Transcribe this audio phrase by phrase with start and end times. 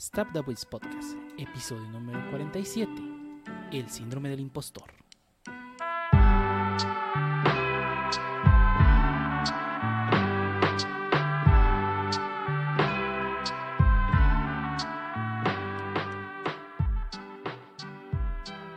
[0.00, 2.90] Stop the Voice Podcast, episodio número 47,
[3.70, 4.90] El síndrome del impostor.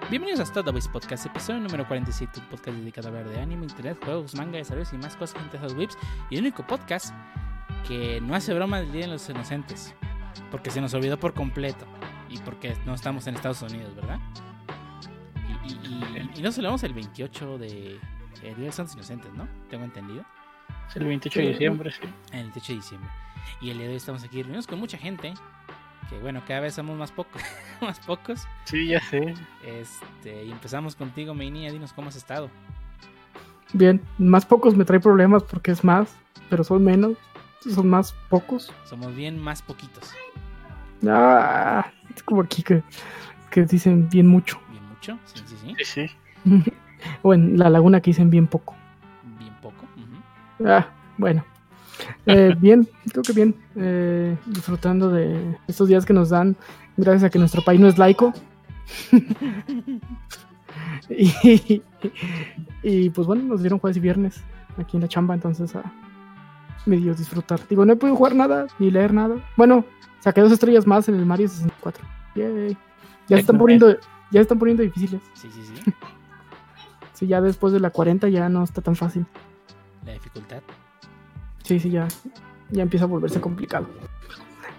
[0.10, 3.40] Bienvenidos a Stop the Voice Podcast, episodio número 47, un podcast dedicado a hablar de
[3.40, 5.98] anime, internet, juegos, manga, desarrollos y más cosas entre esos whips,
[6.30, 7.16] y el único podcast
[7.88, 9.96] que no hace broma del Día de los Inocentes,
[10.52, 11.86] porque se nos olvidó por completo,
[12.30, 14.20] y porque no estamos en Estados Unidos, ¿verdad?
[15.66, 18.00] Y, y- y- y no celebramos el 28 de
[18.42, 19.48] el Día de los Santos Inocentes, ¿no?
[19.70, 20.26] Tengo entendido.
[20.90, 22.02] Es el 28 de diciembre, sí.
[22.32, 23.10] El 28 de diciembre.
[23.62, 25.34] Y el día de hoy estamos aquí reunidos con mucha gente,
[26.10, 27.42] que bueno, cada vez somos más pocos,
[27.82, 28.46] más pocos.
[28.66, 29.34] Sí, ya sé.
[29.66, 32.50] Este, y empezamos contigo, Meinía, dinos cómo has estado.
[33.74, 36.16] Bien, más pocos me trae problemas porque es más,
[36.50, 37.18] pero son menos,
[37.70, 38.72] son más pocos.
[38.86, 40.12] Somos bien más poquitos.
[41.08, 42.84] Ah, es como aquí que,
[43.50, 44.60] que dicen bien mucho.
[44.70, 45.76] Bien mucho, sí, sí, sí.
[45.84, 46.08] Sí,
[46.46, 46.72] sí.
[47.22, 48.76] o en la laguna que dicen bien poco.
[49.38, 49.86] Bien poco.
[49.96, 50.70] ujú.
[50.70, 51.44] Ah, bueno.
[52.26, 53.56] Eh, bien, creo que bien.
[53.76, 56.56] Eh, disfrutando de estos días que nos dan,
[56.98, 58.34] gracias a que nuestro país no es laico.
[61.10, 61.82] y,
[62.84, 64.42] y, pues bueno, nos dieron jueves y viernes
[64.78, 65.84] aquí en la chamba, entonces a
[66.86, 67.60] medio disfrutar.
[67.68, 69.36] Digo, no he podido jugar nada ni leer nada.
[69.58, 69.86] Bueno,
[70.20, 72.06] saqué dos estrellas más en el Mario 64.
[72.36, 72.78] Yay.
[73.28, 74.00] Ya se están poniendo, ya
[74.32, 75.22] se están poniendo difíciles.
[75.34, 75.94] Sí, sí, sí.
[77.14, 79.28] Sí, ya después de la 40 ya no está tan fácil.
[80.04, 80.64] La dificultad.
[81.64, 82.08] Sí, sí, ya,
[82.72, 83.88] ya empieza a volverse complicado.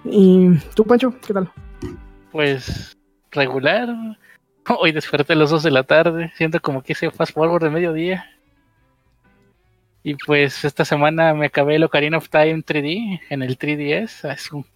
[0.05, 1.15] ¿Y tú, Pancho?
[1.25, 1.51] ¿Qué tal?
[2.33, 2.97] Pues
[3.31, 3.89] regular.
[4.81, 6.33] Hoy desperté a las 2 de la tarde.
[6.37, 8.25] Siento como que hice fast forward de mediodía.
[10.05, 14.31] Y pues esta semana me acabé el Ocarina of Time 3D en el 3DS.
[14.31, 14.67] Es un-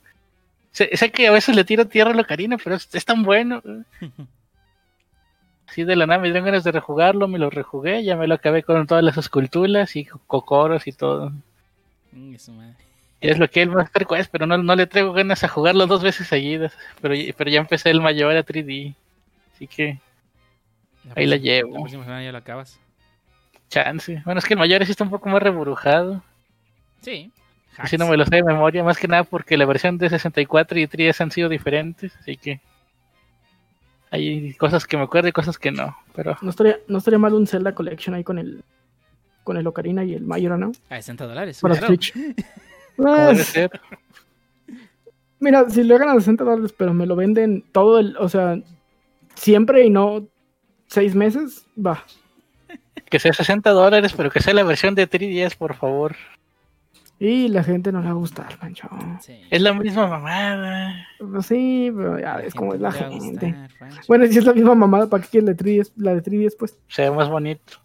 [0.73, 3.63] Sé, sé que a veces le tiro tierra al Ocarina, pero es, es tan bueno.
[5.69, 8.35] Así de la nada me dieron ganas de rejugarlo, me lo rejugué, ya me lo
[8.35, 11.31] acabé con todas las esculturas y cocoros y todo.
[12.13, 12.75] Mm, es su madre.
[13.21, 15.87] Y es lo que el Master Quest, pero no, no le traigo ganas a jugarlo
[15.87, 16.73] dos veces seguidas.
[17.03, 18.95] Pero, pero ya empecé el mayor a 3D.
[19.55, 19.99] Así que
[21.15, 21.73] Ahí la llevo.
[21.75, 22.79] La próxima semana ya lo acabas.
[23.69, 24.23] Chance.
[24.25, 26.23] Bueno, es que el mayor sí está un poco más reburujado.
[27.01, 27.33] Sí.
[27.77, 30.79] Así no me lo sé de memoria, más que nada porque la versión de 64
[30.81, 32.17] y 3DS han sido diferentes.
[32.17, 32.61] Así que
[34.11, 35.97] hay cosas que me acuerdo y cosas que no.
[36.15, 38.65] Pero No estaría, no estaría mal un Zelda Collection ahí con el
[39.45, 40.73] con el Ocarina y el Majora, ¿no?
[40.91, 41.61] A 60 dólares.
[41.63, 41.87] Para claro.
[41.87, 42.13] Switch.
[42.99, 43.81] debe ser.
[45.41, 48.61] mira, si lo hagan a 60 dólares, pero me lo venden todo el, o sea,
[49.35, 50.27] siempre y no
[50.89, 52.05] seis meses, va.
[53.11, 56.17] Que sea 60 dólares, pero que sea la versión de 3DS, por favor.
[57.21, 58.89] Y la gente no le va a gustar, Pancho.
[59.21, 59.41] Sí.
[59.51, 61.05] Es la misma mamada.
[61.19, 63.19] Pues sí, pero ya ves cómo es la gente.
[63.53, 63.71] gustar.
[64.07, 66.55] Bueno, si es la misma mamada, ¿para qué quieres la de 3DS, la de 3DS
[66.59, 66.79] pues?
[66.87, 67.81] Se ve más bonito.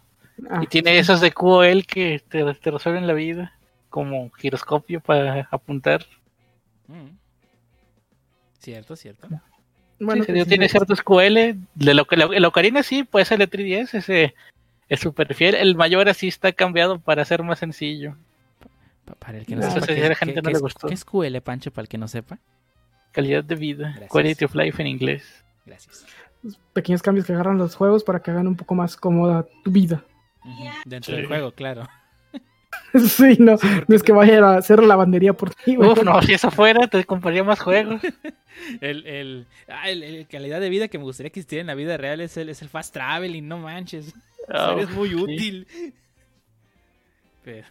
[0.50, 3.52] Ah, Y tiene esos de QOL que te, te resuelven la vida.
[3.90, 6.04] Como giroscopio para apuntar.
[6.88, 7.16] Mm.
[8.58, 9.28] Cierto, cierto.
[10.00, 10.72] bueno, Sí, sí, sí, tiene sí.
[10.72, 11.56] ciertos QL.
[11.74, 14.34] De lo que la- el Ocarina sí puede ser el 3DS, ese
[14.88, 15.54] es súper fiel.
[15.54, 18.16] El mayor así está cambiado para ser más sencillo.
[19.04, 20.50] Pa- Para el que no No, sepa, ese ¿qué, a la gente qué- no qué
[20.52, 20.88] le es- gustó.
[20.88, 22.38] qué es QL, Pancho, para el que no sepa?
[23.12, 24.10] Calidad de vida, Gracias.
[24.10, 25.44] quality of life en inglés.
[25.66, 26.06] Gracias.
[26.74, 30.04] pequeños cambios que agarran los juegos para que hagan un poco más cómoda tu vida.
[30.44, 31.16] Ujú, Dentro Sí.
[31.16, 31.88] del juego, claro.
[32.94, 35.76] sí, no, Sí, no es que vaya a hacer lavandería por ti.
[35.78, 38.02] Uf, no, si eso fuera, te compraría más juegos.
[38.80, 41.74] El, el, ah, el- el calidad de vida que me gustaría que existiera en la
[41.74, 44.14] vida real es el, es el fast traveling, no manches.
[44.48, 45.14] Ah, es muy sí.
[45.14, 45.66] útil.
[47.42, 47.66] Pero,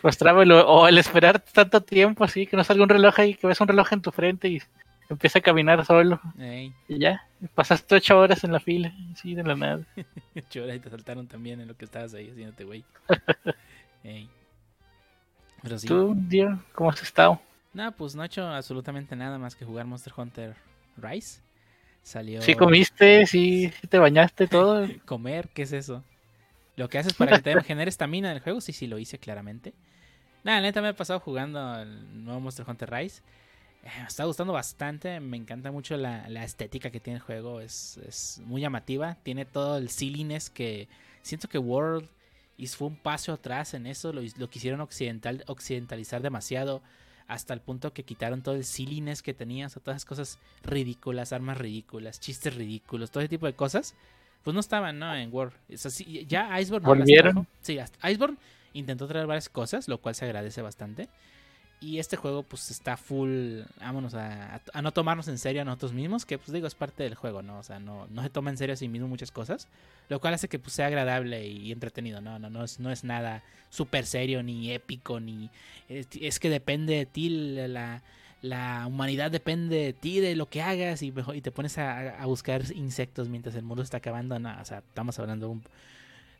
[0.00, 3.46] Pues travel, o, el esperar tanto tiempo así, que no salga un reloj ahí, que
[3.46, 4.62] ves un reloj en tu frente y
[5.08, 6.20] empieza a caminar solo.
[6.38, 9.84] ey, Y ya, pasaste ocho horas en la fila, así de la nada.
[10.48, 12.84] chora, y te saltaron también en lo que estabas ahí haciéndote, güey.
[15.62, 15.86] Pero sí.
[15.86, 17.40] ¿Tú, Dio, cómo has estado?
[17.72, 20.56] No, pues no he hecho absolutamente nada más que jugar Monster Hunter
[20.96, 21.40] Rise.
[22.02, 22.42] Salió.
[22.42, 23.26] ¿Sí comiste?
[23.26, 24.86] ¿Sí, te bañaste todo?
[25.06, 26.02] comer, ¿qué es eso?
[26.76, 29.18] Lo que haces para que te genere estamina en el juego, sí, sí lo hice
[29.18, 29.74] claramente.
[30.42, 33.22] Nada, la neta me ha pasado jugando el nuevo Monster Hunter Rise.
[33.82, 37.60] Eh, me está gustando bastante, me encanta mucho la, la estética que tiene el juego,
[37.60, 40.88] es, es muy llamativa, tiene todo el silliness que
[41.22, 42.08] siento que World
[42.68, 46.82] fue un paso atrás en eso, lo, lo quisieron occidental, occidentalizar demasiado
[47.30, 51.32] hasta el punto que quitaron todo el silliness que tenía, o todas esas cosas ridículas,
[51.32, 53.94] armas ridículas, chistes ridículos, todo ese tipo de cosas
[54.42, 55.14] pues no estaban, ¿no?
[55.14, 55.52] En War.
[55.68, 57.46] Es así, ya Iceborne ¿Volvieron?
[57.60, 58.36] Sí, Iceborne
[58.72, 61.08] intentó traer varias cosas, lo cual se agradece bastante.
[61.82, 66.26] Y este juego pues está full, vámonos a, no tomarnos en serio a nosotros mismos,
[66.26, 67.58] que pues digo es parte del juego, ¿no?
[67.58, 69.66] O sea, no, no se toma en serio a sí mismo muchas cosas,
[70.10, 72.38] lo cual hace que pues sea agradable y entretenido, ¿no?
[72.38, 75.48] No, no, es, no es nada súper serio ni épico, ni...
[75.88, 78.02] Es, que depende de ti, la,
[78.42, 82.26] la humanidad depende de ti, de lo que hagas y, y te pones a, a,
[82.26, 85.62] buscar insectos mientras el mundo está acabando, no, o sea, estamos hablando de un,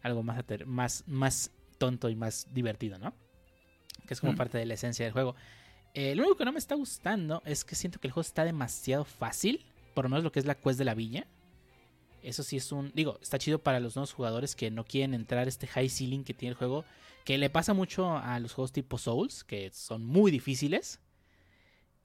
[0.03, 3.15] algo más, más, más tonto y más divertido, ¿no?
[4.07, 4.37] Que es como mm.
[4.37, 5.35] parte de la esencia del juego.
[5.95, 8.45] Eh, lo único que no me está gustando es que siento que el juego está
[8.45, 9.65] demasiado fácil,
[9.95, 11.27] por lo menos lo que es la quest de la villa.
[12.23, 15.47] Eso sí es un, digo, está chido para los nuevos jugadores que no quieren entrar
[15.47, 16.85] a este high ceiling que tiene el juego,
[17.25, 21.01] que le pasa mucho a los juegos tipo Souls, que son muy difíciles.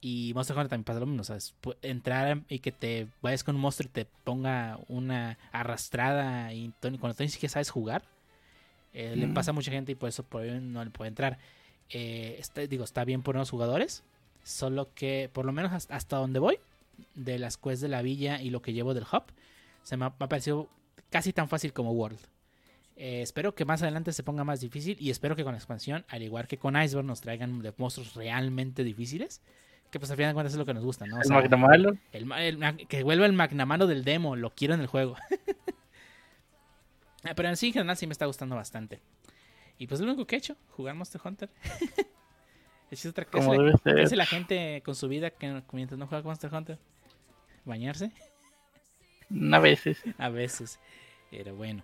[0.00, 1.54] Y Monster Hunter también pasa lo mismo, ¿sabes?
[1.82, 7.14] Entrar y que te vayas con un monstruo y te ponga una arrastrada y cuando
[7.14, 8.04] tú ni siquiera sabes jugar.
[8.92, 9.34] Eh, Le mm.
[9.34, 10.24] pasa a mucha gente y por eso
[10.62, 11.38] no le puede entrar.
[11.90, 14.02] Eh, está, digo, está bien por unos jugadores.
[14.42, 16.58] Solo que, por lo menos hasta, donde voy,
[17.14, 19.24] de las quests de la villa y lo que llevo del hub,
[19.82, 20.68] se me ha, parecido
[21.10, 22.18] casi tan fácil como World.
[22.96, 26.04] Eh, espero que más adelante se ponga más difícil y espero que con la expansión,
[26.08, 29.42] al igual que con Iceberg, nos traigan de monstruos realmente difíciles.
[29.90, 31.20] Que pues al final de cuentas es lo que nos gusta, ¿no?
[32.12, 35.16] el que vuelva el Magnamano del demo, lo quiero en el juego.
[37.28, 39.00] Ah, pero en sí, en general, sí me está gustando bastante.
[39.78, 41.50] Y pues lo único que he hecho, jugar Monster Hunter.
[42.90, 43.50] es otra cosa.
[43.84, 46.78] ¿Qué hace la gente con su vida que mientras no juega Monster Hunter?
[47.64, 48.12] ¿Bañarse?
[49.52, 50.02] A veces.
[50.18, 50.78] A veces.
[51.30, 51.82] Pero bueno.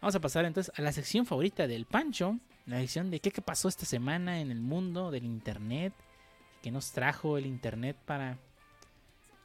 [0.00, 2.38] Vamos a pasar entonces a la sección favorita del Pancho.
[2.66, 5.94] La sección de qué, qué pasó esta semana en el mundo del Internet.
[6.62, 8.38] Que nos trajo el Internet para,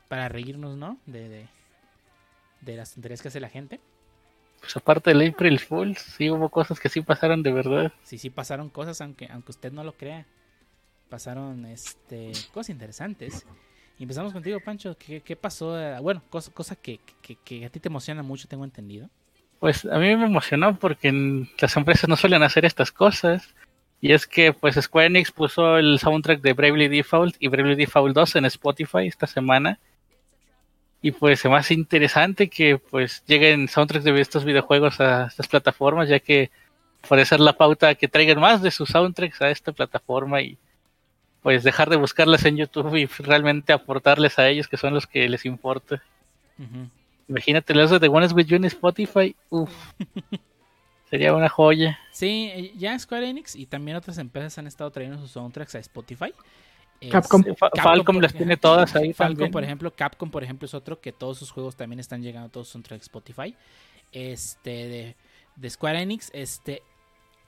[0.09, 0.97] para reírnos, ¿no?
[1.05, 1.47] De, de,
[2.61, 3.79] de las tonterías que hace la gente
[4.65, 7.93] pues aparte del April Fools, sí hubo cosas que sí pasaron de verdad.
[8.01, 10.25] Sí, sí pasaron cosas, aunque, aunque usted no lo crea.
[11.07, 13.45] Pasaron este cosas interesantes.
[13.99, 14.97] Y empezamos contigo, Pancho.
[14.97, 15.77] ¿Qué, qué pasó?
[16.01, 19.07] Bueno, cosas cosa que, que, a ti te emociona mucho, tengo entendido.
[19.59, 21.11] Pues a mí me emocionó porque
[21.59, 23.53] las empresas no suelen hacer estas cosas.
[24.01, 28.15] Y es que pues Square Enix puso el soundtrack de Bravely Default y Bravely Default
[28.15, 29.79] 2 en Spotify esta semana
[31.05, 35.47] y pues se me hace interesante que pues lleguen soundtracks de estos videjuegos a estas
[35.47, 36.49] plataformas, ya que
[37.07, 40.57] puede ser la pauta que traigan más de sus soundtracks a esta plataforma y
[41.43, 45.29] pues dejar de buscarlas en YouTube y realmente aportarles a ellos que son los que
[45.29, 46.01] les importa.
[47.27, 49.69] Imagínate los de One With You en Spotify, uff,
[51.11, 51.99] sería una joya.
[52.13, 55.79] Sí, eh, ya Square Enix y también otras empresas han estado trayendo sus soundtracks a
[55.81, 56.33] Spotify.
[57.09, 57.43] Capcom.
[57.81, 59.13] Falcom las tiene todas ahí.
[59.13, 62.49] Falcom, por ejemplo, Capcom, por ejemplo, es otro que todos sus juegos también están llegando,
[62.49, 63.55] todos son track Spotify.
[64.11, 65.15] Este,
[65.57, 66.81] de, Square Enix, este,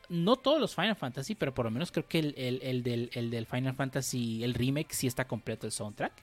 [0.09, 4.43] no todos los Final Fantasy, pero por lo menos creo que el, del, Final Fantasy,
[4.43, 6.13] el remake, sí está completo el soundtrack.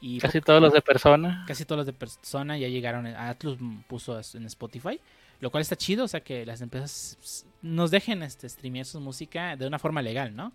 [0.00, 1.44] Y casi todos los de Persona.
[1.46, 3.06] Casi todos los de Persona ya llegaron.
[3.06, 4.98] Atlus puso en Spotify.
[5.40, 9.56] Lo cual está chido, o sea que las empresas nos dejen este, streamear su música
[9.56, 10.52] de una forma legal, ¿no?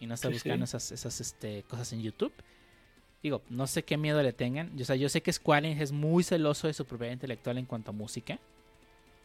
[0.00, 2.32] Y no está buscando esas, esas este, cosas en YouTube.
[3.22, 4.70] Digo, no sé qué miedo le tengan.
[4.80, 7.64] O sea, yo sé que Square Enix es muy celoso de su propiedad intelectual en
[7.64, 8.38] cuanto a música.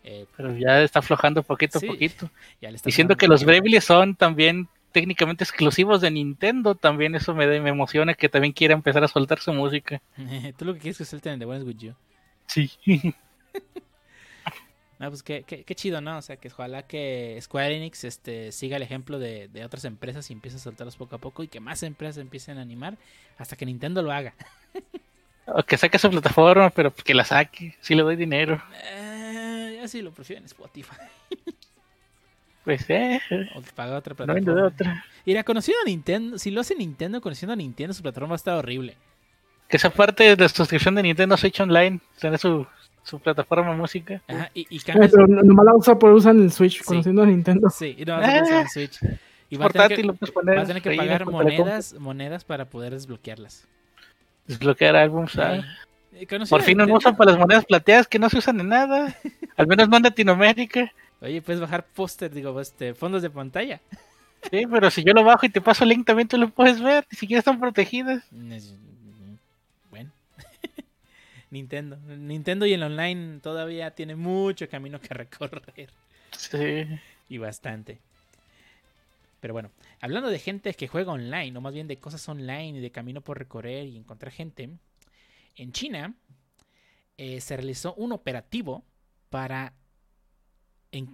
[0.04, 2.30] Eh, pero ya está aflojando poquito a poquito.
[2.86, 8.14] Diciendo que los Bravely son también técnicamente exclusivos de Nintendo, también eso me, me emociona
[8.14, 10.02] que también quiera empezar a soltar su música.
[10.58, 11.94] Tú lo que quieres es que suelten The Ones With You.
[12.48, 12.72] Sí.
[15.02, 16.20] No, pues qué, qué, chido, ¿no?
[16.20, 20.34] O sea, que ojalá que Square Enix este, siga el ejemplo de, otras empresas y
[20.34, 23.00] empiece a soltarlos poco a poco y que más empresas empiecen a animar
[23.40, 24.36] hasta que Nintendo lo haga.
[25.48, 28.62] O que saque su plataforma, pero que la saque, si le doy dinero.
[28.94, 30.96] Eh, yo sí lo prefiero en Spotify.
[32.64, 33.20] Pues eh.
[33.56, 34.54] O que paga otra plataforma.
[34.54, 35.04] No otra.
[35.26, 38.98] Mira, conociendo a Nintendo, si lo hace Nintendo, conociendo a Nintendo, su plataforma está horrible.
[39.68, 42.68] Que esa parte de la suscripción de Nintendo Switch Online, tiene su
[43.04, 44.22] su plataforma de música.
[44.28, 45.12] Ajá, y, y cambias...
[45.12, 47.70] Pero nomás la usa por usar el Switch, conociendo a Nintendo.
[47.70, 49.00] Sí, y no usar el Switch.
[49.50, 53.68] Y va a tener que, va a tener que pagar monedas, monedas para poder desbloquearlas.
[54.48, 55.38] Desbloquear álbumes.
[55.38, 55.62] Ah.
[56.50, 59.16] Por fin no usan para las monedas plateadas que no se usan en nada.
[59.58, 60.92] Al menos no en Latinoamérica.
[61.22, 63.82] Oye, puedes bajar póster, digo, este, fondos de pantalla.
[64.50, 66.82] Sí, pero si yo lo bajo y te paso el link también tú lo puedes
[66.82, 67.06] ver.
[67.12, 68.24] Ni siquiera están protegidas.
[71.52, 71.98] Nintendo.
[71.98, 75.90] Nintendo y el online todavía tiene mucho camino que recorrer.
[76.32, 76.88] Sí.
[77.30, 78.00] Y bastante.
[79.42, 82.82] Pero bueno, hablando de gente que juega online, o más bien de cosas online y
[82.82, 84.70] de camino por recorrer y encontrar gente,
[85.56, 86.14] en China
[87.18, 88.84] eh, se realizó un operativo
[89.30, 89.74] para,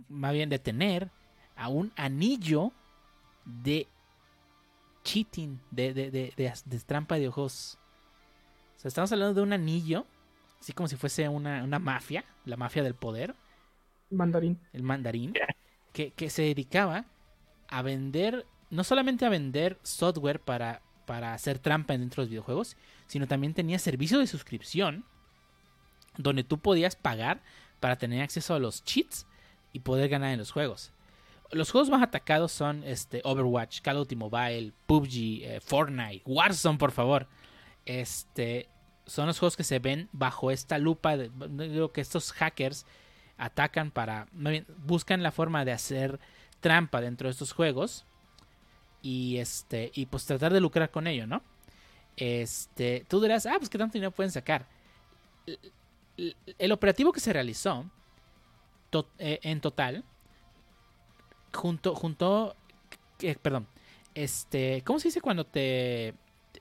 [0.07, 1.09] más bien, detener
[1.55, 2.71] a un anillo
[3.45, 3.87] de
[5.03, 7.79] cheating, de, de, de, de, de trampa de ojos.
[8.75, 10.05] O sea, estamos hablando de un anillo,
[10.59, 13.35] así como si fuese una, una mafia, la mafia del poder,
[14.09, 14.59] Mandarín.
[14.73, 15.33] el mandarín,
[15.93, 17.05] que, que se dedicaba
[17.67, 22.77] a vender, no solamente a vender software para, para hacer trampa dentro de los videojuegos,
[23.07, 25.05] sino también tenía servicio de suscripción
[26.17, 27.41] donde tú podías pagar
[27.79, 29.27] para tener acceso a los cheats
[29.71, 30.91] y poder ganar en los juegos.
[31.51, 36.77] Los juegos más atacados son este, Overwatch, Call of Duty Mobile, PUBG, eh, Fortnite, Warzone,
[36.77, 37.27] por favor.
[37.85, 38.67] Este,
[39.07, 41.17] son los juegos que se ven bajo esta lupa.
[41.17, 41.31] De,
[41.69, 42.85] digo que estos hackers
[43.37, 44.27] atacan para.
[44.85, 46.19] buscan la forma de hacer
[46.59, 48.05] trampa dentro de estos juegos.
[49.01, 49.91] Y este.
[49.95, 51.41] Y pues tratar de lucrar con ello, ¿no?
[52.17, 53.05] Este.
[53.07, 54.67] Tú dirás, ah, pues qué tanto dinero pueden sacar.
[56.57, 57.89] El, operativo que se realizó.
[59.19, 60.03] Eh, en total.
[61.53, 61.95] Junto.
[61.95, 62.55] Junto.
[63.21, 63.67] Eh, perdón.
[64.13, 64.83] Este.
[64.83, 66.13] ¿Cómo se dice cuando te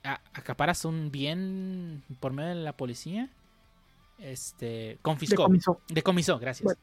[0.02, 3.30] acaparas un bien por medio de la policía?
[4.18, 4.98] Este.
[5.02, 5.42] Confiscó.
[5.42, 5.80] Decomisó.
[5.88, 6.64] Decomisó, gracias.
[6.64, 6.80] Bueno.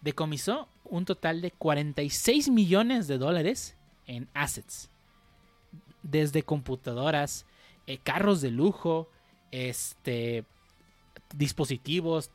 [0.00, 3.76] Decomisó un total de 46 millones de dólares
[4.06, 4.90] en assets.
[6.02, 7.44] Desde computadoras,
[7.86, 9.10] eh, carros de lujo,
[9.50, 10.44] este,
[11.34, 12.30] dispositivos.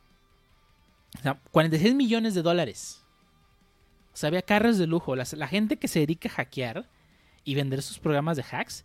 [1.18, 3.02] O sea, 46 millones de dólares.
[4.14, 5.16] O sea, había carros de lujo.
[5.16, 6.88] Las- la gente que se dedica a hackear
[7.44, 8.84] y vender sus programas de hacks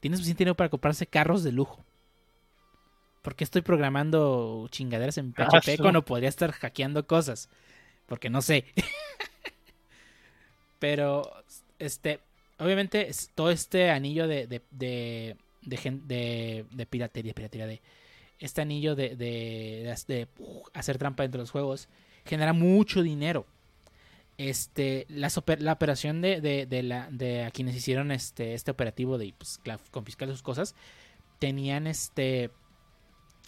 [0.00, 1.84] tiene suficiente dinero para comprarse carros de lujo.
[3.22, 5.78] ¿Por qué estoy programando chingaderas en Ah, PHP sí.
[5.78, 7.48] cuando podría estar hackeando cosas?
[8.06, 8.64] Porque no sé.
[10.78, 11.30] Pero,
[11.78, 12.20] este,
[12.58, 17.80] obviamente, todo este anillo de, de, de, de, piratería, piratería, de
[18.38, 19.92] este anillo de, de,
[20.74, 21.88] hacer trampa dentro de los juegos,
[22.24, 23.46] genera mucho dinero.
[24.38, 29.18] Este, las la operación de, de, de la, de a quienes hicieron este, este operativo
[29.18, 30.74] de pues, confiscar sus cosas,
[31.40, 32.50] tenían este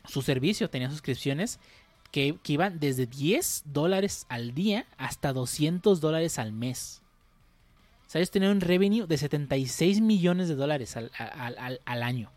[0.08, 1.60] su servicio, tenían suscripciones
[2.10, 7.02] que, que iban desde 10 dólares al día hasta 200 dólares al mes.
[8.06, 12.32] O sea, ellos tenían un revenue de 76 millones de dólares al, al- al- año.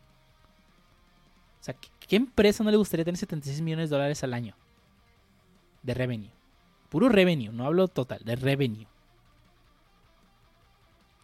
[1.60, 4.56] O sea, ¿qué, qué empresa no le gustaría tener 76 millones de dólares al año?
[5.82, 6.30] De revenue.
[6.94, 8.86] Puro revenue, no hablo total, de revenue.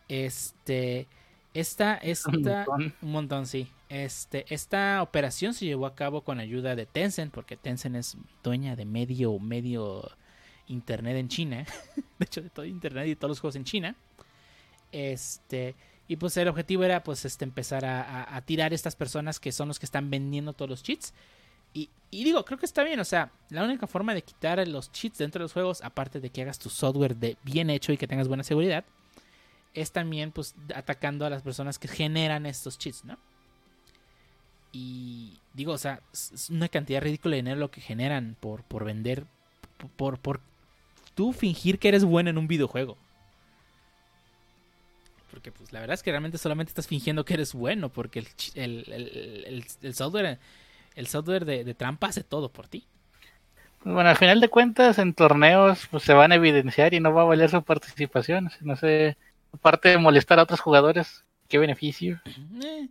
[0.08, 1.08] Este.
[1.54, 2.94] Esta, esta, Un montón.
[3.02, 3.72] un montón, sí.
[3.90, 8.76] Este, esta operación se llevó a cabo con ayuda de Tencent, porque Tencent es dueña
[8.76, 10.10] de medio, medio
[10.68, 11.66] internet en China.
[12.20, 13.96] de hecho, de todo internet y de todos los juegos en China.
[14.92, 15.76] Este,
[16.08, 19.52] y pues el objetivo era pues este empezar a, a- a tirar estas personas que
[19.52, 21.14] son los que están vendiendo todos los cheats.
[21.74, 25.20] Y, digo, creo que está bien, o sea, la única forma de quitar los cheats
[25.20, 28.08] dentro de los juegos, aparte de que hagas tu software de bien hecho y que
[28.08, 28.84] tengas buena seguridad,
[29.76, 33.16] es también pues atacando a las personas que generan estos cheats, ¿no?
[34.72, 38.86] Y digo, o sea, es una cantidad ridícula de dinero lo que generan por, por
[38.86, 39.26] vender,
[39.96, 40.42] por, por,
[41.14, 42.98] tú fingir que eres bueno en un videojuego.
[45.32, 48.86] Porque pues la verdad es que realmente solamente estás fingiendo que eres bueno, porque el-
[48.92, 50.40] el- el software,
[50.96, 52.88] el software de, de trampa hace todo por ti.
[53.84, 57.22] Bueno, al final de cuentas, en torneos pues se van a evidenciar y no va
[57.22, 58.50] a valer su participación.
[58.62, 59.18] No sé,
[59.54, 62.22] aparte de molestar a otros jugadores, ¿qué beneficio?
[62.62, 62.90] Eh,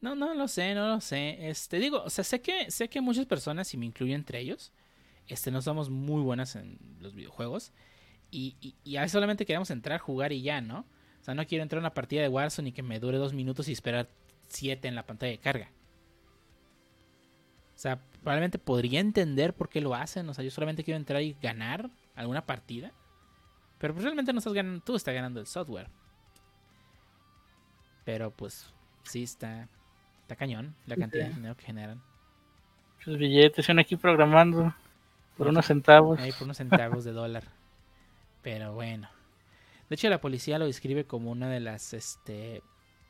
[0.00, 1.48] No, no lo sé, no lo sé.
[1.50, 4.72] Este, digo, o sea, sé que, sé que muchas personas, y me incluyo entre ellos,
[5.28, 7.72] este, no somos muy buenas en los videojuegos.
[8.30, 10.80] Y, y, y a veces solamente queremos entrar, jugar y ya, ¿no?
[11.20, 13.34] O sea, no quiero entrar a una partida de Warzone y que me dure dos
[13.34, 14.08] minutos y esperar
[14.48, 15.70] siete en la pantalla de carga.
[17.80, 20.28] O sea, probablemente podría entender por qué lo hacen.
[20.28, 22.92] O sea, yo solamente quiero entrar y ganar alguna partida.
[23.78, 25.88] Pero pues realmente no estás ganando, tú estás ganando el software.
[28.04, 28.70] Pero pues
[29.04, 29.66] sí está,
[30.20, 32.02] está cañón la cantidad de dinero que generan.
[33.02, 34.74] Sus billetes, uno aquí programando
[35.38, 36.20] por unos centavos.
[36.20, 37.44] Ahí por unos centavos de dólar.
[38.42, 39.08] Pero bueno.
[39.88, 42.62] De hecho, la policía lo describe como una de las, este,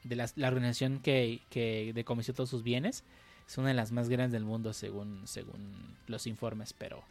[0.05, 3.03] de las, la organización que, que decomisó todos sus bienes.
[3.51, 6.73] Es una de las más grandes del mundo según, según los informes.
[6.73, 7.03] Pero,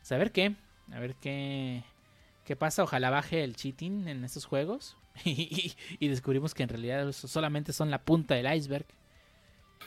[0.00, 0.56] pues, a ver qué,
[0.90, 1.84] a ver qué,
[2.44, 2.82] qué pasa.
[2.82, 4.96] Ojalá baje el cheating en estos juegos.
[5.24, 8.86] Y, y descubrimos que en realidad solamente son la punta del iceberg.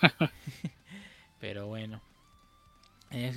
[1.41, 2.01] Pero bueno.
[3.11, 3.33] Eh,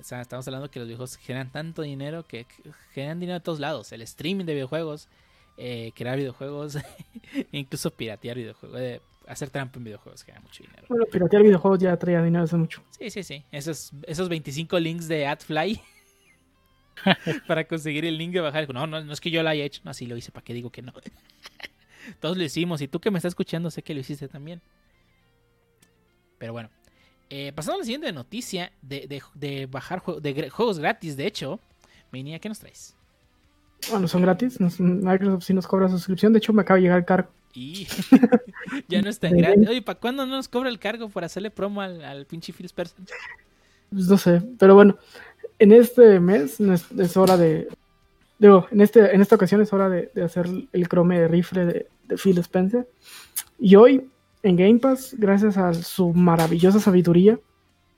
[0.00, 2.46] estamos hablando que los videojuegos generan tanto dinero que
[2.92, 3.92] generan dinero de todos lados.
[3.92, 5.08] El streaming de videojuegos,
[5.56, 6.76] eh, crear videojuegos,
[7.52, 10.84] incluso piratear videojuegos, eh, hacer trampa en videojuegos genera mucho dinero.
[10.88, 12.82] Bueno, piratear videojuegos ya traía dinero hace mucho.
[12.98, 13.44] Sí, sí, sí.
[13.52, 15.80] Esos, esos 25 links de AdFly
[17.46, 18.72] para conseguir el link de bajar.
[18.72, 19.80] No, no, no es que yo lo haya hecho.
[19.84, 20.92] No, sí lo hice, ¿para qué digo que no?
[22.20, 24.60] Todos lo hicimos y tú que me estás escuchando sé que lo hiciste también.
[26.38, 26.68] Pero bueno,
[27.30, 31.60] eh, pasando a la siguiente noticia de, de- de bajar de juegos gratis, de hecho,
[32.12, 32.94] Menia, ¿qué nos traes?
[33.90, 34.60] Bueno, son gratis.
[34.60, 36.32] nos- Microsoft sí nos cobra suscripción.
[36.32, 37.30] De hecho, me acaba de llegar el cargo.
[37.54, 37.86] Y
[38.88, 39.68] ya no es tan De gratis.
[39.68, 42.66] Oye, ¿para cuándo no nos cobra el cargo por hacerle promo al, al pinche Phil
[42.66, 42.96] Spencer?
[43.90, 44.42] Pues no sé.
[44.58, 44.98] Pero bueno,
[45.58, 47.68] en este mes es, hora de.
[48.38, 50.86] Digo, en, este, en esta ocasión es hora de, de hacer el
[51.28, 52.88] rifle de, de Phil Spencer.
[53.58, 54.08] Y hoy,
[54.42, 57.38] en Game Pass, gracias a su maravillosa sabiduría,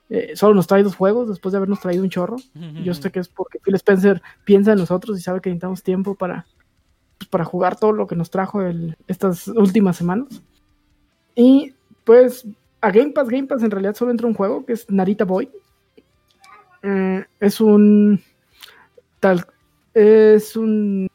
[0.09, 2.37] eh, solo nos trae dos juegos después de habernos traído un chorro.
[2.85, 6.15] Yo sé que es porque Phil Spencer piensa en nosotros y sabe que necesitamos tiempo
[6.15, 6.47] para,
[7.19, 10.43] pues, para jugar todo lo que nos trajo el- estas últimas semanas.
[11.35, 12.47] Y pues
[12.81, 15.51] a Game Pass, Game Pass en realidad solo entra un juego que es Narita Boy.
[16.83, 18.21] Eh, es un
[19.21, 19.45] tal
[19.95, 21.09] es un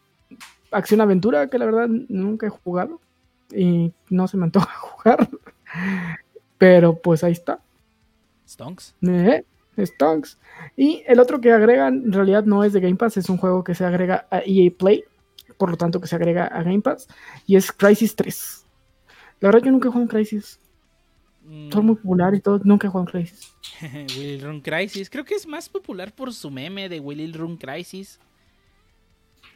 [0.71, 2.99] acción aventura que la verdad nunca he jugado
[3.51, 5.29] y no se me antoja jugar.
[6.57, 7.59] Pero pues ahí está.
[8.47, 8.95] Stonks.
[9.07, 9.43] Eh,
[9.77, 10.37] Stonks.
[10.75, 13.63] Y el otro que agregan en realidad no es de Game Pass, es un juego
[13.63, 15.03] que se agrega a EA Play,
[15.57, 17.07] por lo tanto que se agrega a Game Pass,
[17.45, 18.67] y es Crisis 3.
[19.39, 20.59] La verdad yo nunca he jugado en Crisis,
[21.43, 23.57] Mm, son muy popular y todo, nunca he jugado en Crisis.
[24.15, 25.09] Willy Run Crisis.
[25.09, 28.19] Creo que es más popular por su meme de Willy Run Crisis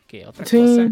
[0.07, 0.91] que otra Sí, cosa.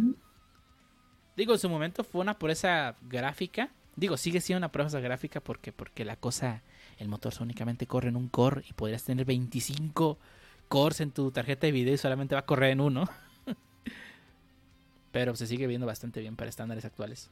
[1.36, 3.70] Digo, en su momento fue una pureza gráfica.
[3.96, 6.62] Digo, sigue siendo una pureza gráfica porque, porque la cosa,
[6.98, 10.18] el motor únicamente corre en un core y podrías tener 25
[10.68, 13.10] cores en tu tarjeta de video y solamente va a correr en uno.
[15.14, 17.30] Pero se sigue viendo bastante bien para estándares actuales.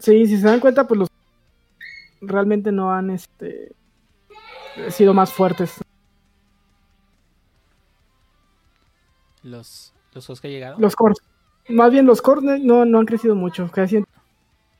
[0.00, 1.08] sí, si se dan cuenta, pues los
[2.20, 3.72] realmente no han este
[4.88, 5.78] sido más fuertes.
[9.42, 10.78] Los, los juegos que han llegado.
[10.78, 11.18] Los cores.
[11.68, 14.06] Más bien los cores no, no han crecido mucho, casi en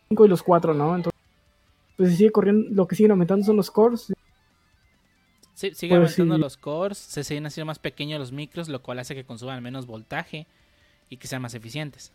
[0.09, 0.97] 5 y los 4, ¿no?
[0.97, 1.21] Entonces,
[1.97, 4.13] pues si sigue corriendo, lo que siguen aumentando son los cores.
[5.61, 6.41] Sí, siguen Pues aumentando sí.
[6.41, 9.85] los cores, se siguen haciendo más pequeños los micros, lo cual hace que consuman menos
[9.85, 10.47] voltaje
[11.11, 12.13] y que sean más eficientes.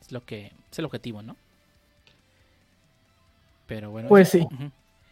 [0.00, 1.36] Es lo que es el objetivo, ¿no?
[3.66, 4.08] Pero bueno.
[4.08, 4.46] Pues sí.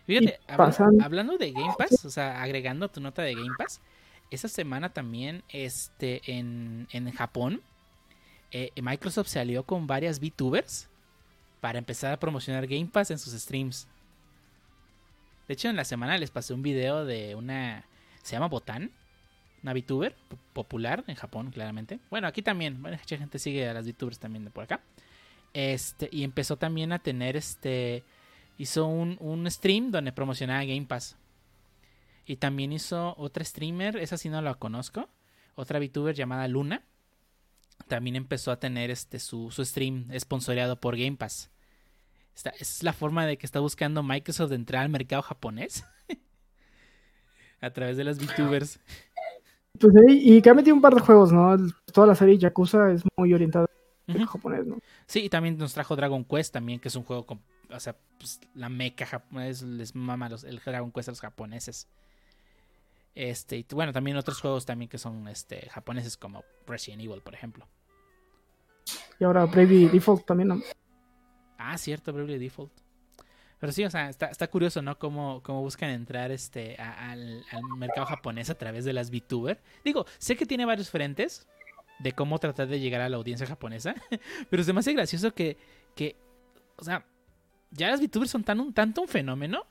[0.07, 3.81] Fíjate, pasan- hablando de Game Pass, o sea, agregando tu nota de Game Pass,
[4.33, 7.63] esta semana también este, en, en Japón,
[8.51, 10.89] eh, Microsoft se alió con varias VTubers
[11.61, 13.87] para empezar a promocionar Game Pass en sus streams.
[15.53, 17.85] De hecho, en la semana les pasé un video de una.
[18.23, 18.91] Se llama Botan.
[19.63, 22.01] Una VTuber po- popular en Japón, claramente.
[22.09, 22.81] Bueno, aquí también.
[22.81, 24.81] Bueno, mucha gente sigue a las VTubers también de por acá.
[25.53, 28.03] Este, y empezó también a tener este.
[28.57, 31.19] Hizo un, un stream donde promocionaba Game Pass.
[32.25, 35.11] Y también hizo otra streamer, esa sí no la conozco.
[35.55, 36.83] Otra VTuber llamada Luna.
[37.89, 41.51] También empezó a tener este su, su stream esponsoreado por Game Pass.
[42.35, 45.85] Esta- es la forma de que está buscando Microsoft de entrar al mercado japonés.
[47.61, 48.81] a través de las VTubers.
[49.79, 51.57] Pues, sí, y que ha metido un par de juegos, ¿no?
[51.93, 53.67] Toda la serie Yakuza es muy orientada
[54.09, 54.27] al Ujú.
[54.27, 54.79] japonés, ¿no?
[55.07, 57.41] Sí, y también nos trajo Dragon Quest también, que es un juego con,
[57.71, 61.89] o sea, pues, la meca japonés, les mama los, el Dragon Quest a los japoneses.
[63.15, 67.35] Este, y bueno, también otros juegos también que son este japoneses como Resident Evil, por
[67.35, 67.67] ejemplo.
[69.21, 70.61] Y ahora Bravely Default también, ¿no?
[71.71, 72.73] Ah, cierto, Bravely Default.
[73.63, 74.99] Pero sí, o sea, está, curioso, ¿no?
[74.99, 77.45] Cómo, cómo buscan entrar este al,
[77.77, 79.63] mercado japonés a través de las VTuber.
[79.85, 81.47] Digo, sé que tiene varios frentes
[82.01, 83.95] de cómo tratar de llegar a la audiencia japonesa,
[84.51, 85.57] pero se me hace gracioso que,
[85.95, 86.17] que
[86.77, 87.07] o sea,
[87.71, 89.65] ya las VTubers son tan un, tanto un fenómeno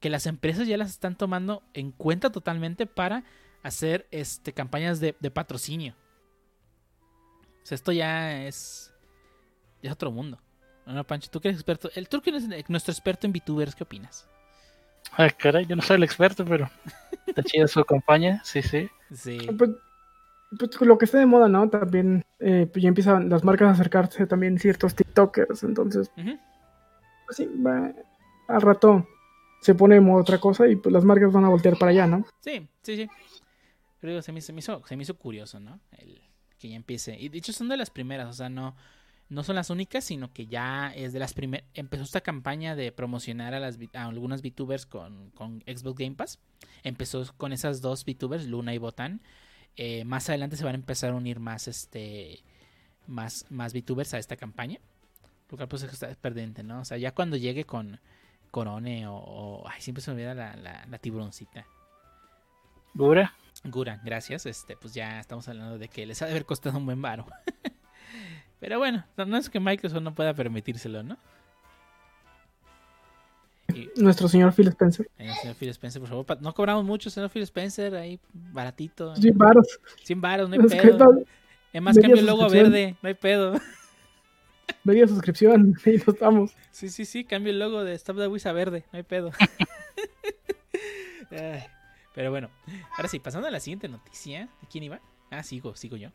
[0.00, 3.22] que las empresas ya las están tomando en cuenta totalmente para
[3.62, 5.94] hacer este campañas de, de patrocinio.
[7.62, 8.94] O sea, esto ya es,
[9.82, 10.40] ya es otro mundo.
[10.86, 11.90] No, no, Pancho, tú que eres experto.
[11.94, 14.26] El turco es nuestro experto en VTubers, ¿qué opinas?
[15.12, 16.70] Ay, caray, yo no soy el experto, pero
[17.26, 18.88] está chida su campaña, sí, sí.
[19.12, 19.38] Sí.
[19.58, 19.70] Pues,
[20.56, 21.68] pues, lo que está de moda, ¿no?
[21.68, 26.38] También eh, pues ya empiezan las marcas a acercarse también ciertos TikTokers, entonces, Ujú.
[27.26, 27.92] pues sí, va-
[28.48, 29.08] al rato
[29.60, 32.06] se pone de moda otra cosa y pues las marcas van a voltear para allá,
[32.06, 32.24] ¿no?
[32.40, 33.10] Sí, sí, sí.
[34.00, 35.80] Pero digo, se me, se me hizo, se me hizo curioso, ¿no?
[35.98, 36.20] El,
[36.58, 37.16] que ya empiece.
[37.18, 38.76] Y de hecho son de las primeras, o sea, no,
[39.28, 41.66] no son las únicas, sino que ya es de las primeras.
[41.74, 46.38] Empezó esta campaña de promocionar a, las, a algunas VTubers con, con Xbox Game Pass.
[46.84, 49.20] Empezó con esas dos VTubers, Luna y Botan.
[49.76, 52.40] Eh, más adelante se van a empezar a unir más, este,
[53.06, 54.78] más, más VTubers a esta campaña.
[55.50, 56.80] Lo cual pues está pendiente, ¿no?
[56.80, 58.00] O sea, ya cuando llegue con
[58.50, 61.66] Corone o, o- ay, siempre se me olvida la, la, la tiburoncita.
[62.94, 63.34] Gura.
[63.64, 64.46] Gura, gracias.
[64.46, 67.26] Este, pues ya estamos hablando de que les ha de haber costado un buen varo.
[68.60, 71.18] Pero bueno, no es que Microsoft no pueda permitírselo, ¿no?
[73.74, 75.10] Y, Nuestro señor Phil Spencer.
[75.18, 76.42] Eh, señor Phil Spencer, por favor.
[76.42, 79.14] No cobramos mucho, señor Phil Spencer, ahí baratito.
[79.16, 79.80] 100 varos.
[80.02, 81.24] 100 varos, no hay pedo.
[81.72, 83.54] Es más, cambio el logo a verde, no hay pedo.
[84.84, 86.52] Media suscripción, y no estamos.
[86.70, 89.32] Sí, sí, sí, cambio el logo de Stop the Wiz a verde, no hay pedo.
[92.14, 92.48] Pero bueno,
[92.96, 94.48] ahora sí, pasando a la siguiente noticia.
[94.62, 95.00] ¿De quién iba?
[95.30, 96.08] Ah, sigo, sigo yo.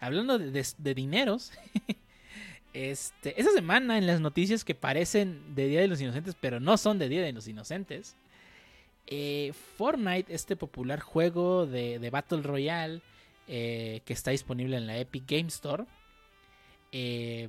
[0.00, 1.52] Hablando de, de, dineros,
[2.72, 6.76] este, esa semana en las noticias que parecen de Día de los Inocentes, pero no
[6.76, 8.16] son de Día de los Inocentes,
[9.06, 13.02] eh, Fortnite, este popular juego de, de Battle Royale
[13.52, 15.84] eh, que está disponible en la Epic Game Store,
[16.92, 17.48] eh,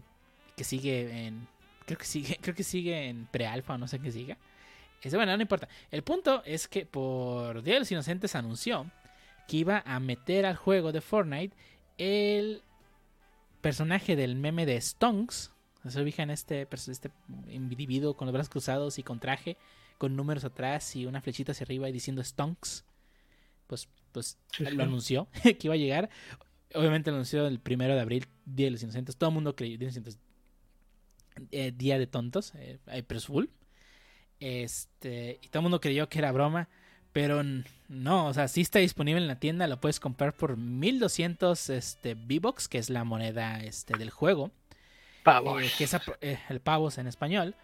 [0.57, 1.47] que sigue en,
[1.85, 4.35] creo que sigue, creo que sigue en pre-alpha o no sé qué siga.
[5.03, 5.69] Es, bueno, no importa.
[5.91, 8.89] El punto es que por Día de los Inocentes anunció
[9.47, 11.55] que iba a meter al juego de Fortnite
[12.01, 12.63] el
[13.61, 15.51] personaje del meme de Stonks.
[15.87, 17.11] Se ubica en este, este
[17.47, 19.55] individuo con los brazos cruzados y con traje,
[19.99, 22.85] con números atrás y una flechita hacia arriba y diciendo Stonks.
[23.67, 26.09] Pues, pues sí, lo anunció que iba a llegar.
[26.73, 29.15] Obviamente lo anunció el primero de abril, Día de los Inocentes.
[29.15, 30.19] Todo el mundo creyó, Día de, Inocentes,
[31.51, 33.49] eh, Día de Tontos, eh, April Fool.
[34.39, 36.67] Este, y todo el mundo creyó que era broma.
[37.13, 37.43] Pero
[37.89, 42.13] no, o sea, sí está disponible en la tienda, lo puedes comprar por 1200 este,
[42.13, 44.51] V-Bucks, que es la moneda este, del juego.
[45.23, 45.61] Pavos.
[45.61, 47.55] Eh, que es eh, el pavos en español.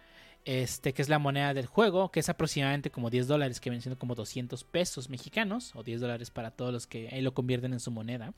[0.44, 3.82] Este, que es la moneda del juego, que es aproximadamente como 10 dólares, que viene
[3.82, 7.72] siendo como 200 pesos mexicanos, o 10 dólares para todos los que ahí lo convierten
[7.72, 8.32] en su moneda.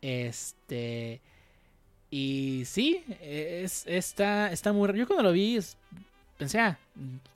[0.00, 1.20] Este.
[2.10, 4.96] Y sí, es, está, está muy.
[4.96, 5.76] Yo cuando lo vi, es,
[6.44, 6.78] pensé, ah,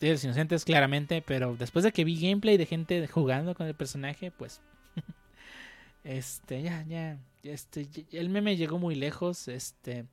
[0.00, 3.74] de los inocentes claramente, pero después de que vi gameplay de gente jugando con el
[3.74, 4.60] personaje, pues
[6.04, 10.06] este ya ya este el meme llegó muy lejos, este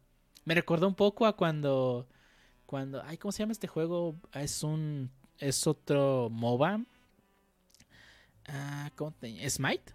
[0.46, 2.08] me recordó un poco a cuando
[2.66, 4.16] cuando ay, ¿cómo se llama este juego?
[4.34, 6.82] Es un es otro MOBA.
[8.48, 9.94] Ah, ¿cómo te, Smite.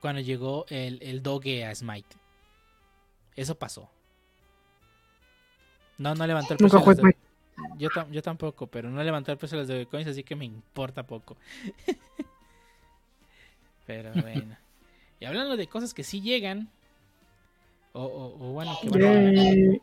[0.00, 2.16] Cuando llegó el, el doge a Smite.
[3.36, 3.90] Eso pasó.
[5.98, 7.33] No, no levantó el Nunca fue Smite.
[7.78, 11.04] Yo, yo, tampoco, pero no levantó el precio de los Dogecoins, así que me importa
[11.04, 11.36] poco.
[13.86, 14.56] pero bueno.
[15.20, 16.68] Y hablando de cosas que sí llegan,
[17.92, 18.76] o, o, o bueno,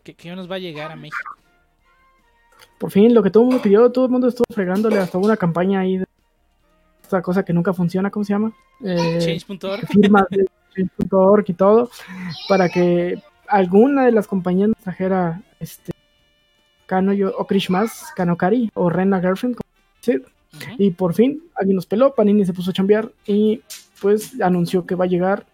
[0.04, 1.38] que, que, nos va a llegar a México.
[2.78, 5.38] Por fin, lo que todo el mundo pidió, todo el mundo estuvo fregándole hasta una
[5.38, 6.06] campaña ahí de
[7.04, 8.54] esta cosa que nunca funciona, ¿cómo se llama?
[8.84, 9.88] Eh, Change.org.
[9.88, 11.90] Firmas de Change.org y todo,
[12.48, 15.92] para que alguna de las compañías trajera este
[16.92, 19.56] Kano o Krishmas, Kanokari o Rena Girlfriend,
[20.02, 20.18] ¿sí?
[20.18, 20.76] uh -huh.
[20.78, 23.62] y por fin alguien nos peló, Panini se puso a chambear y
[24.02, 25.46] pues anunció que va a llegar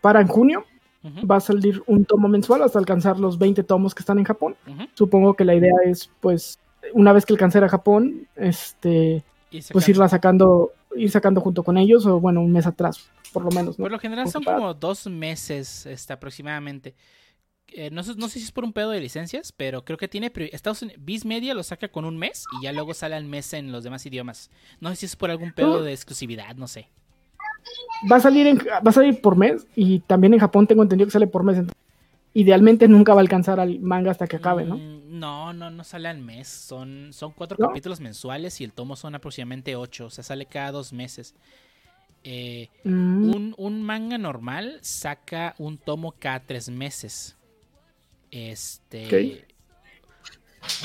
[0.00, 0.64] para en junio,
[1.02, 1.28] uh -huh.
[1.28, 4.54] va a salir un tomo mensual hasta alcanzar los 20 tomos que están en Japón.
[4.68, 4.88] Uh -huh.
[4.94, 6.60] Supongo que la idea es pues
[6.92, 9.24] una vez que alcance a Japón, este
[9.72, 13.50] pues irla sacando ir sacando junto con ellos o bueno, un mes atrás, por lo
[13.50, 13.78] menos.
[13.78, 13.82] ¿no?
[13.84, 16.94] Por lo general son como dos meses este, aproximadamente.
[17.72, 20.32] Eh, no, no, sé si es por un pedo de licencias, pero creo que tiene
[20.52, 23.52] Estados Unidos, Viz Media lo saca con un mes y ya luego sale al mes
[23.52, 24.50] en los demás idiomas.
[24.80, 26.88] No sé si es por algún pedo de exclusividad, no sé.
[28.10, 31.06] Va a salir en, va a salir por mes y también en Japón tengo entendido
[31.06, 31.58] que sale por mes.
[31.58, 31.78] Entonces,
[32.34, 34.76] idealmente nunca va a alcanzar al manga hasta que acabe, ¿no?
[34.76, 36.48] Mm, no, no, no sale al mes.
[36.48, 37.68] Son, son cuatro ¿No?
[37.68, 40.06] capítulos mensuales y el tomo son aproximadamente ocho.
[40.06, 41.34] O sea, sale cada dos meses.
[42.24, 43.34] Eh, mm.
[43.34, 47.37] un, un manga normal saca un tomo cada tres meses.
[48.30, 49.44] Este, okay.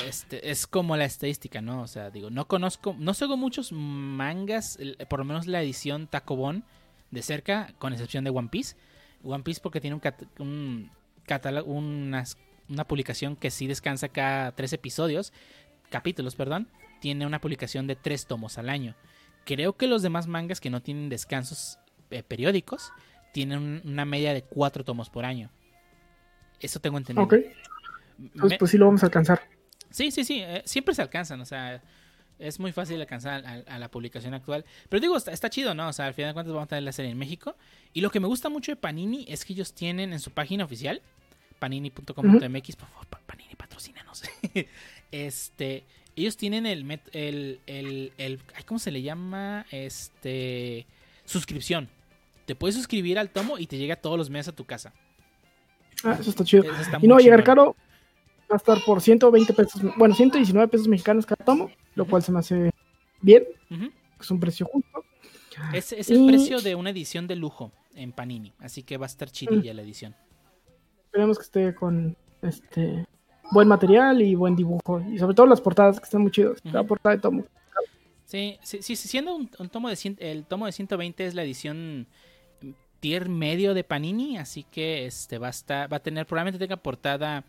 [0.06, 0.50] este.
[0.50, 1.82] Es como la estadística, ¿no?
[1.82, 2.94] O sea, digo, no conozco.
[2.98, 4.78] No sigo muchos mangas.
[5.08, 6.64] Por lo menos la edición Takobon
[7.10, 8.76] de cerca, con excepción de One Piece.
[9.22, 10.90] One Piece porque tiene un, cat, un
[11.26, 11.70] catálogo.
[11.70, 12.24] Una,
[12.68, 15.32] una publicación que sí descansa cada tres episodios.
[15.90, 16.68] Capítulos, perdón.
[17.00, 18.94] Tiene una publicación de tres tomos al año.
[19.44, 21.78] Creo que los demás mangas que no tienen descansos
[22.10, 22.92] eh, periódicos
[23.32, 25.50] tienen una media de cuatro tomos por año.
[26.64, 27.24] Eso tengo entendido.
[27.24, 27.34] Ok.
[28.38, 28.58] Pues, Me...
[28.58, 29.42] pues sí lo vamos a alcanzar.
[29.90, 30.40] Sí, sí, sí.
[30.40, 31.40] Eh, siempre se alcanzan.
[31.40, 31.82] O sea,
[32.38, 34.64] es muy fácil alcanzar a, a, la publicación actual.
[34.88, 35.88] Pero digo, está, está, chido, ¿no?
[35.88, 37.56] O sea, al final de cuentas vamos a tener la serie en México.
[37.92, 40.64] Y lo que me gusta mucho de Panini es que ellos tienen en su página
[40.64, 41.02] oficial,
[41.58, 42.76] panini.com.mx, uh -huh.
[42.76, 44.22] por favor, Panini, patrocínanos.
[45.12, 45.84] este,
[46.16, 49.66] ellos tienen el, el, el, el, ¿cómo se le llama?
[49.70, 50.86] Este,
[51.24, 51.88] suscripción.
[52.46, 54.92] Te puedes suscribir al tomo y te llega todos los meses a tu casa.
[56.02, 56.64] Ah, eso está chido.
[56.64, 57.76] Eso está y no va a llegar caro.
[58.50, 62.30] Va a estar por 120 pesos, bueno, 119 pesos mexicanos cada tomo, lo cual se
[62.32, 62.70] me hace
[63.22, 63.44] bien.
[63.70, 63.92] Uh -huh.
[64.20, 65.04] Es un precio justo.
[65.72, 69.06] Es, es el Y- precio de una edición de lujo en Panini, así que va
[69.06, 70.14] a estar chidilla la edición.
[71.06, 73.06] Esperemos que esté con este
[73.52, 75.00] buen material y buen dibujo.
[75.10, 76.58] Y sobre todo las portadas que están muy chidas.
[76.64, 77.44] La portada de tomo.
[78.26, 81.34] Sí, sí, sí, sí, siendo un, un tomo de cien- el tomo de 120 es
[81.34, 82.06] la edición
[83.04, 86.78] tier medio de Panini, así que este va a estar, va a tener probablemente tenga
[86.88, 87.44] portada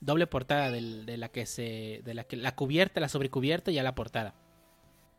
[0.00, 3.74] doble portada del- de la que se de la que la cubierta, la sobrecubierta y
[3.74, 4.34] ya la portada.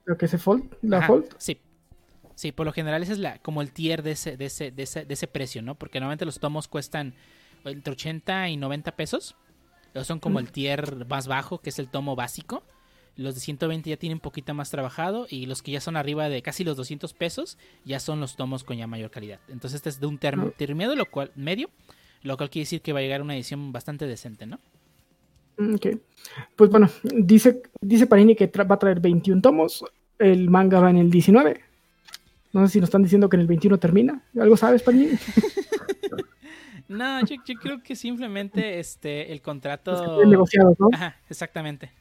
[0.03, 1.35] Creo que ese fold, la Ajá, fold.
[1.37, 1.61] Sí.
[2.35, 4.83] Sí, por lo general ese es la, como el tier de ese, de ese, de
[4.83, 5.75] ese, de ese precio, ¿no?
[5.75, 7.15] Porque normalmente los tomos cuestan
[7.65, 9.35] entre 80 y 90 pesos.
[9.93, 12.63] Esos son como el tier más bajo, que es el tomo básico.
[13.19, 16.29] Los de 120 ya tienen un poquito más trabajado y los que ya son arriba
[16.29, 19.39] de casi los 200 pesos ya son los tomos con ya mayor calidad.
[19.49, 21.69] Entonces este es de un term- tier medio, lo cual, medio,
[22.23, 24.59] lo cual quiere decir que va a llegar una edición bastante decente, ¿no?
[25.57, 25.87] Mm, Ok.
[26.55, 29.83] Pues bueno, dice, dice Panini que va a traer 21 tomos.
[30.17, 31.61] El manga va en el 19.
[32.53, 34.23] No sé si nos están diciendo que en el 21 termina.
[34.39, 35.09] ¿Algo sabes, Panini?
[36.87, 40.15] No, yo, yo creo que simplemente este el que contrato...
[40.15, 40.89] tienen negociados, ¿no?
[40.91, 41.91] Ajá, exactamente.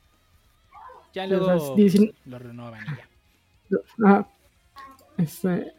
[1.19, 1.77] Ya luego
[2.27, 3.75] lo renovan y
[4.07, 4.29] ya.
[5.17, 5.73] Este,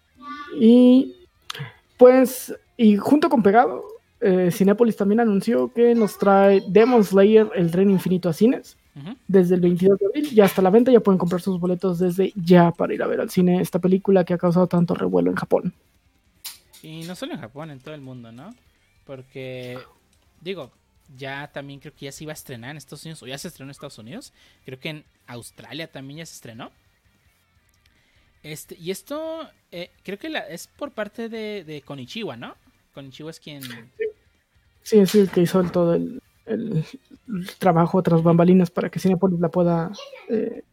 [0.60, 1.16] y
[1.96, 3.86] pues, y junto con Pegado,
[4.20, 8.76] eh, Cinépolis también anunció que nos trae Demon Slayer, el tren infinito a cines,
[9.30, 10.92] desde el 22 de abril y hasta la venta.
[10.92, 14.26] Ya pueden comprar sus boletos desde ya para ir a ver al cine esta película
[14.26, 15.74] que ha causado tanto revuelo en Japón.
[16.84, 18.54] Y no solo en Japón, en todo el mundo, ¿no?
[19.06, 19.80] Porque,
[20.42, 20.70] digo,
[21.18, 23.48] ya también creo que ya se iba a estrenar en Estados Unidos, o ya se
[23.48, 24.34] estrenó en Estados Unidos.
[24.66, 26.72] Creo que en Australia también ya se estrenó.
[28.44, 32.56] Este, y esto, eh, creo que la- es por parte de, de Konichiwa, ¿no?
[32.94, 33.62] Konichiwa es quien...
[34.84, 36.86] Sí, es el que hizo el- todo el, el-
[37.60, 39.92] trabajo tras bambalinas para que Cinépolis la pueda,
[40.30, 40.64] eh,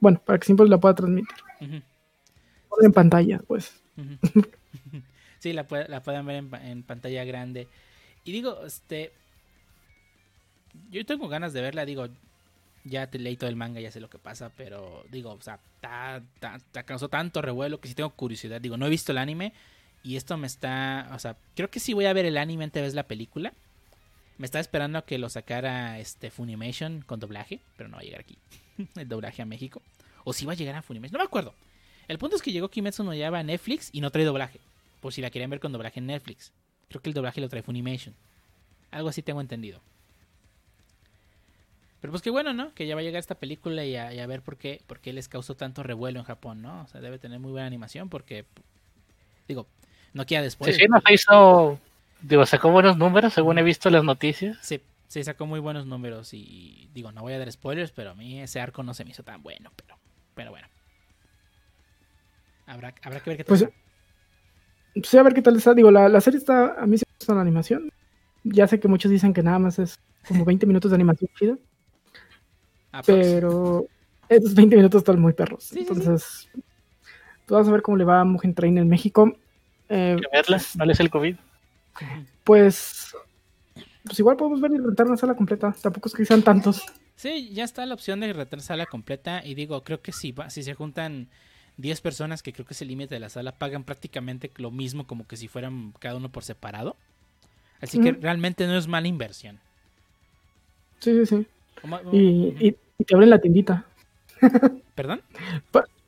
[0.00, 3.72] bueno, para que Cinépolis la pueda transmitir Poner en pantalla, pues.
[5.40, 7.68] sí, la, la pueden ver en pantalla grande.
[8.24, 9.12] Y digo, este...
[10.90, 12.08] Yo tengo ganas de verla, digo,
[12.84, 15.60] ya te leí todo el manga, ya sé lo que pasa, pero digo, o sea,
[15.80, 18.60] ta, ta- causó tanto revuelo que sí tengo curiosidad.
[18.60, 19.52] Digo, no he visto el anime
[20.02, 22.80] y esto me está, o sea, creo que sí voy a ver el anime antes
[22.80, 23.52] de ver la película.
[24.38, 28.04] Me estaba esperando a que lo sacara este Funimation con doblaje, pero no va a
[28.04, 28.38] llegar aquí.
[28.96, 29.82] el doblaje a México.
[30.24, 31.54] O si va a llegar a Funimation, no me acuerdo.
[32.08, 34.58] El punto es que llegó Kimetsu no Yaiba a Netflix y no trae doblaje.
[35.00, 36.52] Por si la querían ver con doblaje en Netflix.
[36.88, 38.14] Creo que el doblaje lo trae Funimation.
[38.90, 39.80] Algo así tengo entendido.
[42.00, 42.72] Pero pues qué bueno, ¿no?
[42.74, 45.00] Que ya va a llegar esta película y a, y a ver por qué, por
[45.00, 46.82] qué les causó tanto revuelo en Japón, ¿no?
[46.82, 48.46] O sea, debe tener muy buena animación porque,
[49.46, 49.66] digo,
[50.14, 50.76] no queda Sí, después.
[50.76, 51.78] sí, nos hizo.
[52.22, 54.58] Digo, sacó buenos números según he visto las noticias.
[54.62, 58.14] Sí, sí, sacó muy buenos números y digo, no voy a dar spoilers, pero a
[58.14, 59.96] mí ese arco no se me hizo tan bueno, pero,
[60.34, 60.68] pero bueno.
[62.66, 63.48] Habrá, habrá que ver qué tal.
[63.48, 63.74] Pues, está.
[65.08, 65.74] Sí, a ver qué tal está.
[65.74, 67.90] Digo, la, la serie está, a mí sí me gusta la animación.
[68.44, 71.58] Ya sé que muchos dicen que nada más es como 20 minutos de animación chida.
[73.06, 73.86] Pero
[74.28, 75.64] esos 20 minutos están muy perros.
[75.64, 75.88] Sí, sí, sí.
[75.88, 76.64] Entonces, pues
[77.48, 79.32] vamos a ver cómo le va a Mugen Train en México.
[79.88, 80.16] Eh,
[80.76, 81.36] no les el COVID.
[82.44, 83.14] pues,
[84.04, 85.74] pues igual podemos ver y rentar una sala completa.
[85.80, 86.84] Tampoco es que sean tantos.
[87.16, 90.48] Sí, ya está la opción de retar sala completa y digo, creo que si, va-
[90.48, 91.28] si se juntan
[91.76, 95.06] 10 personas, que creo que es el límite de la sala, pagan prácticamente lo mismo
[95.06, 96.96] como que si fueran cada uno por separado.
[97.82, 99.58] Así que realmente no es mala inversión.
[101.00, 101.46] Sí, sí, sí.
[102.12, 102.56] Y, ujú.
[102.60, 103.86] y- y te abren la tiendita.
[104.94, 105.22] ¿Perdón?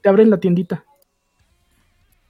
[0.02, 0.84] Te abren la tiendita.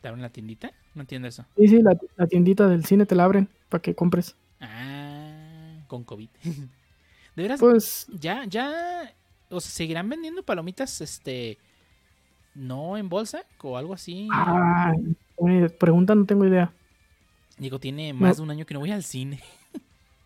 [0.01, 0.73] ¿Te abren la tiendita?
[0.95, 1.45] No entiendo eso.
[1.57, 4.37] Sí, sí, la, la tiendita del cine te la abren para que compres.
[4.61, 6.29] Ah, con COVID.
[7.37, 9.15] De veras, Pues, ya, ya,
[9.49, 11.57] o sea, seguirán vendiendo palomitas, este,
[12.55, 14.29] no en bolsa o algo así.
[14.33, 14.93] ah,
[15.79, 16.73] pregunta, no tengo idea.
[17.59, 19.41] Digo, tiene más de un año que no voy al cine.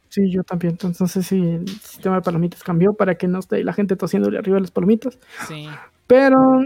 [0.08, 0.72] Sí, yo también.
[0.72, 3.96] Entonces, no sé si el sistema de palomitas cambió para que no esté la gente
[3.96, 5.18] tosiéndole arriba de las palomitas.
[5.48, 5.66] Sí.
[6.06, 6.64] Pero,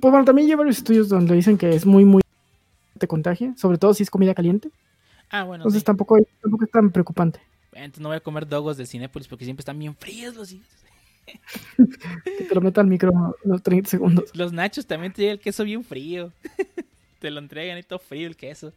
[0.00, 2.22] pues bueno, también hay varios estudios donde dicen que es muy, muy
[2.98, 4.70] te contagia, sobre todo si es comida caliente.
[5.30, 5.84] Ah, bueno, Entonces sí.
[5.84, 7.40] tampoco, tampoco es tan preocupante.
[7.72, 10.54] Entonces no voy a comer dogos de Cinépolis porque siempre están bien fríos los
[12.38, 13.12] Que te lo meta al micro
[13.44, 14.30] unos 30 segundos.
[14.34, 16.32] Los nachos también te llega el queso bien frío.
[17.18, 18.72] te lo entregan y todo frío el queso.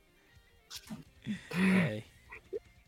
[1.51, 2.03] Ay.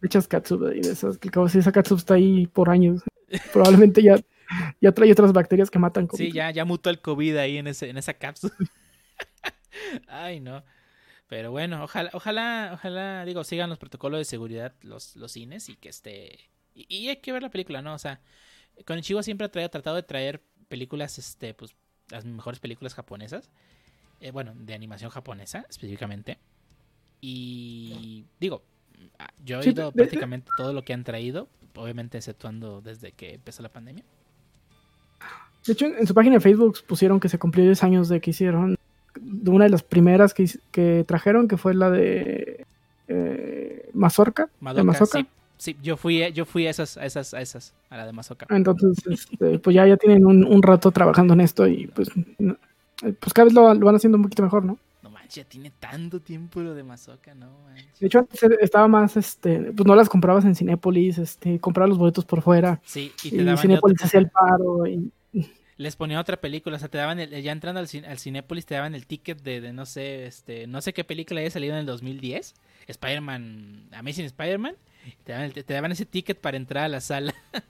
[0.02, 3.02] Le echas catsup y de esas, que cabo si esa catsup está ahí por años.
[3.54, 4.16] Probablemente ya,
[4.82, 6.24] ya trae otras bacterias que matan COVID.
[6.26, 8.54] Sí, ya, ya mutó el COVID ahí en, ese, en esa cápsula.
[10.08, 10.64] Ay, no.
[11.28, 15.76] Pero bueno, ojalá, ojalá, ojalá, digo, sigan los protocolos de seguridad los, los cines y
[15.76, 16.40] que esté...
[16.74, 17.94] Y, y hay que ver la película, ¿no?
[17.94, 18.20] O sea,
[18.86, 21.76] Konichiwa siempre ha traído- tratado de traer películas, este, pues,
[22.10, 23.50] las mejores películas japonesas.
[24.22, 26.40] eh, bueno, de animación japonesa específicamente.
[27.22, 28.64] Y digo,
[29.46, 33.36] yo he Sí, de- de- prácticamente todo lo que han traído, obviamente exceptuando desde que
[33.36, 34.04] empezó la pandemia.
[35.66, 38.32] De hecho, en, su página de Facebook pusieron que se cumplió 10 años de que
[38.32, 38.78] hicieron,
[39.20, 42.66] de una de las primeras que, que trajeron, que fue la de
[43.08, 44.50] eh, Mazorca.
[44.62, 45.20] de Mazoka.
[45.20, 48.14] sí, sí, yo fui, yo fui a esas, a esas, a esas, a la de
[48.14, 48.48] Mazoka.
[48.50, 53.14] Entonces, este, pues ya, ya tienen un, un rato trabajando en esto y pues, eh,
[53.20, 54.78] pues cada vez lo, lo van haciendo un poquito mejor, ¿no?
[55.30, 58.00] Ya tiene tanto tiempo lo de Mazoka, no manches.
[58.00, 61.98] De hecho, antes estaba más, este, pues no las comprabas en Cinépolis, este, comprabas los
[62.00, 65.12] boletos por fuera Sí, y y, te daban ya Cinépolis hacía el paro y
[65.78, 68.76] les ponía otra película, o sea, te daban el- ya entrando al, al Cinépolis te
[68.76, 71.80] daban el ticket de, de no sé, este, no sé qué película haya salido en
[71.80, 72.54] el 2010,
[72.88, 74.76] Spider-Man, Amazing Spider-Man,
[75.26, 77.34] daban, te daban ese ticket para entrar a la sala.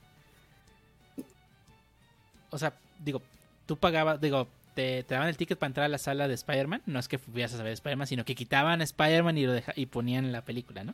[2.50, 3.22] o sea, digo,
[3.67, 4.48] tú pagabas, digo,
[4.79, 7.17] te, te daban el ticket para entrar a la sala de Spider-Man, no es que
[7.17, 10.41] fueras a saber Spider-Man, sino que quitaban a Spider-Man y lo deja- y ponían la
[10.41, 10.93] película, ¿no?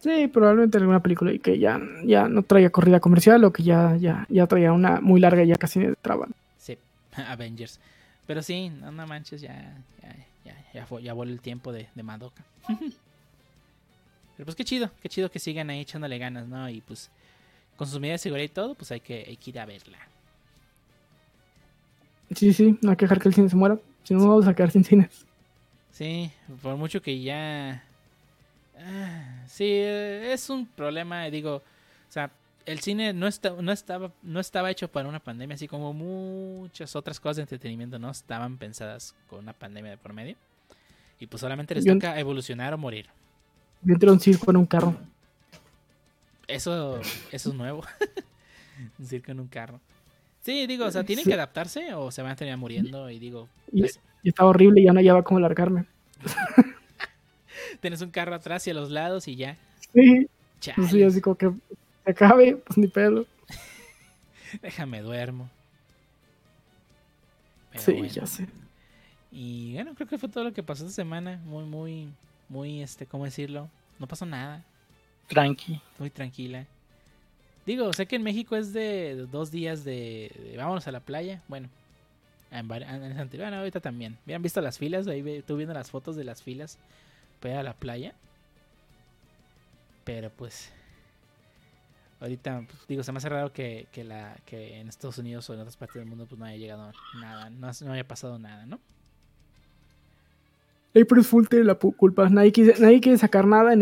[0.00, 3.96] sí, probablemente alguna película y que ya, ya no traía corrida comercial o que ya,
[3.96, 6.34] ya, ya traía una muy larga y ya casi me traban.
[6.58, 6.78] Sí,
[7.16, 7.80] Avengers.
[8.26, 11.88] Pero sí, no, no manches, ya, ya, ya, ya, fue- ya voló el tiempo de,
[11.94, 12.44] de Madoka.
[14.36, 16.68] Pero pues qué chido, qué chido que sigan ahí echándole ganas, ¿no?
[16.70, 17.10] Y pues
[17.76, 19.98] con sus medidas de seguridad y todo, pues hay que, hay que ir a verla.
[22.34, 24.46] Sí, sí, no hay que dejar que el cine se muera, si no nos vamos
[24.46, 25.24] a quedar sin cines.
[25.92, 26.30] Sí,
[26.62, 27.82] por mucho que ya...
[28.78, 31.62] Ah, sí, eh, es un problema, digo, o
[32.12, 32.30] sea,
[32.64, 36.94] el cine no, está, no, estaba, no estaba hecho para una pandemia, así como muchas
[36.94, 40.36] otras cosas de entretenimiento no estaban pensadas con una pandemia de por medio.
[41.18, 43.06] Y pues solamente les Yo- toca evolucionar o morir.
[43.82, 44.96] Yo entré a un circo en un carro.
[46.46, 47.00] Eso,
[47.32, 47.82] eso es nuevo.
[48.98, 49.80] un circo en un carro.
[50.48, 51.30] Sí, digo, o sea, tienen Sí.
[51.30, 54.80] que adaptarse o se van a terminar muriendo y digo, Y, pues, y estaba horrible
[54.80, 55.84] y ya no hallaba cómo largarme.
[57.82, 59.58] tienes un carro atrás y a los lados y ya.
[59.92, 60.26] Sí,
[60.60, 63.26] Chales, pues sí, así como que se acabe, pues ni pedo.
[64.62, 65.50] déjame duermo.
[67.72, 68.08] Pero Sí, bueno.
[68.08, 68.46] ya sé.
[69.30, 71.38] Y bueno, creo que fue todo lo que pasó esta semana.
[71.44, 72.08] Muy, muy,
[72.48, 73.68] muy, este, ¿cómo decirlo?
[73.98, 74.64] No pasó nada.
[75.28, 75.78] Tranqui.
[75.98, 76.64] Muy tranquila.
[77.68, 81.42] Digo, sé que en México es de dos días de, vámonos a la playa.
[81.48, 81.68] Bueno,
[82.50, 84.16] en, en anterior, bueno, ahorita también.
[84.24, 85.06] ¿Habían visto las filas?
[85.06, 86.78] Ahí estuve viendo las fotos de las filas
[87.40, 88.14] para ir a la playa.
[90.04, 90.72] Pero pues,
[92.20, 95.52] ahorita, pues, digo, se me hace raro que, que, la, que en Estados Unidos o
[95.52, 98.64] en otras partes del mundo pues no haya llegado nada, no, no haya pasado nada,
[98.64, 98.80] ¿no?
[100.98, 102.30] April Fool tiene la culpa.
[102.30, 103.76] Nadie quiere, nadie quiere sacar nada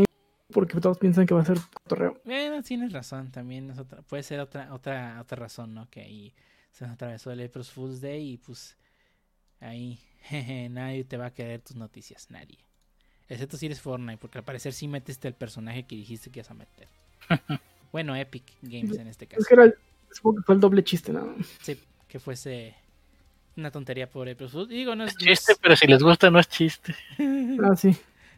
[0.53, 2.21] porque todos piensan que va a ser cotorreo.
[2.25, 5.89] Bueno, tienes razón, también es otra, puede ser otra, otra, otra razón, ¿no?
[5.91, 6.35] Que ahí
[6.71, 8.77] se nos atravesó el April Fool's Day y pues
[9.61, 12.59] ahí jeje, nadie te va a querer tus noticias, nadie.
[13.29, 16.51] Excepto si eres Fortnite, porque al parecer sí metiste el personaje que dijiste que ibas
[16.51, 16.89] a meter.
[17.93, 19.41] bueno, Epic Games en este caso.
[19.43, 19.73] Es que era,
[20.13, 21.35] supongo que fue el doble chiste, ¿no?
[21.61, 22.77] Sí, que fuese
[23.57, 24.69] una tontería por April Fool's.
[24.69, 26.95] Digo, no es, Es no es- chiste, pero si les gusta no es chiste.
[27.65, 27.97] Ah, sí.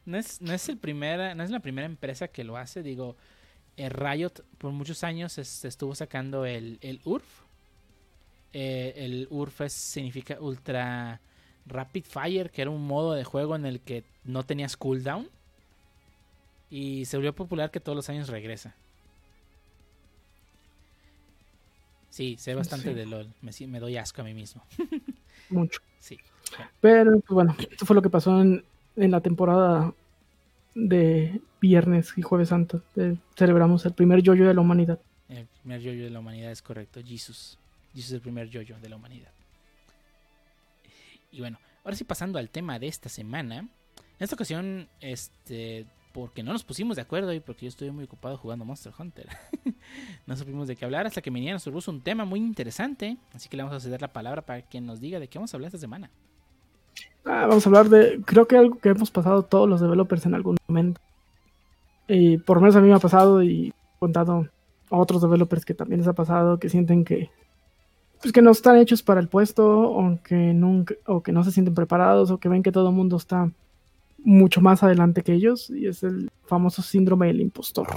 [0.09, 2.83] No es, no es el primera, no es la primera empresa que lo hace.
[2.83, 3.17] Digo,
[3.77, 7.43] eh, Riot por muchos años es- estuvo sacando el, el URF.
[8.53, 11.21] Eh, el URF es- significa Ultra
[11.67, 15.29] Rapid Fire, que era un modo de juego en el que no tenías cooldown.
[16.71, 18.75] Y se volvió popular que todos los años regresa.
[22.11, 22.95] Sí, sé bastante Sí.
[22.95, 23.29] de LOL.
[23.43, 24.63] Me doy asco a mí mismo.
[25.51, 25.81] Mucho.
[26.01, 26.19] Sí.
[26.81, 28.65] Pero, pues bueno, esto fue lo que pasó en,
[28.99, 29.95] en la temporada
[30.75, 32.83] de Viernes y Jueves Santo.
[32.97, 34.99] Eh, celebramos el primer yoyo de la humanidad.
[35.29, 37.59] El primer yoyo de la humanidad es correcto, Jesus.
[37.93, 39.31] Jesus es el primer yoyo de la humanidad.
[41.31, 43.59] Y bueno, ahora sí pasando al tema de esta semana.
[43.59, 43.69] En
[44.25, 48.37] esta ocasión, este, porque no nos pusimos de acuerdo y porque yo estuve muy ocupado
[48.37, 49.29] jugando Monster Hunter.
[50.27, 53.17] no supimos de qué hablar hasta que Miniana nos propuso un tema muy interesante.
[53.33, 55.53] Así que le vamos a ceder la palabra para que nos diga de qué vamos
[55.53, 56.11] a hablar esta semana.
[57.25, 60.35] Ah, vamos a hablar de, creo que algo que hemos pasado todos los developers en
[60.35, 61.01] algún momento.
[62.09, 64.49] Y por lo menos a mí me ha pasado y he contado
[64.91, 67.31] a otros developers que también les ha pasado, que sienten que,
[68.23, 71.53] pues que no están hechos para el puesto o que, nunca, o que no se
[71.53, 73.51] sienten preparados o que ven que todo el mundo está
[74.25, 77.89] mucho más adelante que ellos y es el famoso síndrome del impostor.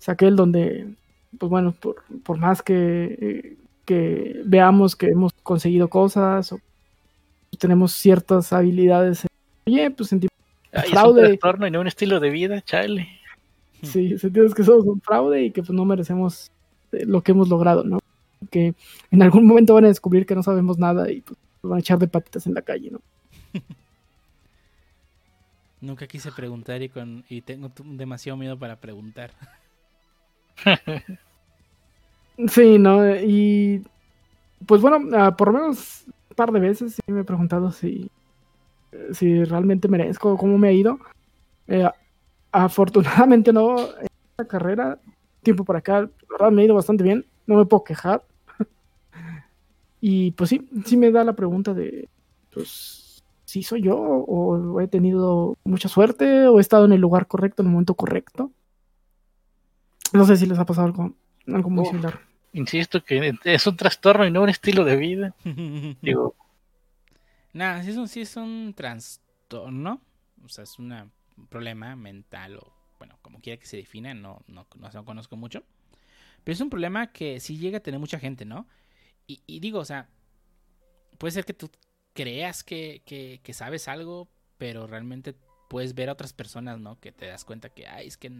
[0.00, 0.94] Es aquel donde,
[1.38, 6.60] pues bueno, por, por más que, eh, que veamos que hemos conseguido cosas o
[7.62, 9.24] tenemos ciertas habilidades.
[9.66, 10.32] Oye, pues sentimos
[10.72, 11.28] Ay, es un Fraude.
[11.28, 13.08] trastorno y no un estilo de vida, chale.
[13.82, 16.50] sí, sentimos que somos un fraude y que pues no merecemos
[16.90, 18.00] eh, lo que hemos logrado, ¿no?
[18.50, 18.74] Que
[19.12, 22.00] en algún momento van a descubrir que no sabemos nada y pues, van a echar
[22.00, 23.00] de patitas en la calle, ¿no?
[25.80, 29.30] Nunca quise preguntar y, con, y tengo demasiado miedo para preguntar.
[32.48, 33.14] Sí, ¿no?
[33.14, 33.84] Y
[34.66, 36.04] pues bueno, ah, por lo menos
[36.34, 38.10] par de veces sí me he preguntado si,
[39.12, 40.98] si realmente merezco, cómo me ha ido.
[41.68, 41.88] Eh,
[42.50, 44.98] afortunadamente no, en esta carrera,
[45.42, 48.24] tiempo para acá, la verdad me ha ido bastante bien, no me puedo quejar.
[50.00, 52.08] y pues sí, sí me da la pregunta de,
[52.52, 57.26] pues, si soy yo o he tenido mucha suerte o he estado en el lugar
[57.26, 58.50] correcto en el momento correcto.
[60.12, 61.14] No sé si les ha pasado algo,
[61.46, 61.88] algo muy Uf.
[61.88, 62.20] similar.
[62.54, 65.34] Insisto que es un trastorno y no un estilo de vida.
[66.00, 66.34] Digo,
[67.52, 70.00] Nada, sí es un, sí es un trastorno.
[70.44, 74.42] O sea, es una- un problema mental o, bueno, como quiera que se defina, no,
[74.46, 75.62] no, no, no conozco mucho.
[76.44, 78.68] Pero es un problema que sí llega a tener mucha gente, ¿no?
[79.26, 80.08] Y, y digo, o sea,
[81.18, 81.70] puede ser que tú
[82.14, 84.28] creas que, que, que sabes algo,
[84.58, 85.34] pero realmente
[85.68, 86.98] puedes ver a otras personas, ¿no?
[87.00, 88.30] Que te das cuenta que, ay, es que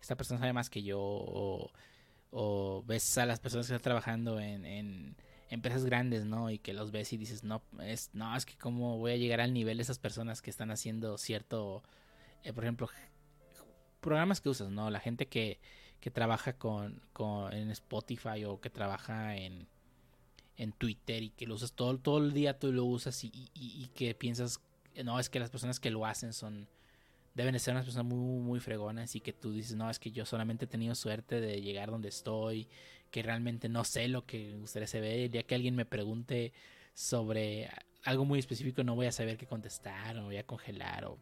[0.00, 1.70] esta persona sabe más que yo, o,
[2.30, 5.16] o ves a las personas que están trabajando en, en
[5.48, 6.50] empresas grandes, ¿no?
[6.50, 9.40] Y que los ves y dices, no, es, no, es que cómo voy a llegar
[9.40, 11.82] al nivel de esas personas que están haciendo cierto,
[12.44, 12.88] eh, por ejemplo,
[14.00, 14.90] programas que usas, ¿no?
[14.90, 15.58] La gente que,
[16.00, 19.66] que trabaja con, con en Spotify o que trabaja en,
[20.56, 23.50] en Twitter y que lo usas todo, todo el día, tú lo usas y, y-
[23.54, 24.60] y que piensas,
[25.04, 26.68] no, es que las personas que lo hacen son,
[27.34, 30.10] deben de ser unas personas muy, muy fregonas y que tú dices, no, es que
[30.10, 32.68] yo solamente he tenido suerte de llegar donde estoy,
[33.10, 36.52] que realmente no sé lo que me gustaría saber, el día que alguien me pregunte
[36.94, 37.70] sobre
[38.04, 41.18] algo muy específico no voy a saber qué contestar, o voy a congelar, o...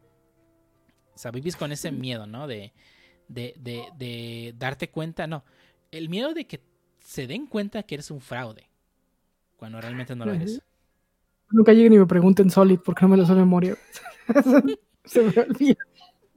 [1.13, 2.47] O sea, vives con ese miedo, ¿no?
[2.47, 2.71] De,
[3.27, 5.43] de, de, de darte cuenta, no,
[5.91, 6.61] el miedo de que
[6.99, 8.69] se den cuenta que eres un fraude,
[9.57, 10.61] cuando realmente no lo eres.
[11.51, 13.75] Nunca lleguen y me pregunten Solid porque no me lo sé de memoria.
[15.05, 15.77] Se me olvida.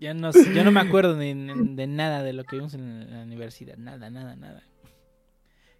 [0.02, 3.08] Ya no, yo no me acuerdo ni, ni de nada de lo que vimos en
[3.08, 3.76] la universidad.
[3.76, 4.64] Nada, nada, nada.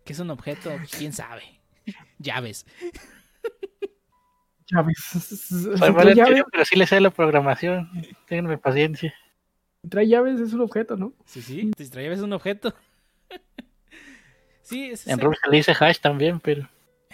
[0.05, 0.71] ¿Qué es un objeto?
[0.97, 1.43] ¿Quién sabe?
[2.21, 2.65] Llaves.
[4.67, 4.99] Llaves.
[4.99, 7.91] soy mal trae, llaves, serio, pero sí le sé la programación.
[8.29, 9.13] Ténganme paciencia.
[9.89, 11.15] trae llaves es un objeto, ¿no?
[11.25, 11.73] Sí, sí.
[11.77, 12.77] Te llaves es un objeto.
[14.63, 16.69] sí, es En Ruby se le dice hash también, pero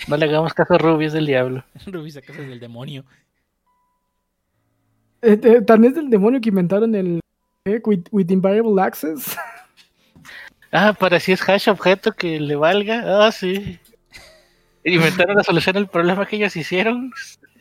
[0.08, 1.64] no le hagamos caso a Ruby, es del diablo.
[1.86, 3.06] Ruby sacas del demonio.
[5.22, 7.20] Eh, eh, también es del demonio que inventaron el
[7.64, 9.36] eh, with, with invariable access.
[10.70, 13.26] Ah, para si es hash objeto que le valga.
[13.26, 13.78] Ah, sí.
[14.84, 17.10] Inventaron la solución al problema que ellos hicieron.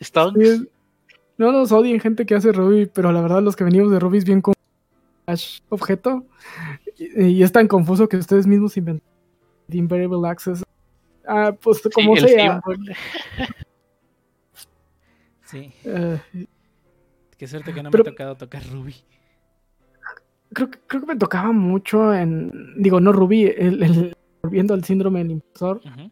[0.02, 0.38] Stonks.
[0.58, 0.68] Sí,
[1.38, 4.18] No nos odien gente que hace Ruby, pero la verdad los que venimos de Ruby
[4.18, 4.54] es bien como
[5.26, 6.24] hash objeto
[6.96, 9.06] y, y es tan confuso que ustedes mismos inventan
[9.68, 10.62] the invariable access.
[11.26, 12.60] Ah, pues como Sí, el sea.
[15.44, 15.72] Sí.
[15.84, 16.18] eh,
[17.38, 18.94] Qué suerte que no Pero- me ha tocado tocar Ruby.
[20.52, 24.84] creo, que- creo que me tocaba mucho en, digo, no Ruby, el, el- volviendo al
[24.84, 25.80] síndrome del impostor.
[25.84, 26.10] Ujú.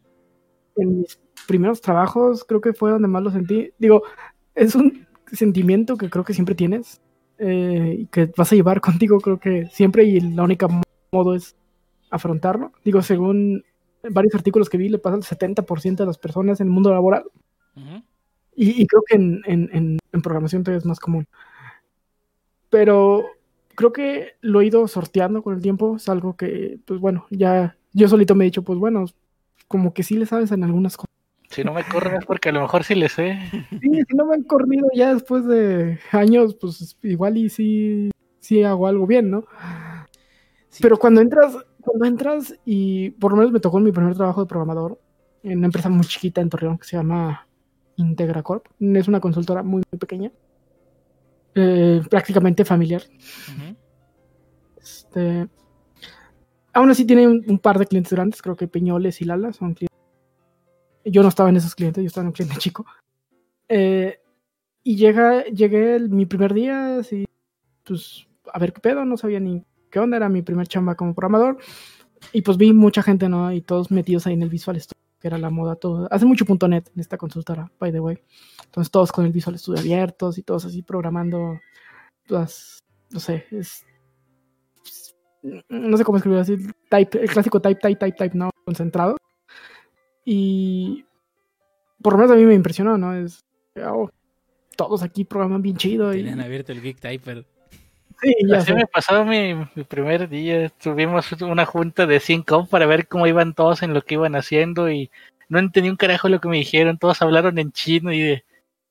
[0.77, 1.19] En mis
[1.49, 3.71] primeros trabajos creo que fue donde más lo sentí.
[3.79, 4.03] Digo,
[4.55, 7.01] es un sentimiento que creo que siempre tienes
[7.39, 11.35] eh, y que vas a llevar contigo creo que siempre y la única mo- modo
[11.35, 11.57] es
[12.11, 12.73] afrontarlo.
[12.85, 13.65] Digo, según
[14.11, 17.25] varios artículos que vi, le pasa al 70% de las personas en el mundo laboral.
[18.59, 21.27] Y creo que en, en- en- en programación todavía es más común.
[22.71, 23.27] Pero
[23.75, 25.97] creo que lo he ido sorteando con el tiempo.
[25.97, 29.05] Es algo que, pues bueno, ya yo solito me he dicho, pues bueno,
[29.69, 31.07] como que sí le sabes en algunas cosas.
[31.51, 33.39] Si no me corren es porque a lo mejor sí le sé.
[33.81, 38.11] Sí, si no me han corrido ya después de años, pues igual y sí,
[38.41, 39.45] sí hago algo bien, ¿no?
[40.71, 40.83] Sí.
[40.83, 44.41] Pero cuando entras, cuando entras, y por lo menos me tocó en mi primer trabajo
[44.43, 44.99] de programador,
[45.43, 47.47] en una empresa muy chiquita en Torreón que se llama
[47.97, 48.67] Integra Corp.
[48.81, 50.31] Es una consultora muy, muy pequeña.
[51.55, 53.03] eh, prácticamente familiar.
[54.81, 55.49] Este,
[56.73, 59.75] aún así tiene un, un par de clientes grandes, creo que Peñoles y Lala son
[59.75, 59.97] clientes.
[61.05, 62.85] Yo no estaba en esos clientes, yo estaba en un cliente chico.
[63.69, 64.19] Eh,
[64.83, 67.25] y llega, llegué el- mi primer día, así,
[67.85, 71.15] pues, a ver qué pedo, no sabía ni qué onda, era mi primer chamba como
[71.15, 71.59] programador.
[72.33, 73.53] Y pues vi mucha gente, ¿no?
[73.53, 76.09] Y todos metidos ahí en el Visual Studio, que era la moda, todo.
[76.11, 78.19] Hace mucho punto .NET en esta consultora, by the way.
[78.65, 81.59] Entonces todos con el Visual Studio abiertos y todos así programando
[82.29, 83.85] las, no sé, es,
[85.69, 86.57] no sé cómo escribirlo así,
[86.89, 89.17] type, el clásico type, type, type, type, no, concentrado.
[90.25, 91.05] Y
[92.03, 93.15] por lo menos a mí me impresionó, ¿no?
[93.15, 93.45] Es,
[93.85, 94.11] oh,
[94.77, 96.11] todos aquí programan bien chido.
[96.11, 97.47] Tenían abierto el Geek Typer.
[98.21, 98.75] Sí, ya Así sé.
[98.75, 100.69] me pasó mi, mi primer día.
[100.71, 104.91] Tuvimos una junta de 100 para ver cómo iban todos en lo que iban haciendo
[104.91, 105.11] y
[105.49, 108.45] no entendí un carajo lo que me dijeron, todos hablaron en chino y de,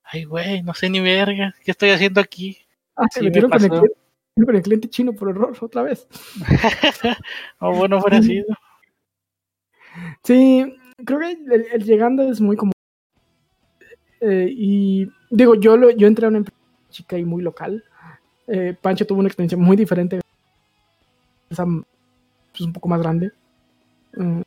[0.04, 2.58] ay, güey, no sé ni verga, ¿qué estoy haciendo aquí?
[2.96, 3.82] Ah, se Sí, me metieron con el, pasó.
[3.82, 6.08] cliente, con el cliente chino por error otra vez.
[7.60, 8.44] o bueno, fuera así.
[10.24, 12.72] Sí, creo que el, el llegando es muy común.
[14.22, 16.58] Eh, y digo, yo, lo, yo entré a una empresa
[16.90, 17.84] chica y muy local.
[18.48, 20.20] Eh, Pancho tuvo una experiencia muy diferente.
[21.50, 23.32] Esa, pues, un poco más grande.
[24.16, 24.42] Mm,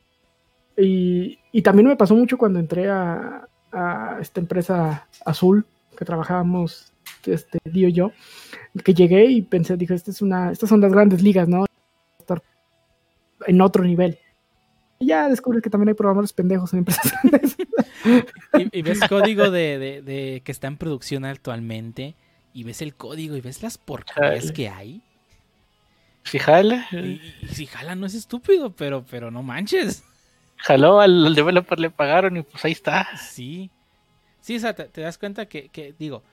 [0.76, 3.46] y, también me pasó mucho cuando entré a,
[4.20, 6.90] esta empresa azul que trabajábamos
[7.26, 8.12] este Dio y yo,
[8.82, 11.66] que llegué y pensé, dije, esta es una, estas son las grandes ligas, ¿no?
[13.46, 14.18] En otro nivel.
[14.98, 17.56] Y ya descubres que también hay programadores pendejos en empresas grandes.
[18.72, 22.16] Y, ves código de que está en producción actualmente.
[22.52, 25.02] Y ves el código y ves las porquerías que hay.
[26.24, 30.04] Si jala, Y, y si jala no es estúpido, pero, pero no manches.
[30.56, 33.16] jaló al, al developer, le pagaron y pues ahí está.
[33.16, 33.70] Sí.
[34.40, 36.24] Sí, o sea, te, te das cuenta que, que, digo,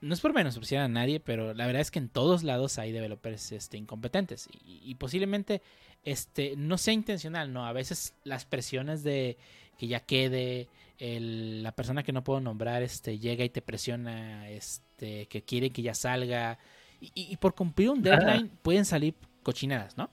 [0.00, 2.92] no es por menospreciar a nadie, pero la verdad es que en todos lados hay
[2.92, 4.48] developers este, incompetentes.
[4.64, 5.62] Y, y posiblemente
[6.04, 7.66] este, no sea intencional, ¿no?
[7.66, 9.38] A veces las presiones de
[9.78, 10.68] que ya quede,
[10.98, 15.70] el- la persona que no puedo nombrar este, llega y te presiona, este, que quiere
[15.70, 16.58] que ya salga.
[17.00, 20.08] Y, por cumplir un deadline pueden salir cochinadas, ¿no?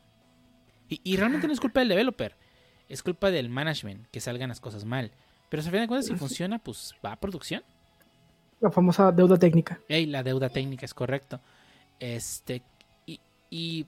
[0.90, 2.36] Y, y realmente no es culpa del developer,
[2.90, 5.12] es culpa del management que salgan las cosas mal.
[5.50, 7.64] Pero a fin de cuentas, si funciona, pues va a producción.
[8.60, 9.80] La famosa deuda técnica.
[9.88, 11.40] Ey, la deuda técnica es correcto.
[12.00, 12.62] Este,
[13.06, 13.20] y,
[13.50, 13.86] y,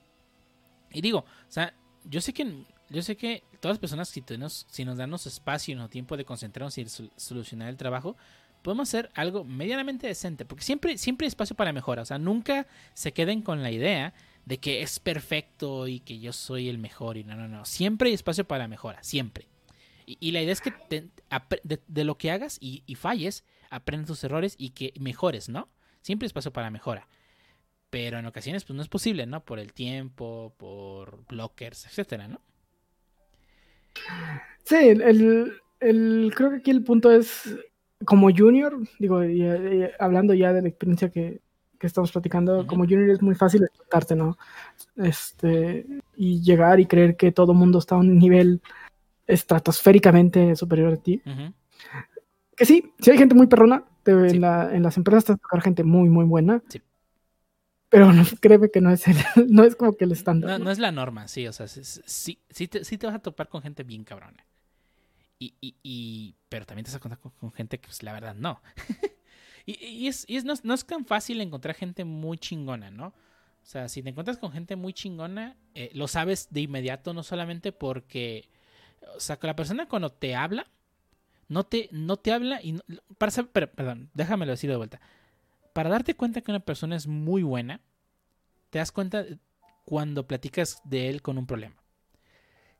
[0.92, 1.74] y digo, o sea,
[2.04, 5.82] yo sé que yo sé que todas las personas, si, tenemos, si nos damos espacio
[5.84, 8.16] y tiempo de concentrarnos y sol- solucionar el trabajo,
[8.62, 10.44] podemos hacer algo medianamente decente.
[10.44, 12.02] Porque siempre, siempre hay espacio para mejora.
[12.02, 14.14] O sea, nunca se queden con la idea
[14.44, 17.16] de que es perfecto y que yo soy el mejor.
[17.16, 17.64] Y no, no, no.
[17.64, 19.02] Siempre hay espacio para mejora.
[19.02, 19.48] Siempre.
[20.06, 20.72] Y, la idea es que
[21.64, 25.68] de, lo que hagas y, falles, aprendas tus errores y que mejores, ¿no?
[26.02, 27.08] Siempre hay espacio para mejora.
[27.90, 29.44] Pero en ocasiones pues no es posible, ¿no?
[29.44, 32.40] Por el tiempo, por blockers, etcétera, ¿no?
[34.64, 37.56] Sí, el, el- el- creo que aquí el punto es,
[38.04, 41.40] como junior, digo, y, y hablando ya de la experiencia que,
[41.78, 44.36] que estamos platicando, como junior es muy fácil explotarte, ¿no?
[44.96, 45.86] Este,
[46.16, 48.60] y llegar y creer que todo mundo está a un nivel
[49.26, 51.20] estratosféricamente superior a ti.
[52.56, 54.36] Que sí, sí hay gente muy perrona, te- Sí.
[54.36, 56.62] en, la- en las empresas te tocar gente muy, muy buena.
[56.68, 56.80] Sí.
[57.88, 59.16] Pero no, créeme que no es, el-
[59.48, 60.50] no es como que el estándar.
[60.50, 60.64] No, ¿no?
[60.66, 63.20] no es la norma, sí, o sea, sí, sí, sí te, sí te vas a
[63.20, 64.44] topar con gente bien cabrona.
[65.38, 68.12] Y, y, y- pero también te vas a contar con, con gente que, pues, la
[68.12, 68.60] verdad, no.
[69.66, 72.90] y y es, y es- no, es- no es tan fácil encontrar gente muy chingona,
[72.90, 73.08] ¿no?
[73.08, 77.22] O sea, si te encuentras con gente muy chingona, eh, lo sabes de inmediato, no
[77.24, 78.48] solamente porque,
[79.16, 80.68] o sea, que la persona cuando te habla,
[81.48, 82.82] no te, no te habla y no-
[83.18, 85.00] para pero, perdón, déjamelo decir de vuelta.
[85.76, 87.82] Para darte cuenta que una persona es muy buena,
[88.70, 89.26] te das cuenta
[89.84, 91.76] cuando platicas de él con un problema.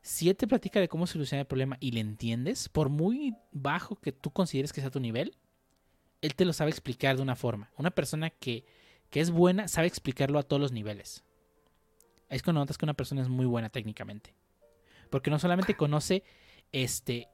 [0.01, 3.97] Si él te platica de cómo solucionar el problema y le entiendes, por muy bajo
[3.97, 5.37] que tú consideres que sea tu nivel,
[6.21, 7.69] él te lo sabe explicar de una forma.
[7.77, 8.65] Una persona que,
[9.11, 11.23] que es buena sabe explicarlo a todos los niveles.
[12.29, 14.33] Es cuando notas que una persona es muy buena técnicamente.
[15.11, 16.23] Porque no solamente conoce
[16.71, 17.27] este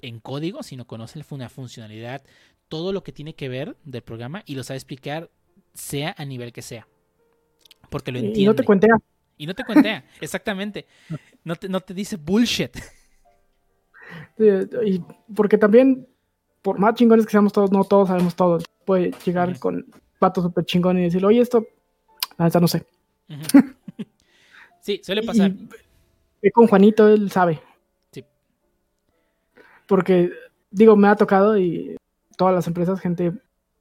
[0.00, 2.22] en código, sino conoce una funcionalidad,
[2.68, 5.30] todo lo que tiene que ver del programa y lo sabe explicar
[5.74, 6.86] sea a nivel que sea.
[7.90, 8.40] Porque lo entiende.
[8.40, 8.96] y no te cuentea.
[9.36, 10.86] Y no te cuentea, exactamente.
[11.44, 12.76] No te, no te dice bullshit.
[14.38, 15.00] Y
[15.34, 16.06] porque también,
[16.62, 18.58] por más chingones que seamos todos, no todos sabemos todo.
[18.84, 19.86] Puede llegar con
[20.18, 21.66] pato súper chingón y decirle, oye, esto,
[22.36, 22.84] la neta no sé.
[24.80, 25.52] Sí, suele pasar.
[26.40, 27.60] Y con Juanito, él sabe.
[28.10, 28.24] Sí.
[29.86, 30.30] Porque,
[30.70, 31.97] digo, me ha tocado y
[32.38, 33.32] todas las empresas, gente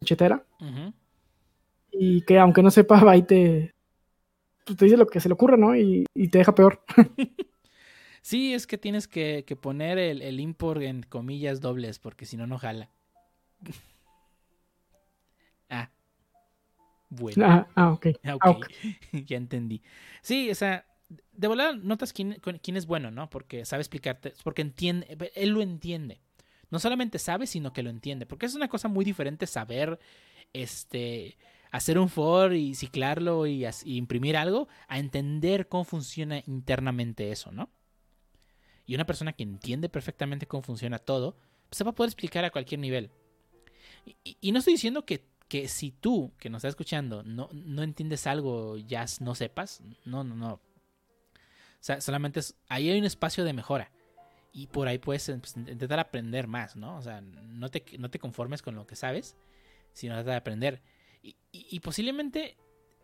[0.03, 0.43] chetera,
[1.91, 3.76] y que aunque no sepa, va y te,
[4.66, 5.76] pues, te dice lo que se le ocurre, ¿no?
[5.76, 6.84] Y, y te deja peor.
[8.24, 12.36] Sí, es que tienes que, que poner el, el import en comillas dobles, porque si
[12.36, 12.89] no, no jala.
[15.70, 15.89] ah.
[17.08, 17.45] Bueno.
[17.45, 18.08] ah, ah, ok.
[18.26, 18.43] Ah, ok.
[18.43, 18.58] Ah,
[19.26, 19.82] ya entendí.
[20.22, 20.86] Sí, o sea,
[21.32, 23.30] de volada notas quién, quién es bueno, ¿no?
[23.30, 26.20] Porque sabe explicarte, porque entiende, él lo entiende.
[26.70, 28.26] No solamente sabe, sino que lo entiende.
[28.26, 29.99] Porque es una cosa muy diferente saber,
[30.53, 31.38] este,
[31.72, 37.70] hacer un for y ciclarlo y, imprimir algo, a entender cómo funciona internamente eso, ¿no?
[38.86, 41.36] Y una persona que entiende perfectamente cómo funciona todo,
[41.70, 43.11] pues se va a poder explicar a cualquier nivel.
[44.24, 48.26] Y, no estoy diciendo que, que si tú, que nos estás escuchando, no, no entiendes
[48.28, 49.82] algo, ya no sepas.
[50.05, 50.53] No, no, no.
[50.53, 50.61] O
[51.82, 53.91] sea, solamente es, ahí hay un espacio de mejora.
[54.58, 56.97] Y por ahí puedes pues, intentar aprender más, ¿no?
[56.97, 59.38] O sea, no te, no te conformes con lo que sabes,
[59.93, 60.82] sino tratar de aprender.
[61.51, 62.58] Y, posiblemente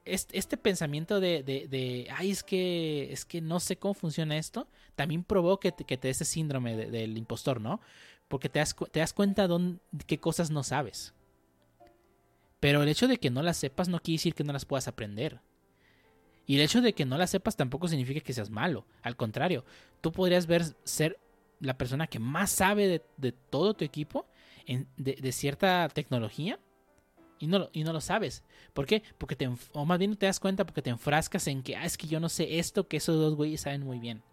[0.03, 4.67] este, pensamiento de, de, de, ay, es que, es que no sé cómo funciona esto,
[4.95, 7.81] también provoque que que te dé ese síndrome del impostor, ¿no?
[8.29, 9.77] Porque te das, te das cuenta de
[10.07, 11.13] qué cosas no sabes.
[12.59, 14.87] Pero el hecho de que no las sepas no quiere decir que no las puedas
[14.87, 15.39] aprender.
[16.47, 18.87] Y el hecho de que no las sepas tampoco significa que seas malo.
[19.03, 19.63] Al contrario,
[20.01, 21.19] tú podrías ver ser
[21.59, 24.25] la persona que más sabe de, todo tu equipo
[24.97, 26.59] de, cierta tecnología
[27.39, 28.43] y no, y no lo sabes.
[28.73, 29.03] ¿Por qué?
[29.17, 31.85] Porque te, o más bien no te das cuenta porque te enfrascas en que, ah,
[31.85, 34.23] es que yo no sé esto que esos dos güeyes saben muy bien.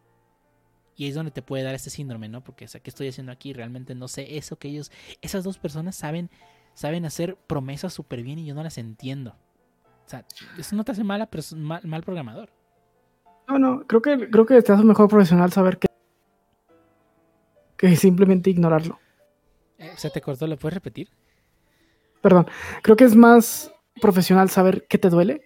[0.97, 2.45] Y es donde te puede dar este síndrome, ¿no?
[2.45, 3.53] Porque, o sea, ¿qué estoy haciendo aquí?
[3.53, 4.93] Realmente no sé eso que ellos,
[5.23, 6.31] esas dos personas saben,
[6.75, 9.35] saben hacer promesas súper bien y yo no las entiendo.
[10.07, 10.27] O sea,
[10.59, 12.51] eso no te hace mala, mal, mal programador.
[13.49, 15.90] No, no, creo que, creo que te hace mejor profesional saber que,
[17.81, 19.01] que simplemente ignorarlo.
[19.79, 20.47] Eh, ¿Se te cortó?
[20.47, 21.09] ¿Lo puedes repetir?
[22.21, 22.47] Perdón,
[22.83, 23.73] creo que es más
[24.03, 25.41] profesional saber qué te duele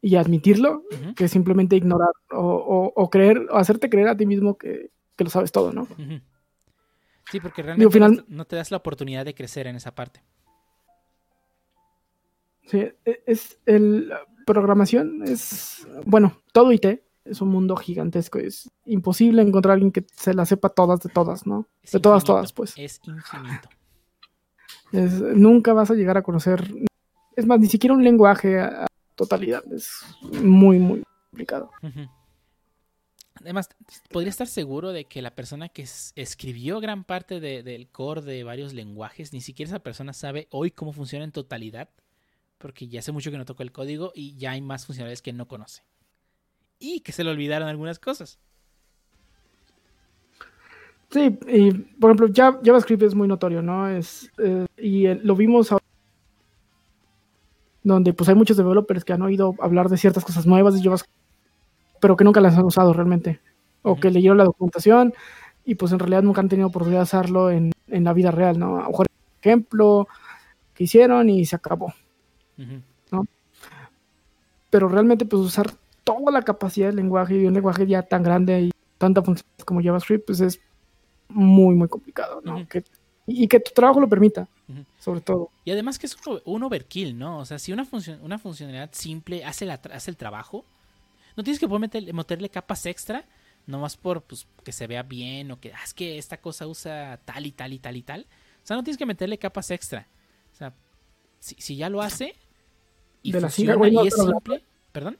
[0.00, 0.82] y admitirlo
[1.14, 5.72] que simplemente ignorar o, creer o hacerte creer a ti mismo que, lo sabes todo,
[5.72, 5.86] ¿no?
[7.30, 10.24] Sí, porque realmente no te das la oportunidad de crecer en esa parte.
[12.66, 14.12] Sí, e, es el
[14.44, 20.04] programación es bueno, todo IT es un mundo gigantesco, es imposible encontrar a alguien que
[20.14, 21.66] se la sepa todas de todas, ¿no?
[21.90, 22.74] de todas todas, pues.
[22.76, 23.68] Es infinito.
[25.34, 26.70] nunca vas a llegar a conocer
[27.36, 31.70] es más, ni siquiera un lenguaje a, totalidad, es muy muy complicado.
[33.36, 33.68] Además,
[34.10, 38.72] podría estar seguro de que la persona que escribió gran parte del core de varios
[38.72, 41.90] lenguajes, ni siquiera esa persona sabe hoy cómo funciona en totalidad
[42.58, 45.32] porque ya hace mucho que no tocó el código y ya hay más funcionalidades que
[45.32, 45.82] no conoce.
[46.78, 48.38] Y que se le olvidaron algunas cosas.
[51.10, 52.28] Sí, y por ejemplo,
[52.64, 53.88] JavaScript es muy notorio, ¿no?
[53.88, 55.84] Es, eh, y lo vimos ahora,
[57.84, 61.14] donde pues hay muchos developers que han oído hablar de ciertas cosas nuevas de JavaScript,
[62.00, 63.40] pero que nunca las han usado realmente.
[63.82, 65.14] O que leyeron la documentación
[65.64, 68.58] y pues en realidad nunca han tenido oportunidad de hacerlo en, en la vida real,
[68.58, 68.78] ¿no?
[68.78, 69.06] A lo mejor
[69.40, 70.08] ejemplo
[70.74, 71.94] que hicieron y se acabó.
[72.56, 73.26] ¿no?
[74.70, 75.70] Pero realmente, pues usar
[76.04, 79.82] toda la capacidad del lenguaje y un lenguaje ya tan grande y tanta función como
[79.82, 80.60] JavaScript, pues es
[81.28, 82.66] muy, muy complicado, ¿no?
[83.26, 84.48] y que tu trabajo lo permita,
[84.98, 85.50] sobre todo.
[85.64, 87.38] Y además que es un, overkill, ¿no?
[87.38, 90.64] O sea, si una, función, una funcionalidad simple hace, la, hace el trabajo,
[91.36, 93.24] no tienes que meterle, meterle capas extra,
[93.66, 97.18] nomás por pues, que se vea bien o que ah, es que esta cosa usa
[97.24, 98.26] tal y tal y tal y tal.
[98.62, 100.06] O sea, no tienes que meterle capas extra.
[100.52, 100.74] O sea,
[101.40, 102.34] si, si ya lo hace,
[103.22, 104.62] de la singa, güey, no es simple.
[104.92, 105.18] ¿Perdón?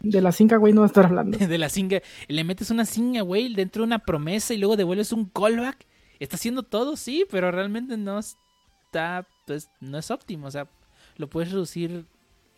[0.00, 1.38] De la singa, güey, no va a estar hablando.
[1.46, 2.00] de la singa.
[2.28, 5.86] Le metes una singa, güey, dentro de una promesa y luego devuelves un callback.
[6.18, 10.46] Está haciendo todo, sí, pero realmente no está, pues, no es óptimo.
[10.46, 10.68] O sea,
[11.16, 12.04] lo puedes reducir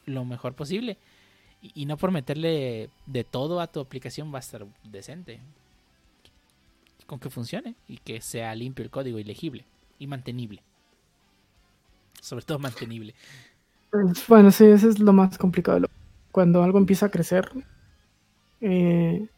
[0.06, 0.98] lo mejor posible.
[1.60, 5.40] Y, y no por meterle de todo a tu aplicación va a estar decente.
[7.06, 9.64] Con que funcione y que sea limpio el código y legible
[9.98, 10.62] y mantenible.
[12.20, 13.14] Sobre todo mantenible.
[14.28, 15.86] Bueno, sí, eso es lo más complicado.
[16.32, 17.50] Cuando algo empieza a crecer
[18.60, 19.28] eh,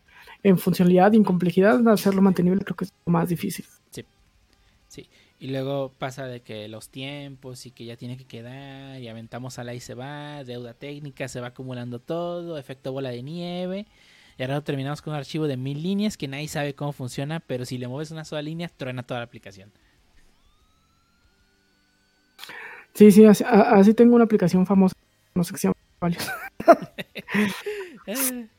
[0.42, 3.66] en funcionalidad y en complejidad, hacerlo mantenible creo que es lo más difícil.
[3.90, 4.04] Sí,
[4.88, 5.08] sí.
[5.40, 9.58] Y luego pasa de que los tiempos y que ya tiene que quedar y aventamos
[9.58, 13.86] a la y se va, deuda técnica, se va acumulando todo, efecto bola de nieve.
[14.38, 17.64] Y ahora terminamos con un archivo de mil líneas que nadie sabe cómo funciona, pero
[17.64, 19.70] si le mueves una sola línea, truena toda la aplicación.
[22.94, 24.94] Sí, sí, así, tengo una aplicación famosa,
[25.34, 26.28] no sé qué se llama, varios.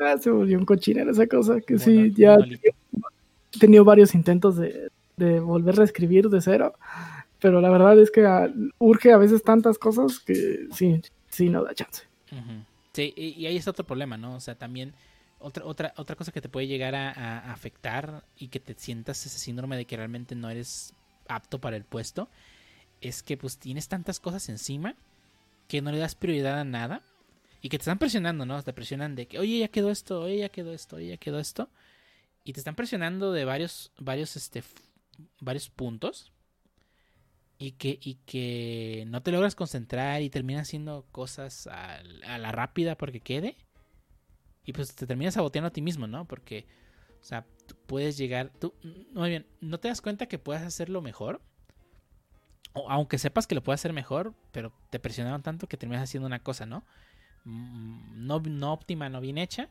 [0.00, 4.90] ah, se volvió un cochinero esa cosa, que sí, ya he tenido varios intentos de,
[5.16, 6.74] de volver a escribir de cero,
[7.40, 11.62] pero la verdad es que ah, urge a veces tantas cosas que sí, sí, no
[11.62, 12.04] da chance.
[12.92, 14.34] Sí, y, ahí está otro problema, ¿no?
[14.34, 14.94] O sea, también
[15.38, 19.38] otra, otra, otra cosa que te puede llegar a, afectar y que te sientas ese
[19.38, 20.94] síndrome de que realmente no eres
[21.28, 22.28] apto para el puesto
[23.00, 24.94] es que pues tienes tantas cosas encima
[25.68, 27.02] que no le das prioridad a nada
[27.60, 28.62] y que te están presionando, ¿no?
[28.62, 31.38] Te presionan de que, oye, ya quedó esto, oye, ya quedó esto, oye, ya quedó
[31.38, 31.68] esto.
[32.44, 34.62] Y te están presionando de varios, varios, este,
[35.40, 36.32] varios puntos.
[37.58, 42.96] Y que, y que no te logras concentrar y terminas haciendo cosas a, la rápida
[42.96, 43.56] porque quede.
[44.64, 46.26] Y pues te terminas saboteando a ti mismo, ¿no?
[46.26, 46.66] Porque,
[47.20, 47.46] o sea,
[47.86, 48.74] puedes llegar, tú,
[49.12, 51.40] muy bien, no te das cuenta que puedes hacerlo mejor
[52.88, 56.40] aunque sepas que lo puedes hacer mejor, pero te presionaron tanto que terminas haciendo una
[56.40, 56.84] cosa, ¿no?
[57.44, 59.68] Mm, no, no óptima, no bien hecha.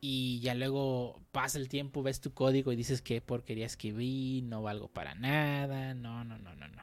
[0.00, 4.62] y ya luego pasa el tiempo, ves tu código y dices que porquería escribí, no
[4.62, 6.82] valgo para nada, no, no, no, no, no.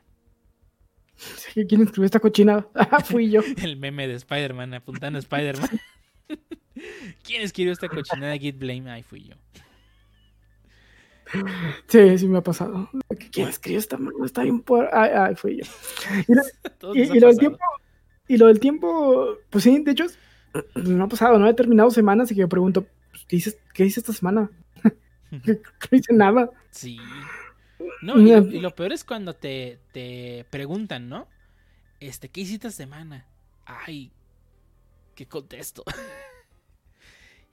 [1.68, 2.68] ¿Quién escribió esta cochinada?
[2.76, 3.41] Ah, fui yo.
[3.64, 5.70] el meme de Spider-Man apuntando a Spider-Man.
[7.24, 8.38] ¿Quién escribió esta cochinada?
[8.38, 9.36] Git Blame, ay, fui yo.
[11.88, 12.90] Sí, sí me ha pasado.
[13.32, 14.26] ¿Quién escribió esta mano?
[14.26, 14.90] Está bien por...
[14.94, 15.66] Ay, ay, fui yo.
[16.28, 17.60] Y, lo, y, y lo del tiempo,
[18.28, 20.06] y lo del tiempo, pues sí, de hecho,
[20.76, 23.86] no ha pasado, no he terminado semanas y que yo pregunto, pues, ¿qué, hice, ¿qué
[23.86, 24.50] hice esta semana?
[25.32, 26.50] no hice nada.
[26.70, 26.98] Sí.
[28.02, 31.28] No, y lo, y lo, peor es cuando te, te preguntan, ¿no?
[32.00, 33.28] Este, ¿qué hiciste esta semana?
[33.66, 34.12] Ay,
[35.16, 35.84] ¿qué contesto?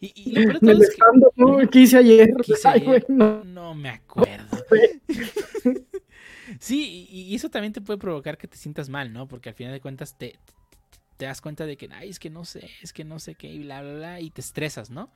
[0.00, 1.02] Y, y, lo me es que,
[1.36, 1.70] ¿no?
[1.70, 2.32] ¿Qué hice ayer?
[2.44, 2.86] ¿Qué hice Ay, ayer?
[2.86, 3.42] güey, no.
[3.44, 4.64] no me acuerdo.
[6.60, 9.26] sí, y, y, eso también te puede provocar que te sientas mal, ¿no?
[9.26, 10.38] Porque al final de cuentas te,
[11.16, 13.48] te das cuenta de que, ay, es que no sé, es que no sé qué,
[13.48, 15.10] y bla, bla, bla, y te estresas, ¿no?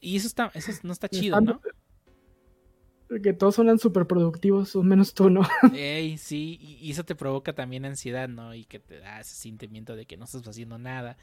[0.00, 1.60] Y eso está, eso no está chido, ¿no?
[3.22, 5.40] Que todos suenan súper productivos, menos tú, ¿no?
[5.74, 8.54] Ey, sí, y eso te provoca también ansiedad, ¿no?
[8.54, 11.16] Y que te da ese sentimiento de que no estás haciendo nada.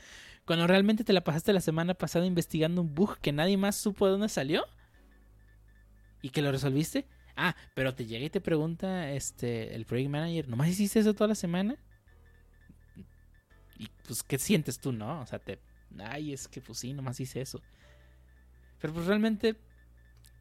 [0.46, 4.06] Cuando realmente te la pasaste la semana pasada investigando un bug que nadie más supo
[4.08, 4.66] de dónde salió
[6.24, 7.06] y que lo resolviste.
[7.36, 11.28] Ah, pero te llega y te pregunta este el project manager, ¿nomás hiciste eso toda
[11.28, 11.78] la semana?
[13.78, 15.22] Y pues, ¿qué sientes tú, no?
[15.22, 15.60] O sea, te.
[16.00, 17.62] Ay, es que pues sí, nomás hice eso.
[18.80, 19.56] Pero pues realmente.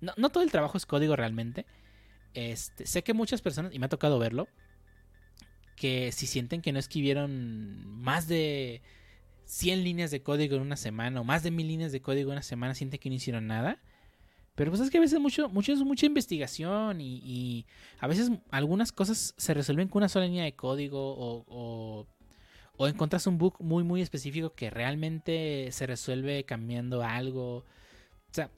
[0.01, 1.67] No, todo el trabajo es código realmente.
[2.35, 4.49] Este, sé que muchas personas, y me ha tocado verlo,
[5.77, 8.83] que si sienten que no escribieron más de
[9.47, 12.35] 100 líneas de código en una semana o más de 1000 líneas de código en
[12.35, 13.81] una semana, sienten que no hicieron nada.
[14.55, 17.67] Pero pues es que a veces mucho, mucho es mucha investigación y, y,
[17.99, 22.07] a veces algunas cosas se resuelven con una sola línea de código o,
[22.77, 27.59] o, encuentras un bug muy muy específico que realmente se resuelve cambiando algo.
[27.59, 27.65] O
[28.33, 28.51] sea,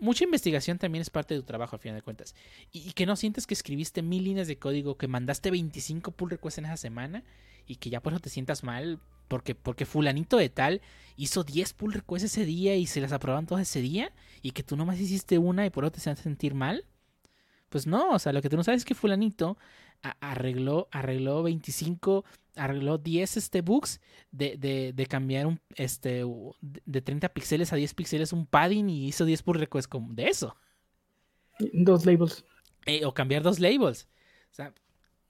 [0.00, 2.34] mucha investigación también es parte de tu trabajo al final de cuentas.
[2.72, 6.58] Y, que no sientes que escribiste mil líneas de código, que mandaste 25 pull requests
[6.58, 7.22] en esa semana
[7.66, 8.98] y que ya por eso te sientas mal
[9.28, 10.80] porque, porque fulanito de tal
[11.16, 14.62] hizo 10 pull requests ese día y se las aprobaron todas ese día y que
[14.62, 16.84] tú nomás hiciste una y por eso te hace sentir mal.
[17.68, 19.56] Pues no, o sea, lo que tú no sabes es que fulanito
[20.02, 22.24] arregló, arregló 25,
[22.56, 26.24] arregló 10 este, bugs de, de, de, cambiar un, este,
[26.60, 30.56] de 30 píxeles a 10 píxeles un padding y hizo 10 pull requests de eso.
[31.72, 32.44] Dos labels.
[32.86, 34.08] Eh, o cambiar dos labels.
[34.50, 34.74] O sea,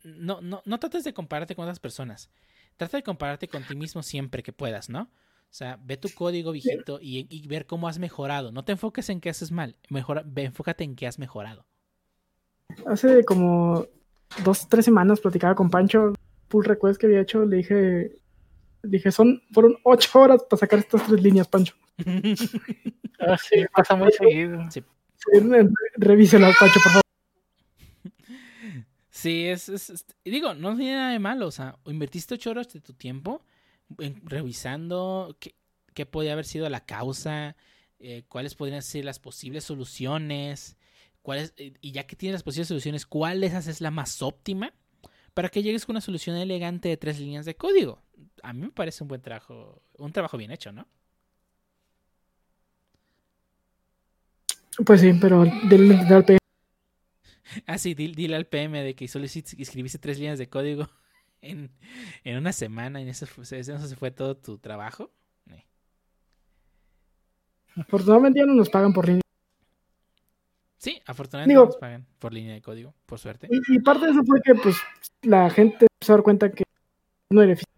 [0.04, 2.30] no, no, no trates de compararte con otras personas.
[2.76, 5.02] Trata de compararte con ti mismo siempre que puedas, ¿no?
[5.02, 8.52] O sea, ve tu código viejito y, y ver cómo has mejorado.
[8.52, 9.76] No te enfoques en qué haces mal.
[9.88, 11.66] Mejora, ve, enfócate en qué has mejorado.
[12.86, 13.86] Hace como
[14.44, 16.12] dos, tres semanas platicaba con Pancho,
[16.48, 18.16] pull request que había hecho, le dije,
[18.82, 21.74] dije, son, fueron ocho horas para sacar estas tres líneas, Pancho.
[23.20, 24.70] ah, sí, pasa muy seguido.
[24.70, 24.82] Sí.
[25.96, 27.02] Revíselo, Pancho, por favor.
[29.10, 32.72] Sí, es, es, es, digo, no tiene nada de malo, o sea, invertiste ocho horas
[32.72, 33.42] de tu tiempo
[33.98, 35.54] en, revisando qué,
[35.92, 37.54] qué podía haber sido la causa,
[37.98, 40.78] eh, cuáles podrían ser las posibles soluciones,
[41.22, 44.72] cuáles, y ya que tienes las posibles soluciones, cuál de esas es la más óptima
[45.34, 48.02] para que llegues con una solución elegante de tres líneas de código.
[48.42, 50.86] A mí me parece un buen trabajo, un trabajo bien hecho, ¿no?
[54.84, 56.38] Pues sí, pero dile al PM.
[57.66, 60.88] Ah, sí, dile, dile, al PM de que solo escribiste tres líneas de código
[61.42, 61.70] en,
[62.24, 65.10] en una semana y en eso, eso se fue todo tu trabajo.
[65.50, 65.64] Eh.
[67.76, 69.22] Afortunadamente ya no nos pagan por línea.
[70.80, 73.46] Sí, afortunadamente Digo, nos pagan por línea de código, por suerte.
[73.50, 74.76] Y, y, parte de eso fue que pues
[75.20, 76.64] la gente se dio cuenta que
[77.28, 77.70] no era eficiente.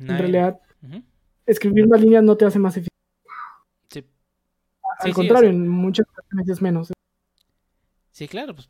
[0.00, 1.04] En realidad, uh -huh.
[1.46, 2.90] escribir una línea no te hace más eficiente.
[3.88, 4.04] Sí.
[4.98, 6.92] Al sí, contrario, sí, o sea, en muchas ocasiones es menos.
[8.10, 8.66] Sí, claro, pues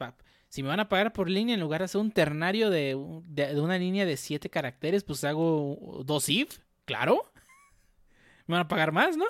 [0.50, 2.98] si me van a pagar por línea en lugar de hacer un ternario de,
[3.28, 7.22] de, de una línea de siete caracteres, pues hago dos if, claro.
[8.46, 9.24] Me van a pagar más, ¿no?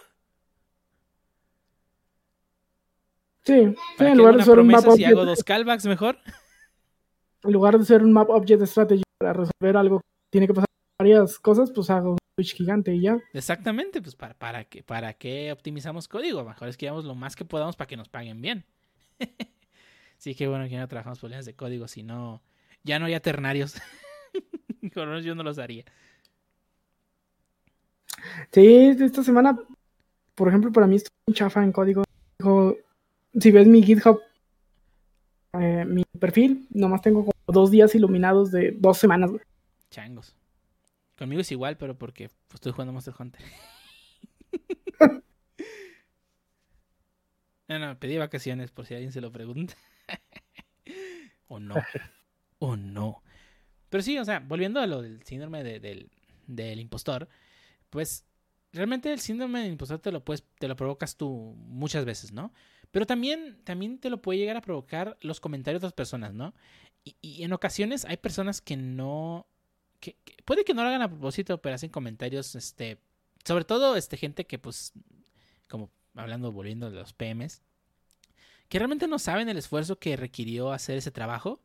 [3.44, 6.18] Sí, sí en lugar de ser un map si object, hago dos callbacks mejor.
[7.44, 11.40] En lugar de ser un map object strategy para resolver algo, tiene que pasar varias
[11.40, 13.18] cosas, pues hago un switch gigante y ya.
[13.32, 17.74] Exactamente, pues para, para, que, para qué optimizamos código, mejor escribamos lo más que podamos
[17.74, 18.64] para que nos paguen bien.
[20.18, 22.42] sí, qué bueno que no trabajamos por líneas de código, si no,
[22.84, 23.74] ya no hay ternarios.
[24.94, 25.84] Con yo no los haría.
[28.52, 29.58] Sí, esta semana,
[30.36, 32.04] por ejemplo, para mí estoy un chafa en código.
[32.38, 32.76] Dijo,
[33.38, 34.20] si ves mi GitHub,
[35.54, 39.30] eh, mi perfil, nomás tengo como dos días iluminados de dos semanas.
[39.30, 39.42] Güey.
[39.90, 40.34] Changos.
[41.18, 43.42] Conmigo es igual, pero porque pues, estoy jugando Monster Hunter.
[47.68, 49.74] No, no, pedí vacaciones por si alguien se lo pregunta.
[51.48, 51.74] o no.
[52.58, 53.22] o no.
[53.88, 56.10] Pero sí, o sea, volviendo a lo del síndrome de- del,
[56.46, 57.28] del impostor,
[57.88, 58.26] pues
[58.72, 62.52] realmente el síndrome del impostor te lo puedes, te lo provocas tú muchas veces, ¿no?
[62.92, 66.54] Pero también, también te lo puede llegar a provocar los comentarios de otras personas, ¿no?
[67.04, 69.46] Y, en ocasiones hay personas que no.
[69.98, 72.98] Que, puede que no lo hagan a propósito, pero hacen comentarios, este.
[73.44, 74.92] Sobre todo, este, gente que, pues.
[75.68, 77.62] Como hablando, volviendo de los PMs.
[78.68, 81.62] Que realmente no saben el esfuerzo que requirió hacer ese trabajo.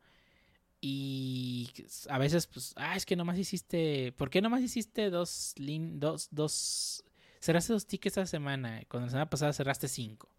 [0.80, 1.70] Y
[2.08, 4.12] a veces, pues, ah, es que nomás hiciste.
[4.12, 5.54] ¿Por qué nomás hiciste dos.
[5.58, 7.04] Lin, dos, dos.
[7.40, 8.82] Cerraste dos tickets esta semana.
[8.88, 10.37] Cuando la semana pasada cerraste cinco.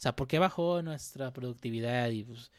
[0.00, 2.08] O sea, ¿por qué bajó nuestra productividad?
[2.08, 2.50] Y pues.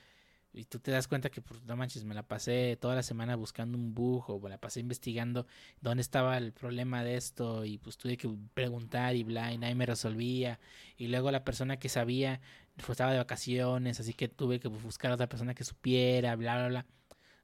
[0.53, 3.35] Y tú te das cuenta que, pues, no manches, me la pasé toda la semana
[3.35, 5.47] buscando un bug o me la pasé investigando
[5.79, 9.73] dónde estaba el problema de esto y pues tuve que preguntar y bla y nadie
[9.75, 10.59] me resolvía.
[10.97, 12.41] Y luego la persona que sabía
[12.75, 16.57] pues, estaba de vacaciones, así que tuve que buscar a otra persona que supiera, bla,
[16.57, 16.85] bla, bla.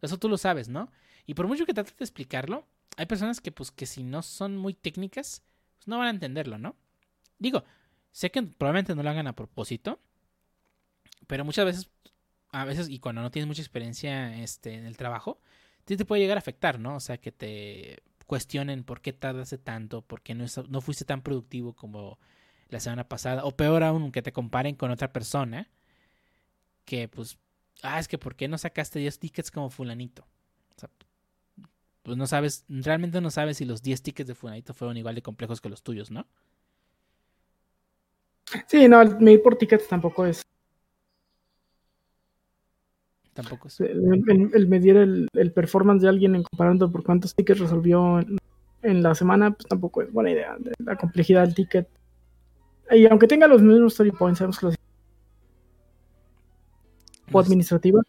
[0.01, 0.91] Eso tú lo sabes, ¿no?
[1.25, 2.67] Y por mucho que trates de explicarlo,
[2.97, 5.43] hay personas que pues que si no son muy técnicas,
[5.77, 6.75] pues no van a entenderlo, ¿no?
[7.39, 7.63] Digo,
[8.17, 9.99] sé que probablemente no lo hagan a propósito,
[11.27, 11.91] pero muchas veces,
[12.49, 15.39] a veces, y cuando no tienes mucha experiencia este, en el trabajo,
[15.85, 16.95] sí te puede llegar a afectar, ¿no?
[16.95, 21.21] O sea, que te cuestionen por qué tardaste tanto, por qué no, no fuiste tan
[21.21, 22.17] productivo como
[22.69, 25.69] la semana pasada, o peor aún, que te comparen con otra persona
[26.85, 27.37] que pues,
[27.83, 30.23] ah, es que ¿por qué no sacaste 10 tickets como fulanito?
[30.75, 30.89] O sea,
[32.01, 35.21] pues no sabes, realmente no sabes si los 10 tickets de fulanito fueron igual de
[35.21, 36.25] complejos que los tuyos, ¿no?
[38.67, 40.41] Sí, no, el medir por tickets tampoco es.
[43.33, 43.79] Tampoco es...
[43.81, 48.19] El, el- el medir el, el performance de alguien en comparando por cuántos tickets resolvió
[48.19, 48.37] en,
[48.81, 50.55] en la semana, pues tampoco es buena idea.
[50.59, 51.87] de La complejidad del ticket.
[52.91, 54.75] Y aunque tenga los mismos story points, sabemos que los
[57.33, 58.01] o administrativa,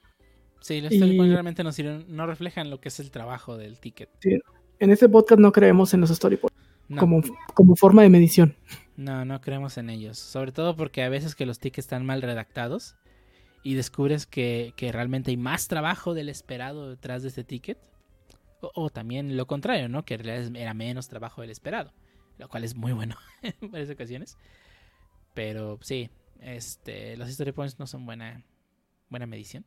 [0.60, 3.78] Sí, los story points realmente no sirven, no reflejan lo que es el trabajo del
[3.80, 4.08] ticket.
[4.22, 6.56] en este podcast no creemos en los story points
[6.88, 7.22] No, como,
[7.54, 8.54] como forma de medición.
[8.98, 10.18] No, no creemos en ellos.
[10.18, 12.96] Sobre todo porque a veces que los tickets están mal redactados
[13.62, 17.78] y descubres que, que realmente hay más trabajo del esperado detrás de este ticket.
[18.60, 20.04] O, también lo contrario, ¿no?
[20.04, 21.92] Que en realidad era menos trabajo del esperado.
[22.38, 24.36] Lo cual es muy bueno en varias ocasiones.
[25.32, 28.44] Pero sí, este, los story points no son buena,
[29.08, 29.64] buena medición.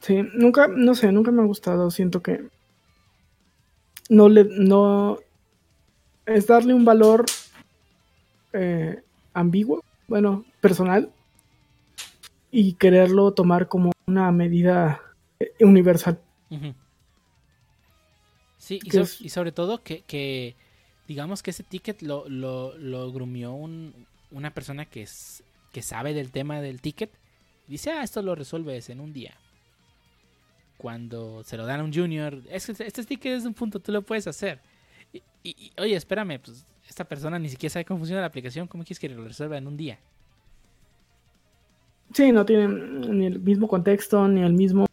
[0.00, 1.92] Sí, nunca, no sé, nunca me ha gustado.
[1.92, 2.48] Siento que
[4.08, 5.18] no le, no
[6.26, 7.26] es darle un valor
[8.52, 9.02] eh,
[9.34, 11.10] ambiguo, bueno, personal,
[12.50, 15.00] y quererlo tomar como una medida
[15.38, 16.20] eh, universal.
[18.58, 20.56] Sí, y, Que so- es- y sobre todo que, que
[21.08, 25.42] digamos que ese ticket lo, lo, lo grumió un- una persona que, es,
[25.72, 27.10] que sabe del tema del ticket.
[27.66, 29.34] Dice, ah, esto lo resuelves en un día.
[30.76, 33.92] Cuando se lo dan a un junior, es que este ticket es un punto, tú
[33.92, 34.60] lo puedes hacer.
[35.12, 38.84] Y, y- oye, espérame, pues esta persona ni siquiera sabe cómo funciona la aplicación, ¿cómo
[38.84, 39.98] quieres que lo resuelva en un día?
[42.12, 44.86] Sí, no tienen ni el mismo contexto, ni el mismo,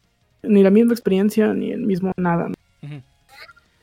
[0.43, 2.51] ni la misma experiencia, ni el mismo nada.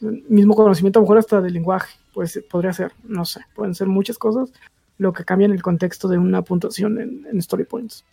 [0.01, 3.89] mismo conocimiento, a lo mejor hasta del lenguaje, pues podría ser, no sé, pueden ser
[3.89, 4.53] muchas cosas,
[4.99, 8.05] lo que cambia en el contexto de una puntuación en, en story points.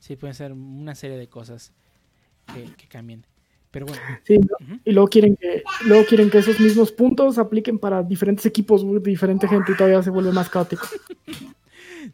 [0.00, 1.72] Sí, pueden ser una serie de cosas
[2.52, 3.24] que, que cambien.
[3.70, 4.38] Pero bueno, Sí,
[4.84, 8.98] y luego quieren que luego quieren que esos mismos puntos apliquen para diferentes equipos de
[9.00, 10.86] diferente gente y todavía se vuelve más caótico.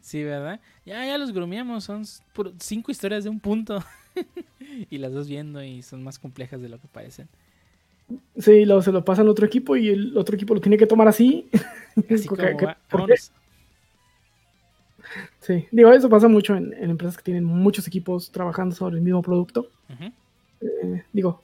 [0.01, 0.59] Sí, ¿verdad?
[0.85, 2.03] Ya, ya los grumeamos, son
[2.59, 3.81] cinco historias de un punto.
[4.89, 7.29] y las dos viendo y son más complejas de lo que parecen.
[8.37, 10.85] Sí, luego se lo pasan al otro equipo y el otro equipo lo tiene que
[10.87, 11.49] tomar así.
[12.09, 13.13] Así ¿Qué- como qué- va, por qué?
[13.13, 13.31] vámonos.
[15.39, 19.01] Sí, digo, eso pasa mucho en, en empresas que tienen muchos equipos trabajando sobre el
[19.01, 19.69] mismo producto.
[19.89, 20.11] Ujú.
[20.65, 21.41] Eh, digo,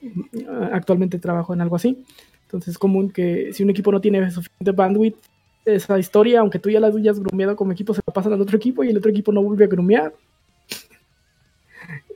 [0.72, 2.04] actualmente trabajo en algo así.
[2.44, 5.16] Entonces es común que si un equipo no tiene suficiente bandwidth,
[5.64, 8.56] esa historia, aunque tú ya la hayas grumeado como equipo, se la pasan al otro
[8.56, 10.12] equipo y el otro equipo no vuelve a grumear.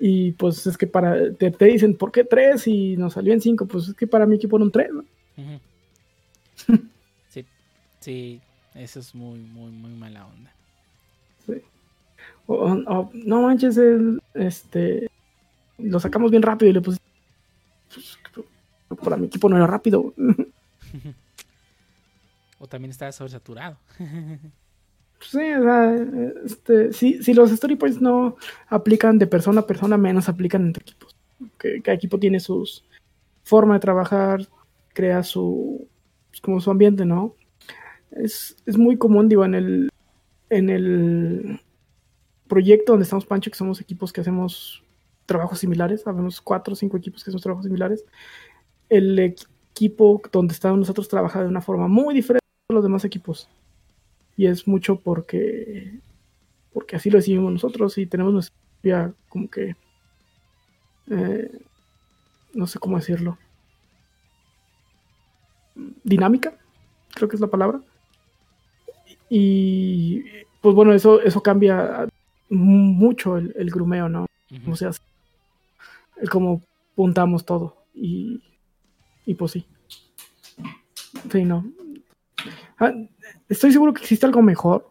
[0.00, 2.66] Y pues es que para te, te dicen, ¿por qué tres?
[2.66, 3.66] Y nos salió en cinco.
[3.66, 4.90] Pues es que para mi equipo era un tres.
[7.28, 7.46] sí,
[8.00, 8.40] sí,
[8.74, 10.52] eso es muy, muy, muy mala onda.
[12.48, 15.05] O, o, no manches, el, este,
[15.86, 16.98] lo sacamos bien rápido y le puse.
[18.88, 20.14] pues, para mi equipo no era rápido.
[22.58, 23.76] O también está sobresaturado.
[25.18, 25.94] Sí, o sea,
[26.44, 28.36] este, si, si los story points no
[28.68, 31.16] aplican de persona a persona, menos aplican entre equipos.
[31.58, 32.84] Que cada equipo tiene sus
[33.42, 34.46] forma de trabajar,
[34.92, 35.88] crea su
[36.28, 37.34] pues, como su ambiente, ¿no?
[38.10, 39.88] Es, es muy común, digo, en el
[40.50, 41.60] en el
[42.46, 44.82] proyecto donde estamos Pancho, que somos equipos que hacemos
[45.26, 48.04] trabajos similares, sabemos cuatro o cinco equipos que hacemos trabajos similares,
[48.88, 53.48] el equipo donde estamos nosotros trabaja de una forma muy diferente a los demás equipos.
[54.36, 55.98] Y es mucho porque,
[56.72, 59.76] porque así lo decidimos nosotros y tenemos nuestra como que,
[61.10, 61.50] eh,
[62.54, 63.38] no sé cómo decirlo,
[66.04, 66.54] dinámica,
[67.14, 67.80] creo que es la palabra.
[69.28, 70.22] Y
[70.60, 72.06] pues bueno, eso, eso cambia
[72.48, 74.26] mucho el, grumeo, ¿no?
[74.68, 74.90] O sea,
[76.20, 76.62] el cómo
[76.94, 77.86] puntamos todo.
[77.94, 78.42] Y,
[79.24, 79.66] y pues sí.
[81.30, 81.64] Sí, no.
[82.78, 82.92] Ah,
[83.48, 84.90] estoy seguro que existe algo mejor.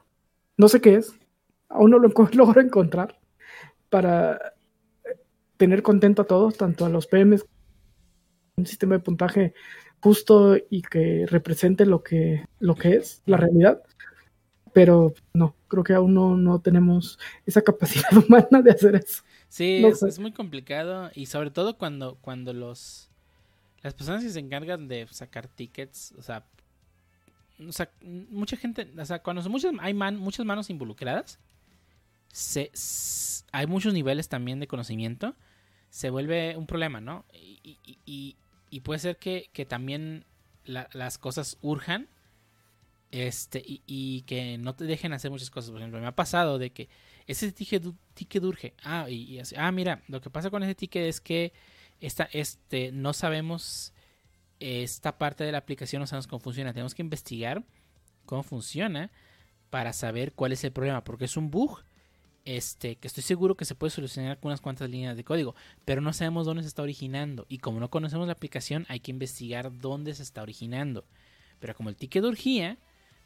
[0.57, 1.13] No sé qué es.
[1.69, 3.19] Aún no lo logro encontrar.
[3.89, 4.53] Para
[5.57, 7.45] tener contento a todos, tanto a los PMs,
[8.57, 9.53] un sistema de puntaje
[10.01, 13.81] justo y que represente lo que, lo que es la realidad.
[14.73, 19.23] Pero no, creo que aún no, tenemos esa capacidad humana de hacer eso.
[19.55, 23.09] Sí, es, muy complicado y sobre todo cuando, cuando los
[23.83, 26.43] las personas que se encargan de sacar tickets, o sea,
[27.65, 31.39] o sea mucha gente, o sea, cuando muchas, hay muchas manos involucradas,
[32.33, 32.69] se,
[33.53, 35.35] hay muchos niveles también de conocimiento,
[35.89, 37.23] se vuelve un problema, ¿no?
[37.31, 38.35] Y,
[38.69, 40.25] y puede ser que, también
[40.65, 42.09] las cosas urjan
[43.11, 45.71] este y, que no te dejen hacer muchas cosas.
[45.71, 46.89] Por ejemplo, me ha pasado de que
[47.27, 48.73] ese ticket, ticket urge.
[48.83, 51.53] Ah, y, ah, mira, lo que pasa con ese ticket es que
[52.01, 53.93] esta, este, no sabemos
[54.59, 56.73] esta parte de la aplicación, no sabemos cómo funciona.
[56.73, 57.63] Tenemos que investigar
[58.25, 59.11] cómo funciona
[59.69, 61.83] para saber cuál es el problema, porque es un bug
[62.45, 65.99] este, que estoy seguro que se puede solucionar con unas cuantas líneas de código, pero
[66.01, 67.45] no sabemos dónde se está originando.
[67.49, 71.05] Y como no conocemos la aplicación, hay que investigar dónde se está originando.
[71.59, 72.77] Pero como el ticket urgía,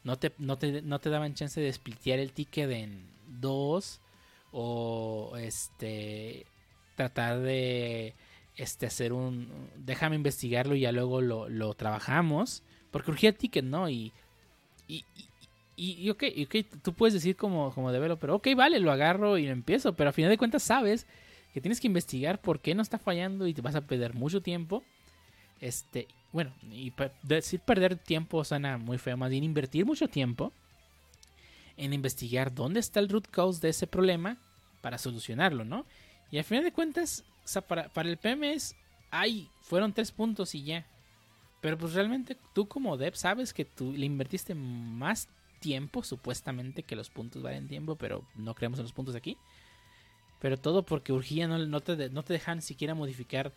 [0.04, 4.00] no te, no te, no te daban chance de splitear el ticket en dos
[4.52, 6.46] o este
[6.96, 8.14] tratar de
[8.56, 13.88] este hacer un déjame investigarlo y ya luego lo, lo trabajamos porque urgía ticket no
[13.88, 14.12] y,
[14.88, 15.04] y,
[15.76, 16.24] y, ok,
[16.82, 20.12] tú puedes decir como, como pero ok, vale, lo agarro y lo empiezo, pero a
[20.12, 21.06] final de cuentas sabes
[21.54, 24.42] que tienes que investigar por qué no está fallando y te vas a perder mucho
[24.42, 24.84] tiempo.
[25.58, 30.52] Este, bueno, y decir perder tiempo suena muy feo, más bien invertir mucho tiempo
[31.80, 34.36] en investigar dónde está el root cause de ese problema
[34.82, 35.86] para solucionarlo, ¿no?
[36.30, 37.24] Y a final de cuentas,
[37.66, 38.76] para, para el PMS,
[39.10, 40.86] hay, fueron tres puntos y ya.
[41.62, 45.28] Pero pues realmente tú como dev sabes que tú le invertiste más
[45.60, 49.36] tiempo, supuestamente que los puntos valen tiempo, pero no creemos en los puntos aquí.
[50.38, 53.52] Pero todo porque urgía, no, no, te, no te dejan siquiera modificar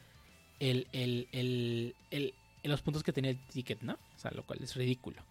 [0.59, 3.93] el, el, el, el, los puntos que tenía el ticket, ¿no?
[3.93, 5.21] O sea, lo cual es ridículo.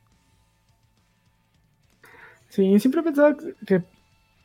[2.52, 3.34] Sí, siempre he pensado
[3.66, 3.82] que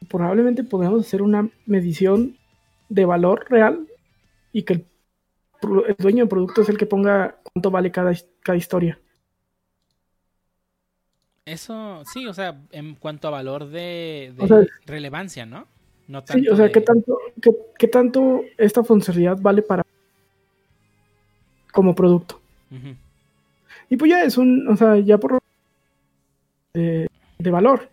[0.08, 2.38] probablemente podemos hacer una medición
[2.88, 3.86] de valor real
[4.54, 4.86] y que el,
[5.90, 8.98] el dueño del producto es el que ponga cuánto vale cada, cada historia.
[11.44, 14.34] Eso, sí, o sea, en cuanto a valor de,
[14.86, 15.68] relevancia, ¿no?
[16.08, 17.20] no tanto sí, o sea, ¿qué, tanto,
[17.78, 19.84] qué, tanto esta funcionalidad vale para
[21.74, 22.40] como producto?
[23.90, 25.40] Y pues ya es un, o sea, ya por
[26.74, 27.10] de,
[27.52, 27.90] valor.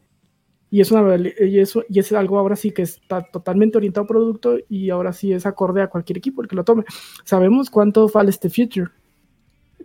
[0.75, 4.09] Y es, una, y, eso, y es algo ahora sí que está totalmente orientado a
[4.09, 6.83] producto y ahora sí es acorde a cualquier equipo el que lo tome.
[7.23, 8.91] Sabemos cuánto vale este future.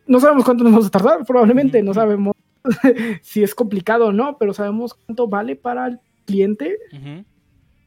[0.08, 2.34] No sabemos cuánto nos vamos a tardar, probablemente, no sabemos
[3.22, 6.80] si es complicado o no, pero sabemos cuánto vale para el cliente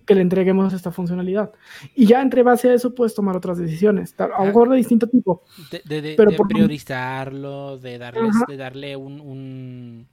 [0.07, 1.50] que le entreguemos esta funcionalidad.
[1.96, 5.09] Y ya entre base a eso puedes tomar otras decisiones, a lo mejor de distinto
[5.09, 5.42] tipo.
[5.88, 10.07] De, pero priorizarlo, de, darles, de darle un,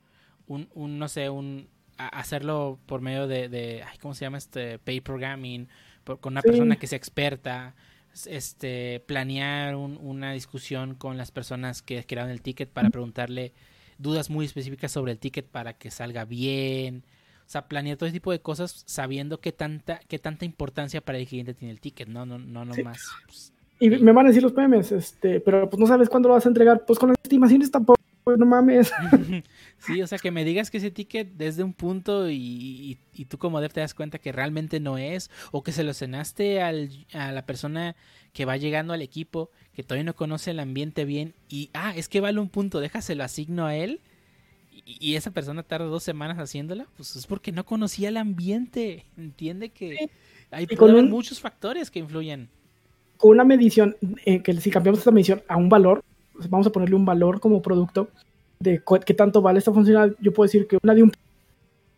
[0.48, 1.68] un, no sé, un
[2.08, 4.80] hacerlo por medio de, ¿cómo se llama este?
[4.80, 5.68] Pay programming,
[6.20, 7.76] con una persona que sea experta
[8.26, 13.54] este planear una discusión con las personas que crearon el ticket para preguntarle
[14.00, 17.04] dudas muy específicas sobre el ticket para que salga bien.
[17.46, 21.18] O sea, planear todo ese tipo de cosas sabiendo qué tanta, qué tanta importancia para
[21.18, 23.00] el cliente tiene el ticket, no, no, no, no más.
[23.26, 26.36] Pues, y me van a decir los PMs, este, pero pues no sabes cuándo lo
[26.36, 26.86] vas a entregar.
[26.86, 28.00] Pues con las estimaciones tampoco,
[28.30, 28.92] pues, no mames.
[29.80, 33.38] sí, o sea, que me digas que ese ticket desde un punto y, y, tú
[33.38, 37.08] como dev te das cuenta que realmente no es, o que se lo cenaste al,
[37.14, 37.96] a la persona
[38.34, 42.08] que va llegando al equipo, que todavía no conoce el ambiente bien, y ah, es
[42.08, 44.02] que vale un punto, déjaselo asigno a él,
[44.86, 49.06] y, esa persona tarda dos semanas haciéndola, pues es porque no conocía el ambiente.
[49.18, 50.10] Entiende que
[50.52, 50.68] hay
[51.04, 52.50] muchos factores que influyen.
[53.18, 56.04] Con una medición, eh, que si cambiamos esta medición a un valor,
[56.48, 58.08] vamos a ponerle un valor como producto
[58.60, 61.12] de qué tanto vale esta funcionalidad, yo puedo decir que una de un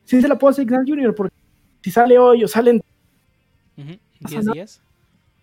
[0.04, 1.34] sí se la puedo asignar Junior, porque
[1.82, 2.82] si sale hoy o salen,
[3.78, 4.54] Ujú, Pasa 10 nada.
[4.54, 4.82] días.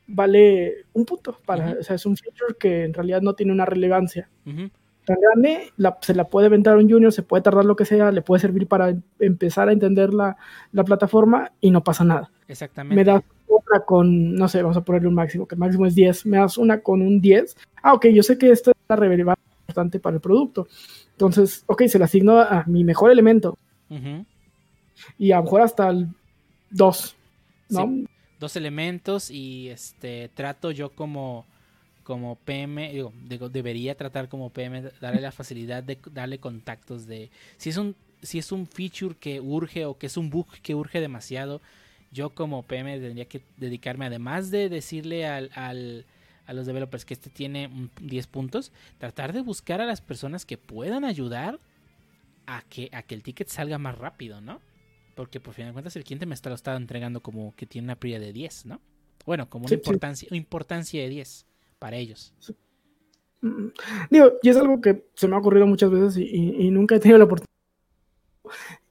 [0.06, 1.38] vale un punto.
[1.44, 1.76] Para.
[1.80, 4.28] O sea, es un feature que en realidad no tiene una relevancia
[5.04, 8.12] tan grande, la- se la puede aventar un junior, se puede tardar lo que sea,
[8.12, 10.36] le puede servir para em- empezar a entender la,
[10.72, 12.30] la plataforma y no pasa nada.
[12.46, 12.94] Exactamente.
[12.94, 15.94] Me das otra con, no sé, vamos a ponerle un máximo, que el máximo es
[15.94, 17.56] 10, me das una con un 10.
[17.82, 20.68] Ah, ok, yo sé que esta es la relevancia importante para el producto.
[21.12, 23.58] Entonces, ok, se la asigno a mi mejor elemento
[25.18, 26.08] y a lo mejor hasta el
[26.70, 27.16] 2.
[27.70, 27.86] ¿no?
[27.86, 28.06] Sí.
[28.38, 31.44] Dos elementos y este trato yo como
[32.04, 37.30] como PM, digo, digo, debería tratar como PM, darle la facilidad de darle contactos de
[37.58, 40.74] si es un si es un feature que urge o que es un bug que
[40.74, 41.60] urge demasiado,
[42.10, 46.06] yo como PM tendría que dedicarme además de decirle al, al-
[46.46, 50.46] a los developers que este tiene un 10 puntos, tratar de buscar a las personas
[50.46, 51.60] que puedan ayudar
[52.46, 54.60] a que a que el ticket salga más rápido, ¿no?
[55.14, 57.86] Porque por fin de cuentas el cliente me está, lo está entregando como que tiene
[57.86, 58.80] una prioridad de 10, ¿no?
[59.26, 59.80] Bueno, como una Sí, sí.
[59.90, 61.46] importancia, importancia de 10
[61.78, 62.32] para ellos.
[64.10, 66.94] Digo, y es algo que se me ha ocurrido muchas veces y, y- y nunca
[66.96, 67.48] he tenido la oportunidad.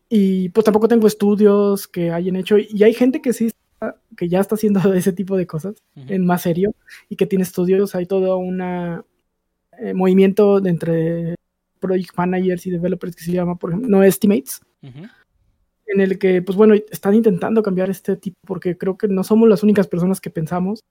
[0.10, 2.58] Y pues tampoco tengo estudios que hayan hecho.
[2.58, 5.76] Y hay gente que sí, está- que ya está haciendo ese tipo de cosas
[6.10, 6.74] en más serio
[7.10, 7.94] y que tiene estudios.
[7.96, 8.62] Hay todo un
[9.94, 11.36] movimiento de entre
[11.80, 14.62] project managers y developers que se llama, por ejemplo, no estimates,
[15.86, 19.48] en el que, pues bueno, están intentando cambiar este tipo porque creo que no somos
[19.48, 20.82] las únicas personas que pensamos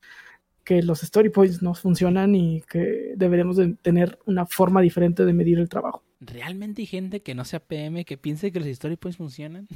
[0.64, 5.33] que los story points no funcionan y que deberemos de tener una forma diferente de
[5.33, 6.03] medir el trabajo.
[6.21, 9.69] ¿Realmente hay gente que no sea PM que piense que los story points funcionan?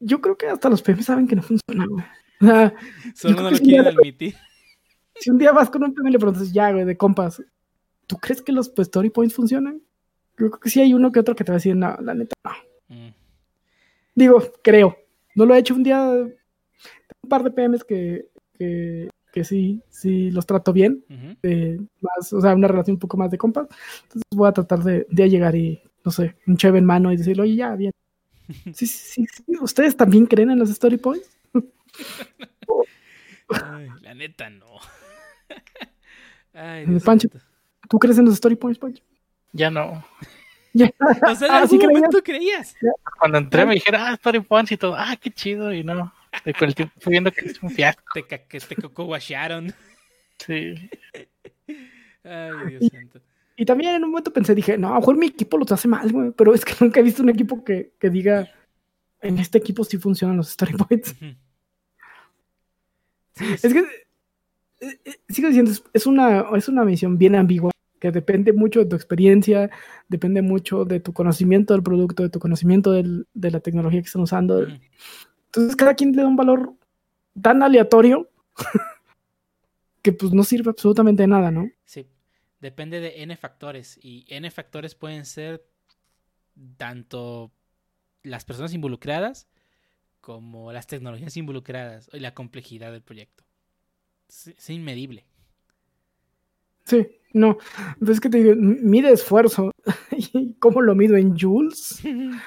[0.00, 2.04] Yo creo que hasta los PM saben que no funcionan, güey.
[2.40, 2.74] O sea,
[3.14, 4.34] Solo no lo quieren admitir.
[5.14, 7.42] si un día vas con un PM y le preguntas, ya, güey, de compas,
[8.06, 9.82] ¿tú crees que los pues, story points funcionan?
[10.38, 12.14] Yo creo que sí hay uno que otro que te va a decir, no, la
[12.14, 12.50] neta, no.
[12.88, 13.14] Mm,
[14.14, 14.96] Digo, creo.
[15.34, 15.98] No lo he hecho un día.
[15.98, 16.34] Tengo
[17.22, 18.26] un par de PMs que,
[18.58, 21.04] que, que sí, sí los trato bien.
[21.42, 23.66] de más, o sea, una relación un poco más de compas.
[24.04, 27.16] Entonces voy a tratar de, de llegar y, no sé, un cheve en mano y
[27.16, 27.92] decirle, oye, ya, bien.
[28.74, 29.56] Sí, sí, sí, sí.
[29.60, 31.28] ¿Ustedes también creen en los story points?
[33.64, 34.66] Ay, la neta no.
[36.54, 37.28] Ay, Dios Pancho.
[37.88, 39.02] ¿Tú crees en los story points, Pancho?
[39.52, 40.04] Ya no.
[40.72, 40.90] Ya.
[41.30, 41.94] O sea, en Ah, algún ¿sí creías?
[41.94, 42.76] momento creías.
[43.18, 46.12] Cuando entré me dijeron, ah, Story Points y todo, ah, qué chido, y no.
[46.44, 48.02] Y con el tiempo fui viendo que es un fiasco.
[48.14, 49.72] Te, que te cocoguacharon.
[50.38, 50.74] Sí.
[52.24, 53.20] Ay, Dios santo.
[53.56, 55.86] Y también en un momento pensé, dije, no, a lo mejor mi equipo los hace
[55.88, 58.48] mal, güey, pero es que nunca he visto un equipo que, que diga,
[59.20, 61.14] en este equipo sí funcionan los story points.
[63.34, 63.80] Sí, es- Es que,
[64.80, 67.70] eh, eh, sigo diciendo, es- una, es una misión bien ambigua,
[68.00, 69.70] que depende mucho de tu experiencia,
[70.08, 74.06] depende mucho de tu conocimiento del producto, de tu conocimiento del- de la tecnología que
[74.06, 74.66] están usando.
[75.54, 76.74] Entonces, cada quien le da un valor
[77.40, 78.30] tan aleatorio
[80.02, 81.68] que pues no sirve absolutamente de nada, ¿no?
[81.84, 82.06] Sí,
[82.60, 85.62] depende de N factores y N factores pueden ser
[86.78, 87.52] tanto
[88.22, 89.46] las personas involucradas
[90.22, 93.44] como las tecnologías involucradas y la complejidad del proyecto.
[94.28, 95.26] Es, es inmedible.
[96.84, 97.58] Sí, no.
[97.94, 98.54] Entonces, que te digo?
[98.56, 99.70] Mide esfuerzo.
[100.12, 101.16] ¿Y cómo lo mido?
[101.16, 102.02] ¿En joules?
[102.04, 102.40] en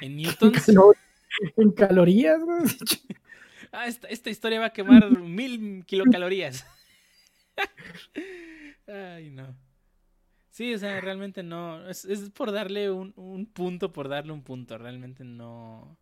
[0.00, 0.68] ¿En, newtons,
[1.56, 2.40] en calorías?
[2.42, 2.64] güey?
[3.72, 6.66] ah, esta, esta historia va a quemar mil kilocalorías.
[8.86, 9.54] Ay, no.
[10.50, 11.88] Sí, o sea, realmente no.
[11.88, 14.78] Es, es por darle un, un punto, por darle un punto.
[14.78, 15.96] Realmente no.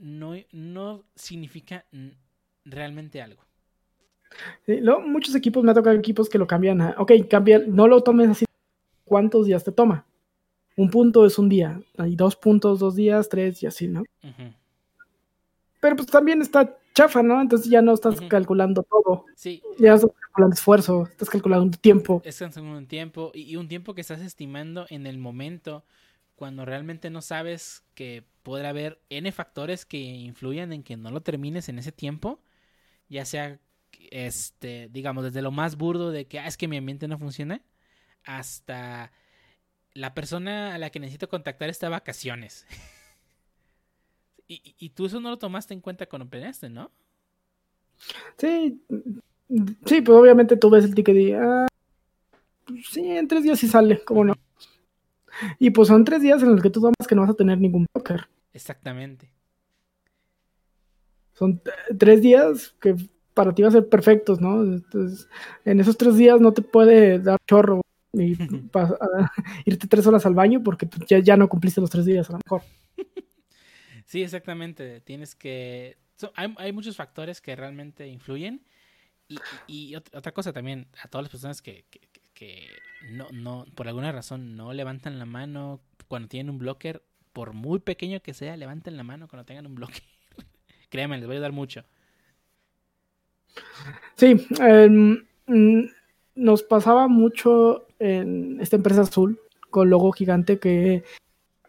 [0.00, 1.84] No, no significa
[2.64, 3.44] realmente algo.
[4.64, 7.88] Sí, luego, muchos equipos, me ha tocado equipos que lo cambian a, ok, cambia, no
[7.88, 8.44] lo tomes así,
[9.04, 10.06] ¿cuántos días te toma?
[10.80, 14.02] Un punto es un día, hay dos puntos, dos días, tres y así, ¿no?
[15.80, 17.40] Pero pues también está chafa, ¿no?
[17.40, 22.22] Entonces ya no estás calculando todo, Sí, ya estás calculando esfuerzo, estás calculando tiempo.
[22.24, 25.84] es cancelando un tiempo y, y un tiempo que estás estimando en el momento
[26.34, 31.20] cuando realmente no sabes que podrá haber N factores que influyan en que no lo
[31.20, 32.40] termines en ese tiempo,
[33.10, 33.58] ya sea,
[34.10, 37.60] este, digamos, desde lo más burdo de que "Ah, es que mi ambiente no funciona,
[38.24, 39.12] hasta
[39.94, 42.66] la persona a la que necesito contactar está de vacaciones.
[44.48, 46.90] y, tú eso no lo tomaste en cuenta cuando planeaste, ¿no?
[48.36, 48.82] Sí,
[49.84, 51.66] sí, pues obviamente tú ves el ticket y, ah,
[52.66, 54.34] pues, sí, en tres días sí sale, ¿cómo no?
[55.58, 57.58] Y pues son tres días en los que tú tomas que no vas a tener
[57.58, 58.28] ningún blocker.
[58.52, 59.30] Exactamente.
[61.32, 62.96] Son eh, tres días que
[63.32, 64.62] para ti van a ser perfectos, ¿no?
[64.62, 65.28] Entonces,
[65.64, 67.80] en esos tres días no te puede dar chorro.
[68.12, 69.32] Y pa- a-
[69.66, 72.32] irte tres horas al baño porque pues, ya, ya no cumpliste los tres días a
[72.34, 72.62] lo mejor.
[74.06, 75.00] Sí, exactamente.
[75.00, 75.98] Tienes que.
[76.16, 78.64] so- hay, hay muchos factores que realmente influyen.
[79.28, 79.36] Y,
[79.68, 81.84] y- y ot- otra cosa también, a todas las personas que,
[82.34, 82.68] que-
[83.10, 87.02] no, no, por alguna razón no levantan la mano cuando tienen un blocker,
[87.34, 90.02] por muy pequeño que sea, levanten la mano cuando tengan un blocker.
[90.90, 91.84] Créanme, les voy a ayudar mucho.
[94.16, 95.84] Sí, mm,
[96.40, 99.38] nos pasaba mucho en esta empresa azul
[99.68, 101.04] con logo gigante que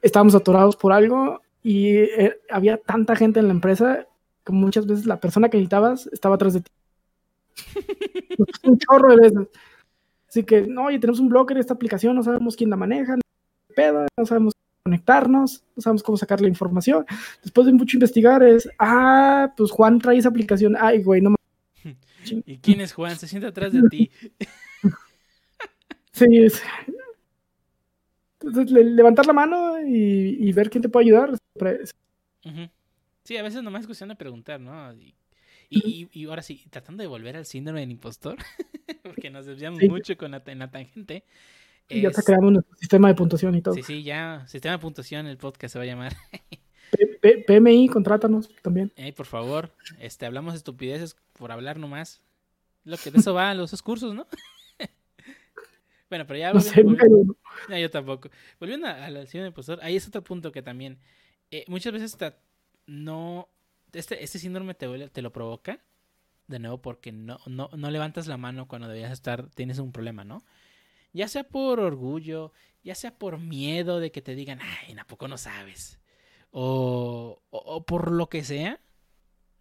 [0.01, 4.07] estábamos atorados por algo y eh, había tanta gente en la empresa
[4.45, 6.71] que muchas veces la persona que necesitabas estaba atrás de ti.
[8.63, 9.47] un chorro de veces.
[10.29, 13.21] Así que, no, oye, tenemos un blocker esta aplicación, no sabemos quién la maneja, no
[13.21, 17.05] sabemos qué pedo, no sabemos cómo conectarnos, no sabemos cómo sacar la información.
[17.43, 21.35] Después de mucho investigar es, ah, pues Juan trae esa aplicación, ay, güey, no
[22.45, 23.17] ¿Y quién es Juan?
[23.17, 24.11] Se siente atrás de ti.
[26.13, 26.61] Sí, es-
[28.41, 31.31] Entonces, le- levantar la mano y, y ver quién te puede ayudar.
[33.23, 34.93] Sí, a veces nomás es cuestión de preguntar, ¿no?
[34.93, 35.15] Y,
[35.69, 38.37] y, y- ahora sí, tratando de volver al síndrome del impostor,
[39.03, 39.87] porque nos desviamos Sí.
[39.89, 41.23] mucho con la, en la tangente.
[41.87, 43.73] y ya es- está creando nuestro sistema de puntuación y todo.
[43.75, 44.45] Sí, sí, ya.
[44.47, 46.13] Sistema de puntuación, el podcast se va a llamar.
[47.21, 48.91] P- PMI, contrátanos también.
[48.95, 52.21] Ey, por favor, este, hablamos de estupideces por hablar nomás.
[52.83, 54.27] Lo que de eso va los esos cursos, ¿no?
[56.09, 58.29] bueno, pero ya No sé, No, yo tampoco.
[58.59, 60.97] Volviendo a, a la síndrome del impostor, ahí es otro punto que también
[61.51, 62.37] eh, muchas veces ta-
[62.87, 63.47] no
[63.93, 65.79] este, este síndrome te lo provoca
[66.47, 70.23] de nuevo porque no, no, no levantas la mano cuando deberías estar, tienes un problema,
[70.23, 70.43] ¿no?
[71.13, 72.51] Ya sea por orgullo,
[72.83, 75.99] ya sea por miedo de que te digan, ay, ¿a poco no sabes?
[76.51, 78.79] O, o, por lo que sea,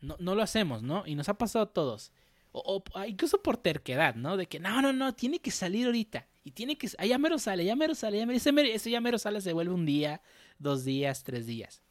[0.00, 1.04] no, no lo hacemos, ¿no?
[1.06, 2.12] Y nos ha pasado a todos.
[2.52, 4.36] O, o ah, incluso por terquedad, ¿no?
[4.36, 6.26] De que no, no, no, tiene que salir ahorita.
[6.44, 6.88] Y tiene que.
[6.98, 9.40] Ah, ya mero sale, ya mero sale, ya mero, ese, mero- ese ya mero sale
[9.40, 10.22] se vuelve un día,
[10.58, 11.82] dos días, tres días.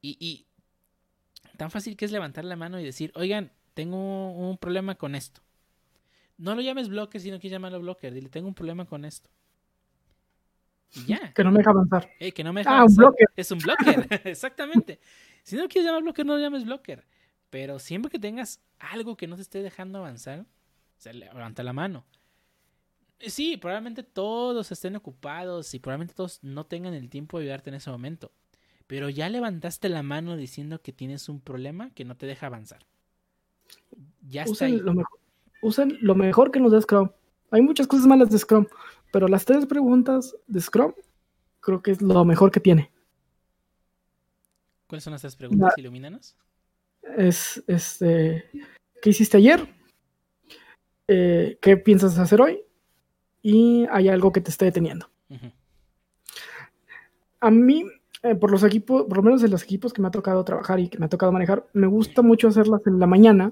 [0.00, 0.46] Y, y
[1.56, 5.42] tan fácil que es levantar la mano y decir, oigan, tengo un problema con esto.
[6.38, 8.12] No lo llames blocker si no quieres llamarlo blocker.
[8.14, 9.30] Dile, tengo un problema con esto.
[11.06, 11.32] Ya.
[11.34, 12.10] Que no me deja avanzar.
[12.18, 13.28] Eh, que no me deja Ah, un blocker.
[13.36, 15.00] Es un blocker, exactamente.
[15.42, 17.04] Si no quieres llamar blocker, no lo llames blocker.
[17.50, 20.46] Pero siempre que tengas algo que no te esté dejando avanzar, o
[20.98, 22.04] sea, levanta la mano.
[23.18, 27.70] Eh, Sí, probablemente todos estén ocupados y probablemente todos no tengan el tiempo de ayudarte
[27.70, 28.32] en ese momento.
[28.86, 32.86] Pero ya levantaste la mano diciendo que tienes un problema que no te deja avanzar.
[34.28, 34.74] Ya está ahí.
[34.74, 35.18] Usen lo, mejor,
[35.62, 37.10] usen lo mejor que nos da Scrum.
[37.50, 38.66] Hay muchas cosas malas de Scrum,
[39.16, 40.92] pero las tres preguntas de Scrum
[41.60, 42.92] creo que es lo mejor que tiene.
[44.86, 45.72] ¿Cuáles son las tres preguntas?
[45.78, 46.36] Ilumínanos.
[47.16, 48.44] Es, este,
[49.00, 49.66] ¿qué hiciste ayer?
[51.08, 52.60] Eh, ¿Qué piensas hacer hoy?
[53.40, 55.08] Y hay algo que te esté deteniendo.
[57.40, 57.86] A mí,
[58.22, 60.78] eh, por los equipos, por lo menos en los equipos que me ha tocado trabajar
[60.78, 63.50] y que me ha tocado manejar, me gusta mucho hacerlas en la mañana,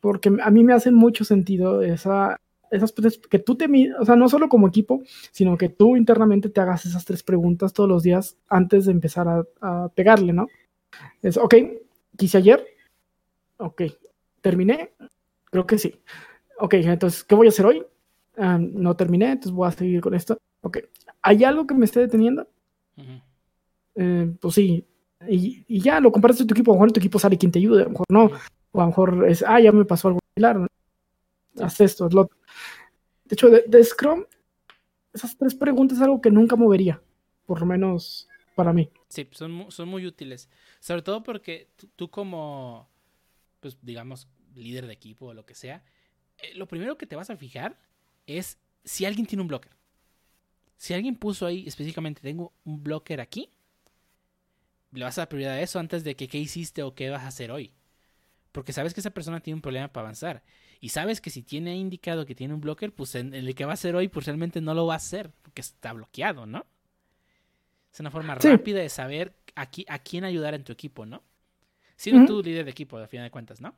[0.00, 2.38] porque a mí me hace mucho sentido esa,
[2.76, 3.66] esas tres- que tú te,
[3.98, 7.72] o sea, no solo como equipo, sino que tú internamente te hagas esas tres preguntas
[7.72, 10.48] todos los días antes de empezar a, a pegarle, ¿no?
[11.22, 11.50] Es, ok,
[12.16, 12.66] ¿qué hice ayer?
[13.58, 13.82] Ok,
[14.40, 14.92] ¿terminé?
[15.50, 15.94] Creo que sí.
[16.58, 17.84] Ok, entonces, ¿qué voy a hacer hoy?
[18.38, 20.38] Ah, no terminé, entonces voy a seguir con esto.
[20.62, 20.78] Ok,
[21.22, 22.46] ¿hay algo que me esté deteniendo?
[23.94, 24.86] Eh, pues sí.
[25.28, 27.50] Y, y ya lo comparas con tu equipo, a lo mejor tu equipo sale quien
[27.50, 28.30] te ayude, a lo mejor no.
[28.72, 30.65] O a lo mejor es, ah, ya me pasó algo similar.
[31.60, 32.30] Haz esto, lo.
[33.24, 34.24] De hecho, de, Scrum,
[35.12, 37.02] esas tres preguntas es algo que nunca movería,
[37.44, 38.88] por lo menos para mí.
[39.08, 40.48] Sí, son, son muy útiles.
[40.80, 42.88] Sobre todo porque tú, tú como,
[43.60, 45.82] pues digamos, líder de equipo o lo que sea,
[46.38, 47.78] eh, lo primero que te vas a fijar
[48.26, 49.72] es si alguien tiene un blocker.
[50.76, 53.50] Si alguien puso ahí específicamente, tengo un blocker aquí,
[54.92, 57.22] le vas a dar prioridad a eso antes de que qué hiciste o qué vas
[57.22, 57.72] a hacer hoy.
[58.52, 60.42] Porque sabes que esa persona tiene un problema para avanzar.
[60.80, 63.72] Y sabes que si tiene indicado que tiene un blocker, pues en, el que va
[63.72, 66.64] a hacer hoy, pues realmente no lo va a hacer, porque está bloqueado, ¿no?
[67.92, 68.48] Es una forma Sí.
[68.48, 71.22] rápida de saber a, qui- a quién ayudar en tu equipo, ¿no?
[71.96, 72.42] Siendo Ujú.
[72.42, 73.74] tú líder de equipo, al final de cuentas, ¿no?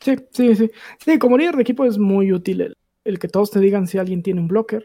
[0.00, 0.70] Sí, sí, sí.
[0.98, 2.74] Sí, como líder de equipo es muy útil el,
[3.04, 4.84] el que todos te digan si alguien tiene un blocker.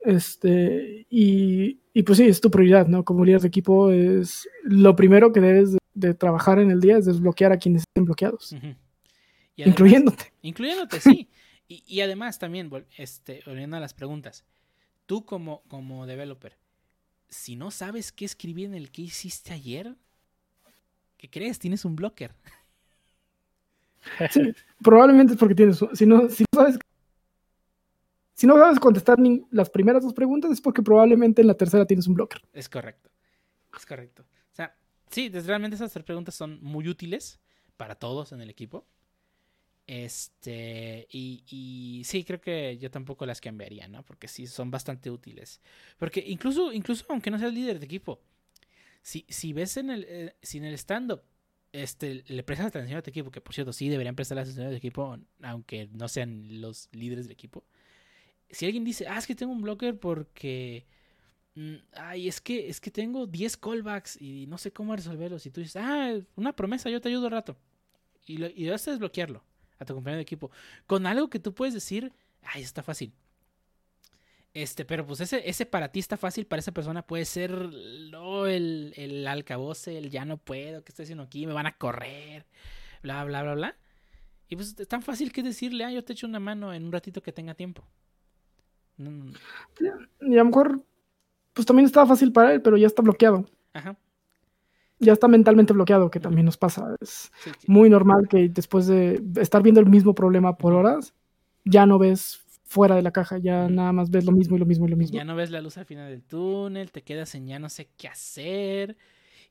[0.00, 3.04] Este, y, y pues sí, es tu prioridad, ¿no?
[3.04, 6.98] Como líder de equipo es lo primero que debes de, de trabajar en el día
[6.98, 8.54] es desbloquear a quienes estén bloqueados.
[9.56, 10.32] Y además- incluyéndote.
[10.42, 11.28] Incluyéndote, sí.
[11.66, 14.44] Y, y además también, este, volviendo a las preguntas,
[15.06, 16.58] tú como, como developer,
[17.30, 19.96] si no sabes qué escribir en el que hiciste ayer,
[21.16, 21.58] ¿qué crees?
[21.58, 22.34] Tienes un blocker.
[24.82, 26.78] Probablemente es porque tienes, si no, si no sabes,
[28.34, 31.86] si no sabes contestar ni las primeras dos preguntas es porque probablemente en la tercera
[31.86, 32.42] tienes un blocker.
[32.52, 33.10] Es correcto.
[33.76, 34.22] Es correcto.
[34.52, 34.76] O sea,
[35.10, 37.40] sí, realmente esas tres preguntas son muy útiles
[37.76, 38.86] para todos en el equipo.
[39.86, 44.02] Este, y, y sí, creo que yo tampoco las cambiaría, ¿no?
[44.04, 45.60] Porque sí, son bastante útiles.
[45.98, 48.20] Porque incluso, incluso aunque no seas líder de equipo,
[49.02, 51.22] si, si ves en el, eh, si en el stand-up
[51.72, 54.70] este, le prestas atención a tu equipo, que por cierto sí deberían prestar atención a
[54.70, 57.64] tu equipo, aunque no sean los líderes del equipo.
[58.50, 60.86] Si alguien dice, ah, es que tengo un blocker porque
[61.54, 65.46] Mm, Ay, es que, es que tengo 10 callbacks y no sé cómo resolverlos.
[65.46, 67.56] Y tú dices, ah, una promesa, yo te ayudo al rato.
[68.26, 69.44] Y, lo, y vas a desbloquearlo
[69.78, 70.50] a tu compañero de equipo.
[70.86, 73.12] Con algo que tú puedes decir, ay, está fácil.
[74.52, 78.46] Este, pero pues ese, ese para ti está fácil, para esa persona puede ser lo,
[78.46, 81.46] el, el alcaboce, el ya no puedo, ¿qué estoy haciendo aquí?
[81.46, 82.46] Me van a correr,
[83.02, 83.76] bla, bla, bla, bla.
[84.48, 86.92] Y pues es tan fácil que decirle, ah, yo te echo una mano en un
[86.92, 87.84] ratito que tenga tiempo.
[88.96, 90.84] Y a lo mejor,
[91.52, 93.44] pues también estaba fácil para él, pero ya está bloqueado.
[93.72, 93.96] ajá.
[95.04, 96.94] Ya está mentalmente bloqueado, que también nos pasa.
[97.00, 97.68] Es sí, sí.
[97.68, 101.14] muy normal que después de estar viendo el mismo problema por horas,
[101.64, 104.66] ya no ves fuera de la caja, ya nada más ves lo mismo y lo
[104.66, 105.18] mismo y lo mismo.
[105.18, 107.90] Ya no ves la luz al final del túnel, te quedas en ya no sé
[107.96, 108.96] qué hacer.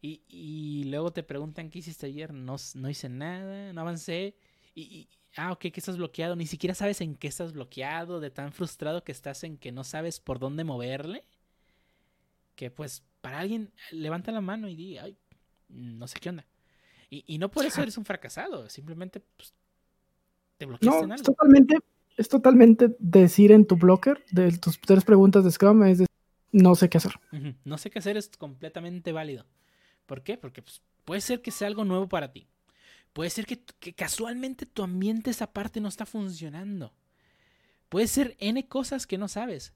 [0.01, 2.33] Y, y luego te preguntan qué hiciste ayer.
[2.33, 4.35] No, no hice nada, no avancé.
[4.75, 6.35] Y, y- ah, ok, que estás bloqueado.
[6.37, 9.83] Ni siquiera sabes en qué estás bloqueado, de tan frustrado que estás en que no
[9.83, 11.25] sabes por dónde moverle.
[12.55, 15.17] Que pues para alguien levanta la mano y di, ay,
[15.73, 16.45] no sé qué onda.
[17.09, 19.53] Y, y no por eso eres un fracasado, simplemente pues,
[20.57, 21.33] te bloqueaste en No, es algo.
[21.33, 21.77] totalmente,
[22.17, 26.07] es totalmente decir en tu blocker de tus tres preguntas de Scrum, es decir,
[26.51, 27.13] no sé qué hacer.
[27.63, 29.45] No sé qué hacer es completamente válido.
[30.05, 30.37] ¿Por qué?
[30.37, 32.47] Porque pues, puede ser que sea algo nuevo para ti.
[33.13, 36.93] Puede ser que, que casualmente tu ambiente esa parte no está funcionando.
[37.89, 39.73] Puede ser N cosas que no sabes.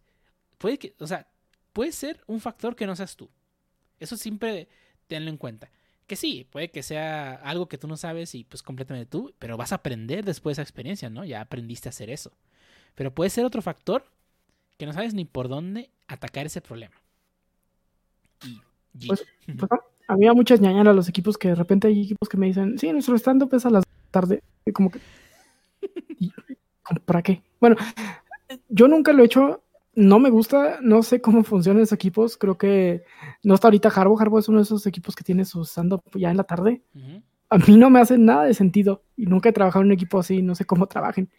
[0.58, 1.28] Puede que, o sea,
[1.72, 3.30] puede ser un factor que no seas tú.
[4.00, 4.68] Eso siempre
[5.08, 5.70] tenlo en cuenta.
[6.08, 9.58] Que sí, puede que sea algo que tú no sabes y pues completamente tú, pero
[9.58, 11.26] vas a aprender después de esa experiencia, ¿no?
[11.26, 12.32] Ya aprendiste a hacer eso.
[12.96, 14.06] Pero puede ser otro factor
[14.78, 16.96] que no sabes ni por dónde atacar ese problema.
[18.46, 18.62] Y,
[19.00, 19.26] y- Pues,
[19.58, 19.70] Pues,
[20.08, 22.92] había muchas ñañaras a los equipos que de repente hay equipos que me dicen, sí,
[22.94, 24.42] nuestro stand-up es a las tarde.
[24.66, 25.00] Y como que,
[26.20, 26.32] ¿y
[26.84, 27.42] como ¿para qué?
[27.60, 27.76] Bueno,
[28.70, 29.62] yo nunca lo he hecho,
[29.98, 33.04] no me gusta, no sé cómo funcionan esos equipos, creo que
[33.42, 36.30] no está ahorita Harbo, Harbo es uno de esos equipos que tiene su stand-up ya
[36.30, 36.84] en la tarde.
[37.50, 40.20] A mí no me hace nada de sentido y nunca he trabajado en un equipo
[40.20, 41.32] así, no sé cómo trabajen.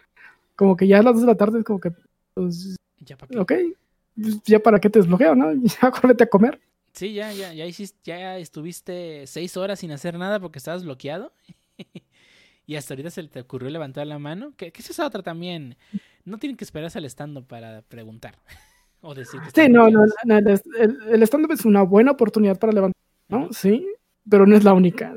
[0.57, 1.93] Como que ya a las 2 de la tarde es como que,
[2.35, 3.39] pues, Ya para qué.
[3.39, 3.53] ok,
[4.21, 5.53] pues, ya para qué te desbloqueo, ¿no?
[5.81, 6.61] Ya córrete a comer.
[6.95, 11.33] Sí, ya, ya, ya hiciste, ya estuviste seis horas sin hacer nada porque estabas bloqueado.
[12.67, 14.53] y hasta ahorita se te ocurrió levantar la mano.
[14.57, 15.77] Que, que esa es otra también.
[16.29, 18.39] No tienen que esperarse al estando para preguntar.
[19.01, 20.61] o decir que Sí, no, no, el,
[21.11, 23.45] el- stand-up es una buena oportunidad para levantar, ¿no?
[23.45, 23.55] Ujú.
[23.55, 23.87] Sí,
[24.29, 25.15] pero no es la única.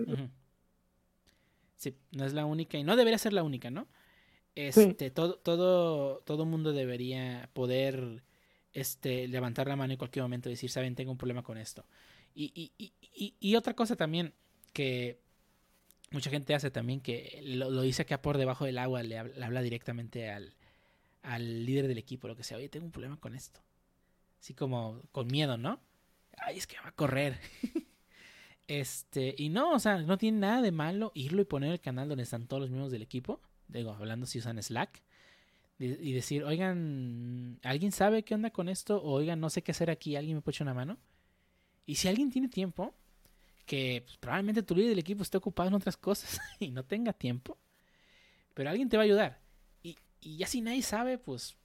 [1.76, 3.88] Sí, no es la única y no debería ser la única, ¿no?
[4.54, 8.24] Este, todo, todo, todo mundo debería poder
[8.74, 11.86] este, levantar la mano en cualquier momento y decir, saben, tengo un problema con esto.
[12.36, 12.94] Y, y,
[13.40, 14.34] y, otra cosa también
[14.74, 15.20] que
[16.12, 19.62] mucha gente hace también, que lo, lo dice acá por debajo del agua, le habla
[19.62, 20.54] directamente al,
[21.24, 23.62] al líder del equipo, lo que sea, oye, tengo un problema con esto.
[24.40, 25.80] Así como con miedo, ¿no?
[26.38, 27.40] Ay, es que va a correr.
[28.68, 32.08] Este, y no, o sea, no tiene nada de malo irlo y poner el canal
[32.08, 33.42] donde están todos los miembros del equipo.
[33.68, 35.02] Digo, hablando si usan Slack.
[35.78, 39.02] Y decir, oigan, ¿alguien sabe qué onda con esto?
[39.04, 40.98] O oigan, no sé qué hacer aquí, ¿alguien me puede echar una mano?
[41.86, 42.94] Y si alguien tiene tiempo,
[43.66, 47.12] que pues, probablemente tu líder del equipo esté ocupado en otras cosas y no tenga
[47.12, 47.58] tiempo,
[48.54, 49.42] pero alguien te va a ayudar.
[50.22, 51.58] Y, ya si nadie sabe, pues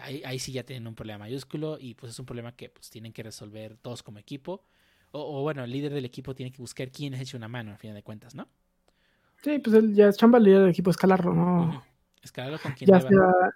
[0.00, 2.90] ahí, ahí sí ya tienen un problema mayúsculo y pues es un problema que pues
[2.90, 4.64] tienen que resolver todos como equipo.
[5.12, 7.72] O, o, bueno, el líder del equipo tiene que buscar quién les eche una mano,
[7.72, 8.48] al final de cuentas, ¿no?
[9.42, 11.84] Sí, pues él ya es chamba el líder del equipo escalarlo, ¿no?
[12.22, 13.08] Escalarlo con quien Ya deba.
[13.08, 13.50] sea,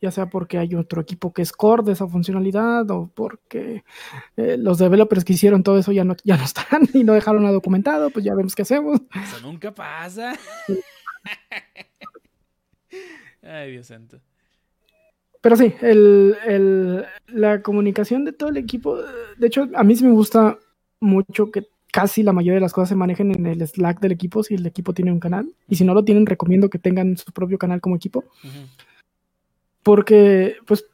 [0.00, 3.84] ya sea porque hay otro equipo que es core de esa funcionalidad o porque
[4.36, 7.42] eh, los developers que hicieron todo eso ya no, ya no están y no dejaron
[7.42, 9.00] nada documentado, pues ya vemos qué hacemos.
[9.22, 10.34] Eso nunca pasa.
[13.44, 14.18] Ay, Dios santo.
[15.40, 18.96] Pero sí, el, el- la comunicación de todo el equipo,
[19.36, 20.58] de hecho, a mí sí me gusta
[21.00, 24.42] mucho que casi la mayoría de las cosas se manejen en el Slack del equipo,
[24.42, 25.52] si el equipo tiene un canal.
[25.68, 28.24] Y si no lo tienen, recomiendo que tengan su propio canal como equipo,
[29.82, 30.84] porque pues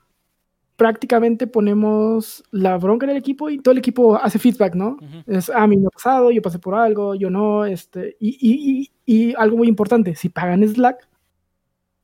[0.77, 4.97] prácticamente ponemos la bronca en el equipo y todo el equipo hace feedback, ¿no?
[5.27, 8.31] Es, "Ah, a mí me ha pasado, yo pasé por algo, yo no, este, y,
[8.41, 11.07] y, y, y algo muy importante, si pagan Slack,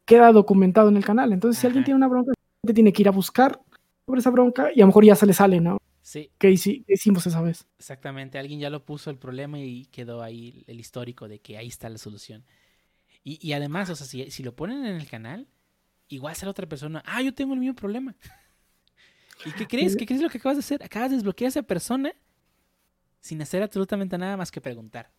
[0.07, 1.33] queda documentado en el canal.
[1.33, 2.33] Entonces, si alguien tiene una bronca,
[2.75, 3.61] tiene que ir a buscar
[4.07, 5.79] sobre esa bronca y a lo mejor ya se le sale, ¿no?
[6.03, 7.67] Sí, ¿Qué, hici- qué hicimos esa vez?
[7.79, 8.39] exactamente.
[8.39, 11.89] Alguien ya lo puso el problema y quedó ahí el histórico de que ahí está
[11.89, 12.45] la solución.
[13.25, 15.49] Y, y además, o sea, si, si lo ponen en el canal,
[16.09, 17.03] igual sale otra persona.
[17.07, 18.17] Ah, yo tengo el mismo problema.
[19.45, 19.97] ¿Y qué crees?
[19.97, 20.83] ¿Qué crees lo que acabas de hacer?
[20.83, 22.13] Acabas de desbloquear a esa persona
[23.21, 25.11] sin hacer absolutamente nada más que preguntar.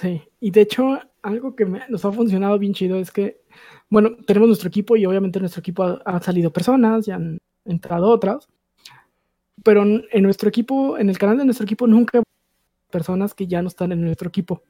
[0.00, 3.40] Sí, y de hecho, algo que me- nos ha funcionado bien chido es que,
[3.88, 7.38] bueno, tenemos nuestro equipo y obviamente en nuestro equipo ha- han salido personas, ya han
[7.64, 8.48] entrado otras,
[9.64, 12.24] pero en, nuestro equipo, en el canal de nuestro equipo, nunca hay
[12.90, 14.62] personas que ya no están en nuestro equipo.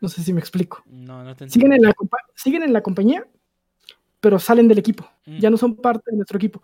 [0.00, 0.82] No sé si me explico.
[0.86, 1.94] No, no te Siguen en la,
[2.34, 3.26] siguen en la compañía,
[4.20, 5.08] pero salen del equipo.
[5.26, 6.62] Mm, Ya no son parte de nuestro equipo.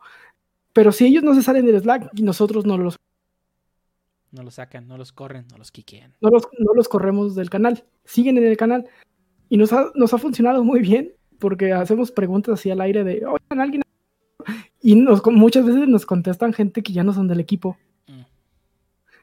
[0.72, 2.96] Pero si ellos no se salen del Slack, nosotros no los,
[4.32, 6.14] no los sacan, no los corren, no los quiquean.
[6.20, 7.84] no los, no los corremos del canal.
[8.04, 8.86] Siguen en el canal.
[9.48, 13.24] Y nos ha, nos ha funcionado muy bien porque hacemos preguntas así al aire de,
[13.26, 13.82] oigan, alguien.
[14.80, 17.76] Y nos, muchas veces nos contestan gente que ya no son del equipo.
[18.06, 18.20] Mm.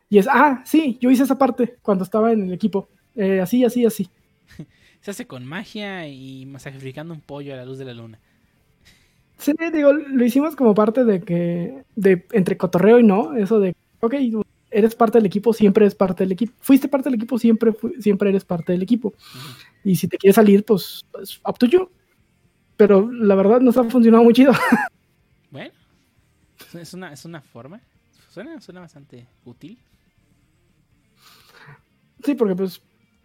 [0.10, 2.90] Y es, ah, sí, yo hice esa parte cuando estaba en el equipo.
[3.16, 4.10] Eh, así, así, así.
[5.02, 8.20] Se hace con magia y sacrificando un pollo a la luz de la luna.
[9.38, 13.76] Sí, digo, lo hicimos como parte de que, de entre cotorreo y no, eso de,
[14.00, 14.16] ok,
[14.70, 16.54] eres parte del equipo, siempre eres parte del equipo.
[16.60, 19.14] Fuiste parte del equipo, siempre, siempre eres parte del equipo.
[19.84, 21.90] Y si te quieres salir, pues, pues up to you.
[22.76, 24.54] Pero la verdad nos ha funcionado muy chido.
[25.50, 25.72] Bueno,
[26.74, 27.80] es una, es una forma.
[28.30, 29.80] Suena, suena bastante útil.
[32.22, 32.82] sí, porque pues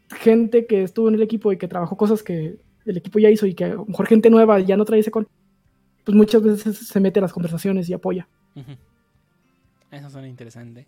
[0.09, 3.44] gente que estuvo en el equipo y que trabajó cosas que el equipo ya hizo
[3.44, 5.27] y que a lo mejor gente nueva ya no trae ese con,
[6.05, 8.28] pues muchas veces se mete a las conversaciones y apoya.
[9.90, 10.86] Eso suena interesante.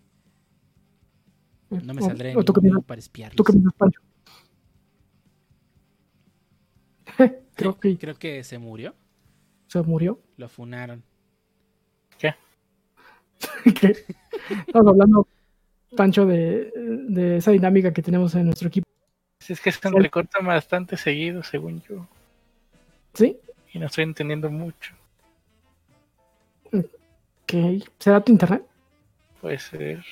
[1.69, 3.35] No me O- saldré o qué piensas- para espiarlos.
[3.35, 4.01] ¿Tú qué piensas, Pancho?
[7.55, 8.93] Creo que Creo que se murió.
[9.67, 10.19] se murió.
[10.37, 11.03] Lo funaron.
[12.19, 12.35] que
[14.67, 15.27] estamos hablando,
[15.97, 18.85] Pancho, de, de esa dinámica que tenemos en nuestro equipo.
[19.39, 22.07] Si es que se entrecortan bastante seguido, según yo.
[23.13, 23.37] ¿Sí?
[23.73, 24.93] Y no estoy entendiendo mucho.
[27.45, 27.83] ¿Qué?
[27.99, 28.63] ¿Será tu internet?
[29.41, 30.03] Puede ser.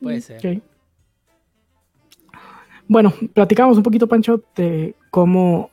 [0.00, 0.38] Puede ser.
[0.38, 0.62] Ok.
[2.86, 5.70] Bueno, platicamos un poquito, Pancho, de cómo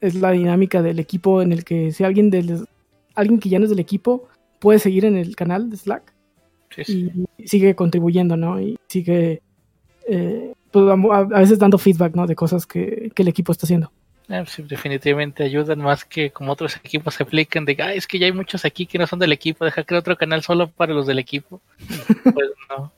[0.00, 2.66] es la dinámica del equipo en el que si alguien del
[3.14, 4.28] alguien que ya no es del equipo
[4.58, 6.12] puede seguir en el canal de Slack
[6.70, 7.12] Sí, sí.
[7.36, 8.58] y sigue contribuyendo, ¿no?
[8.60, 9.42] Y sigue
[10.08, 12.26] eh, pues, a, a veces dando feedback, ¿no?
[12.26, 13.92] De cosas que, que el equipo está haciendo.
[14.28, 18.18] Ah, sí, definitivamente ayudan más que como otros equipos se aplican de, ah, es que
[18.18, 20.94] ya hay muchos aquí que no son del equipo, deja crear otro canal solo para
[20.94, 21.60] los del equipo.
[22.32, 22.90] pues no.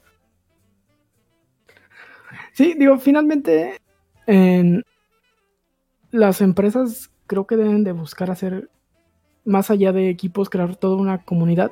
[2.55, 3.81] Sí, digo, finalmente
[4.27, 4.83] en
[6.11, 8.71] las empresas creo que deben de buscar hacer
[9.45, 11.71] más allá de equipos, crear toda una comunidad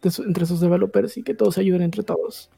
[0.00, 2.50] de su- entre sus developers y que todos se ayuden entre todos.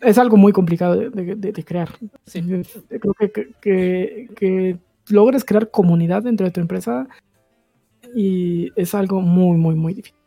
[0.00, 1.90] Es algo muy complicado de, de- de- de crear.
[2.26, 2.42] Sí.
[2.88, 7.06] Creo que, que, que- que logres crear comunidad dentro de tu empresa
[8.14, 10.18] y es algo muy, muy, muy difícil.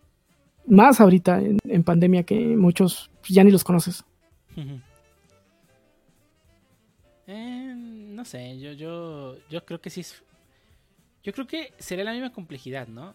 [0.67, 4.03] Más ahorita en, en pandemia que muchos ya ni los conoces.
[4.55, 4.79] Ujú.
[7.27, 10.23] Eh, no sé, yo, yo, yo creo que sí es.
[11.23, 13.13] Yo creo que sería la misma complejidad, ¿no?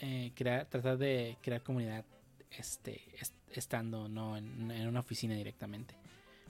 [0.00, 2.04] Eh, crear, tratar de crear comunidad
[2.50, 5.96] este, est- estando no en, una oficina directamente.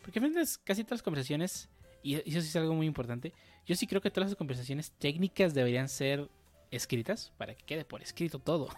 [0.03, 1.71] Porque final es casi todas las conversaciones,
[2.03, 3.33] y eso sí es algo muy importante,
[3.67, 6.29] yo sí creo que todas las conversaciones técnicas deberían ser
[6.71, 8.69] escritas para que quede por escrito todo.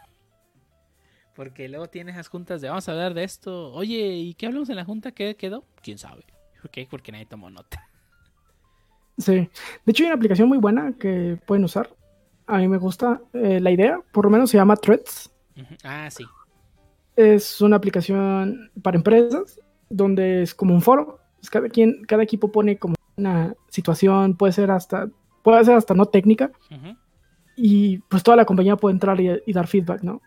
[1.35, 3.73] Porque luego tienes las juntas de vamos a hablar de esto.
[3.73, 5.11] Oye, ¿y qué hablamos en la junta?
[5.13, 5.65] ¿Qué quedó?
[5.83, 6.25] ¿Quién sabe?
[6.63, 6.87] ¿Por qué?
[6.89, 7.89] Porque nadie tomó nota.
[9.19, 9.33] Sí.
[9.35, 9.49] De
[9.91, 11.91] hecho, hay una aplicación muy buena que pueden usar.
[12.47, 15.31] A mí me gusta eh, la idea, por lo menos se llama Threads.
[15.85, 16.25] Ah, sí.
[17.17, 21.19] Es una aplicación para empresas donde es como un foro.
[21.39, 25.09] Pues cada quien, cada equipo pone como una situación, puede ser hasta,
[25.43, 26.51] puede ser hasta no técnica,
[27.57, 30.21] y pues toda la compañía puede entrar y, y dar feedback, ¿no?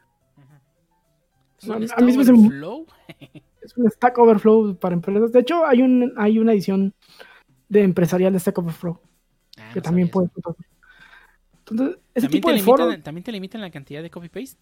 [1.70, 2.14] A- ¿Un a mí?
[3.62, 5.32] Es un Stack Overflow para empresas.
[5.34, 6.94] De hecho, hay un, hay una edición
[7.70, 9.00] de empresarial de Stack Overflow
[9.58, 10.30] Ah, que no también sabía puede.
[10.38, 10.58] eso.
[11.60, 14.58] Entonces, ese ¿También tipo te, de foro, limitan, ¿También te limitan la cantidad de copy-paste?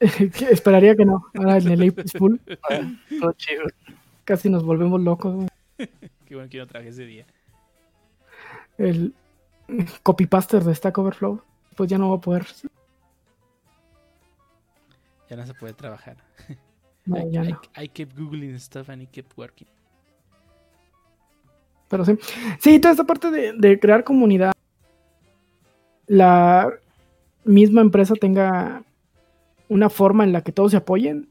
[0.52, 1.24] esperaría que no.
[1.34, 2.40] Ahora en el Apex Pool
[3.20, 3.64] Todo chido.
[4.24, 5.46] casi nos volvemos locos.
[5.76, 7.26] Qué bueno que yo no trabajé ese día.
[8.76, 9.14] El
[10.02, 11.42] copypaster de Stack Overflow,
[11.76, 12.46] pues ya no va a poder.
[15.28, 16.16] Ya no se puede trabajar.
[17.04, 17.60] No, I, ya I- no.
[17.76, 19.66] I kept googling stuff and it kept working.
[21.88, 22.18] Pero sí.
[22.60, 24.52] Sí, toda esta parte de, de crear comunidad
[26.06, 26.72] la
[27.44, 28.82] misma empresa tenga
[29.68, 31.28] una forma en la que todos se apoyen,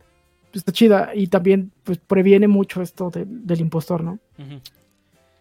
[0.52, 1.12] pues está chida.
[1.16, 4.20] Y también pues, previene mucho esto de- del impostor, ¿no?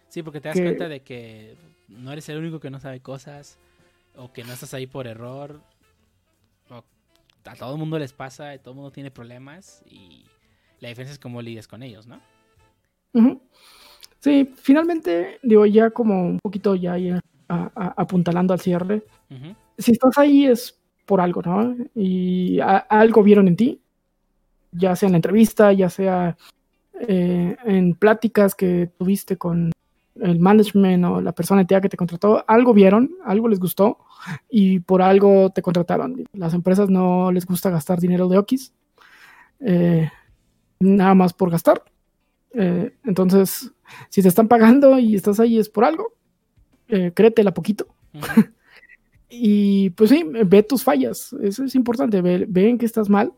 [0.09, 1.55] Sí, porque te das Que- cuenta de que
[1.87, 3.57] no eres el único que no sabe cosas
[4.15, 5.61] o que no estás ahí por error.
[6.69, 6.83] o
[7.45, 10.25] a todo el mundo les pasa y todo el mundo tiene problemas y
[10.81, 12.19] la diferencia es cómo lidias con ellos, ¿no?
[14.27, 19.03] Sí, finalmente, digo, ya como un poquito ya ahí a- a- apuntalando al cierre,
[19.77, 21.75] si estás ahí es por algo, ¿no?
[21.95, 23.81] Y a- algo vieron en ti,
[24.71, 26.35] ya sea en la entrevista, ya sea
[26.99, 29.71] eh, en pláticas que tuviste con
[30.19, 33.99] el management o la persona entidad que te contrató, algo vieron, algo les gustó
[34.49, 36.23] y por algo te contrataron.
[36.33, 38.73] Las empresas no les gusta gastar dinero de Okis,
[39.59, 40.09] eh,
[40.79, 41.83] nada más por gastar.
[42.53, 43.71] Eh, entonces,
[44.09, 46.13] si te están pagando y estás ahí es por algo,
[46.87, 47.87] eh, créetela poquito.
[49.29, 53.33] Y pues sí, ve tus fallas, eso es importante, ve, ve en que estás mal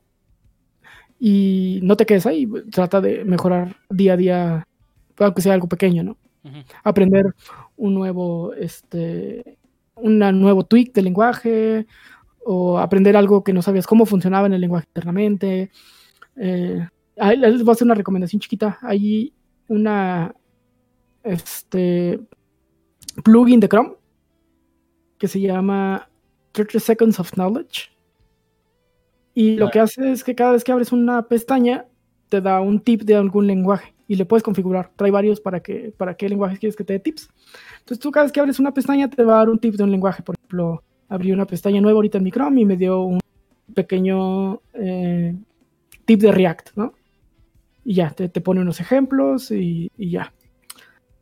[1.19, 4.67] y no te quedes ahí, trata de mejorar día a día,
[5.17, 6.17] aunque sea algo pequeño, ¿no?
[6.83, 7.35] Aprender
[7.75, 9.57] un nuevo, este,
[9.95, 11.85] un nuevo tweak del lenguaje
[12.45, 15.71] o aprender algo que no sabías cómo funcionaba en el lenguaje internamente.
[16.37, 16.87] Eh,
[17.19, 19.33] ahí les voy a hacer una recomendación chiquita, hay
[19.67, 20.33] una,
[21.23, 22.19] este,
[23.23, 23.93] plugin de Chrome
[25.17, 26.09] que se llama
[26.53, 27.89] 30 Seconds of Knowledge.
[29.33, 31.85] Y lo que hace es que cada vez que abres una pestaña,
[32.29, 34.91] te da un tip de algún lenguaje y le puedes configurar.
[34.95, 37.29] Trae varios para que para qué lenguaje quieres que te dé tips.
[37.79, 39.83] Entonces tú cada vez que abres una pestaña te va a dar un tip de
[39.83, 40.23] un lenguaje.
[40.23, 43.19] Por ejemplo, abrí una pestaña nueva ahorita en mi Chrome y me dio un
[43.73, 45.35] pequeño eh,
[46.05, 46.93] tip de React, ¿no?
[47.89, 50.31] Y ya, te, te pone unos ejemplos y, y ya.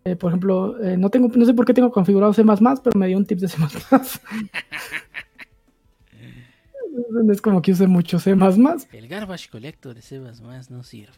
[0.04, 3.08] Eh, por ejemplo, eh, no, tengo, no sé por qué tengo configurado C++, pero me
[3.08, 3.58] dio un tip de C++.
[7.32, 8.32] Es como que use mucho C++.
[8.32, 11.14] El garbage collector de más no sirve.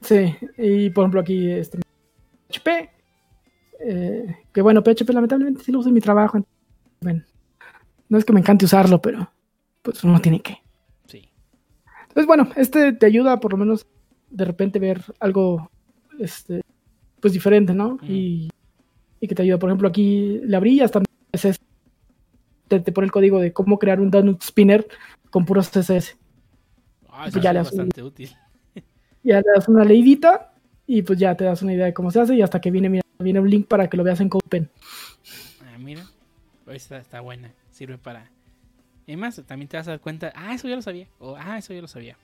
[0.00, 1.80] Sí, y por ejemplo aquí este,
[2.50, 2.68] PHP.
[3.80, 6.36] eh, que bueno, PHP lamentablemente sí lo uso en mi trabajo.
[6.36, 6.56] entonces,
[7.00, 7.24] bueno,
[8.08, 9.28] no es que me encante usarlo, pero
[9.82, 10.58] pues uno tiene que.
[11.06, 11.32] Sí.
[12.02, 13.88] Entonces, bueno, este te ayuda por lo menos
[14.30, 15.68] de repente ver algo
[16.18, 16.62] este,
[17.20, 17.98] pues diferente, ¿no?
[18.06, 18.48] Y,
[19.20, 19.58] y que te ayuda.
[19.58, 21.02] Por ejemplo, aquí le abrí y hasta
[21.32, 21.58] CSS.
[22.68, 24.86] Te, te pone el código de cómo crear un donut spinner
[25.30, 26.16] con puros CSS.
[27.08, 28.30] Ah, Pues eso ya es le un- bastante útil.
[29.22, 30.54] Ya le das una leidita
[30.86, 32.88] y pues ya te das una idea de cómo se hace y hasta que viene,
[32.88, 34.70] mira, viene un link para que lo veas en CodePen.
[35.62, 36.04] Ah, mira.
[36.68, 37.52] Esta está buena.
[37.70, 38.30] Sirve para.
[39.06, 40.32] Y más, también te vas a dar cuenta.
[40.34, 41.06] Ah, eso ya lo sabía.
[41.18, 42.16] O ah, eso ya lo sabía.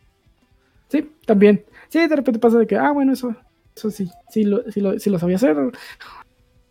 [0.88, 1.64] Sí, también.
[1.88, 3.34] Sí, de repente pasa de que, ah, bueno, eso,
[3.74, 5.56] eso sí, sí lo, sí lo, sí lo sabía hacer.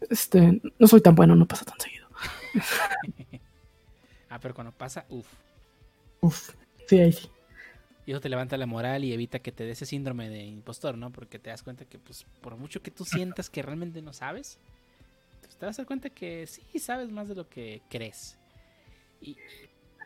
[0.10, 2.08] Este, no soy tan bueno, no pasa tan seguido.
[4.28, 5.32] Ah, pero cuando pasa, uff.
[6.20, 6.50] Uf,
[6.90, 7.30] sí, ahí sí.
[8.06, 10.98] Y eso te levanta la moral y evita que te dé ese síndrome de impostor,
[10.98, 11.10] ¿no?
[11.12, 14.60] Porque te das cuenta que, pues, por mucho que tú sientas que realmente no sabes,
[15.42, 18.38] pues, te vas a dar cuenta que sí sabes más de lo que crees.
[19.22, 19.38] Y,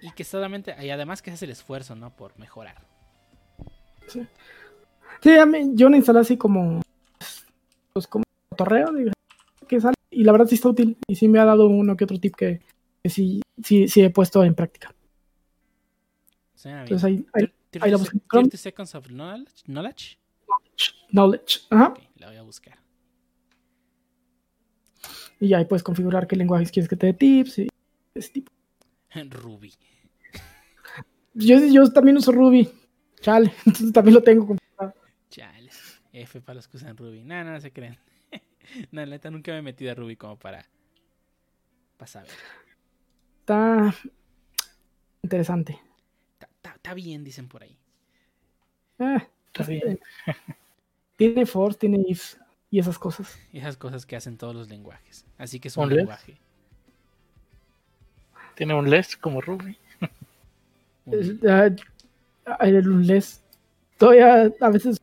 [0.02, 2.16] y que solamente, y además que haces el esfuerzo, ¿no?
[2.16, 2.89] Por mejorar.
[4.10, 6.82] Sí, a mí, yo la instalé así como,
[7.94, 8.24] pues como
[8.56, 8.92] torreo,
[9.68, 12.06] que sale, y la verdad sí está útil, y sí me ha dado uno que
[12.06, 12.62] otro tip que,
[13.04, 14.94] que sí, sí, sí he puesto en práctica.
[16.64, 17.44] Entonces ahí, ahí,
[17.82, 18.50] ahí la 30 busqué en Chrome.
[18.50, 19.64] 30 seconds of knowledge.
[19.66, 20.18] knowledge?
[21.12, 22.78] knowledge, ajá, Ok, la voy a buscar.
[25.40, 27.68] y ahí puedes configurar qué lenguajes quieres que te dé tips y
[28.14, 28.52] ese tipo.
[29.30, 29.74] Ruby.
[31.34, 32.70] Yo, yo también uso Ruby,
[33.22, 34.48] chale, entonces también lo tengo.
[34.48, 34.94] configurado.
[35.30, 36.02] Chales.
[36.12, 37.24] F para los que usan Ruby.
[37.24, 37.98] No, no, no se creen.
[38.92, 40.66] no, la neta nunca me he metido a Ruby como para.
[41.98, 42.32] Para saber.
[43.42, 43.94] Está
[45.24, 45.80] interesante.
[46.34, 47.78] Está- Está está bien, dicen por ahí.
[49.00, 50.00] Ah, Está bien.
[51.16, 52.36] tiene for, tiene if
[52.72, 53.38] y esas cosas.
[53.52, 55.26] Y esas cosas que hacen todos los lenguajes.
[55.38, 56.38] Así que es ¿Un lenguaje.
[58.56, 59.78] Tiene un less como Ruby.
[61.06, 61.40] Un-
[62.62, 63.44] les
[63.98, 65.00] todavía a veces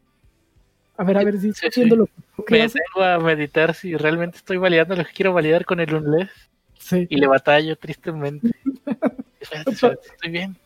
[0.96, 2.12] a ver a ver si estoy haciendo lo que
[2.50, 2.78] Me hace.
[2.94, 6.30] tengo a meditar si realmente estoy validando lo que quiero validar con el unless
[6.78, 7.06] Sí.
[7.10, 8.50] y le batallo tristemente.
[9.40, 10.56] Espérate, espérate, estoy bien.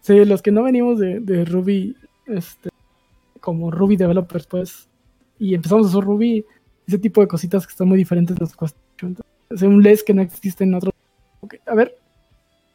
[0.00, 2.70] Sí, los que no venimos de, de Ruby, este,
[3.40, 4.88] como Ruby developers, pues,
[5.38, 6.44] y empezamos a usar Ruby,
[6.86, 8.78] ese tipo de cositas que están muy diferentes nos cuesta
[9.50, 10.92] es un les que no existe en otro.
[11.40, 11.96] Ok, a ver.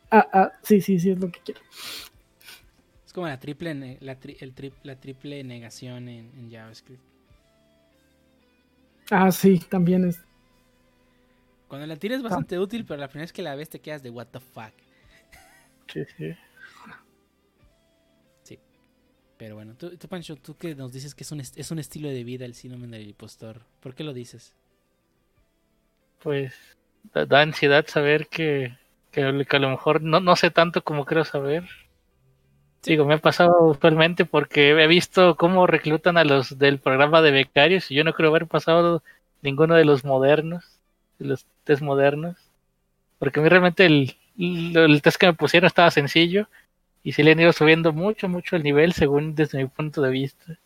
[0.10, 1.62] Ah, ah, sí, sí, sí, es lo que quiero.
[3.12, 7.04] Es como la triple, la, tri- el tri- la triple negación en, en JavaScript.
[9.10, 10.22] Ah, sí, también es.
[11.68, 14.02] Cuando la tiras es bastante útil, pero la primera vez que la ves te quedas
[14.02, 14.72] de what the fuck.
[15.88, 16.34] Sí, sí.
[18.44, 18.58] Sí.
[19.38, 22.08] Pero bueno, tú, tú Pancho, tú que nos dices que es un, es un estilo
[22.08, 23.66] de vida el síndrome del impostor.
[23.82, 24.54] ¿Por qué lo dices?
[26.24, 26.54] Pues
[27.14, 28.78] da, da ansiedad saber que,
[29.12, 31.68] que, que a lo mejor no, no sé tanto como creo saber.
[32.82, 32.92] Sí.
[32.92, 37.32] Digo, me ha pasado usualmente porque he visto cómo reclutan a los del programa de
[37.32, 39.04] becarios y yo no creo haber pasado
[39.42, 40.80] ninguno de los modernos,
[41.20, 42.38] de los test modernos.
[43.20, 46.48] Porque a mí realmente el, el, el test que me pusieron estaba sencillo
[47.04, 50.10] y sí le han ido subiendo mucho, mucho el nivel según desde mi punto de
[50.10, 50.58] vista.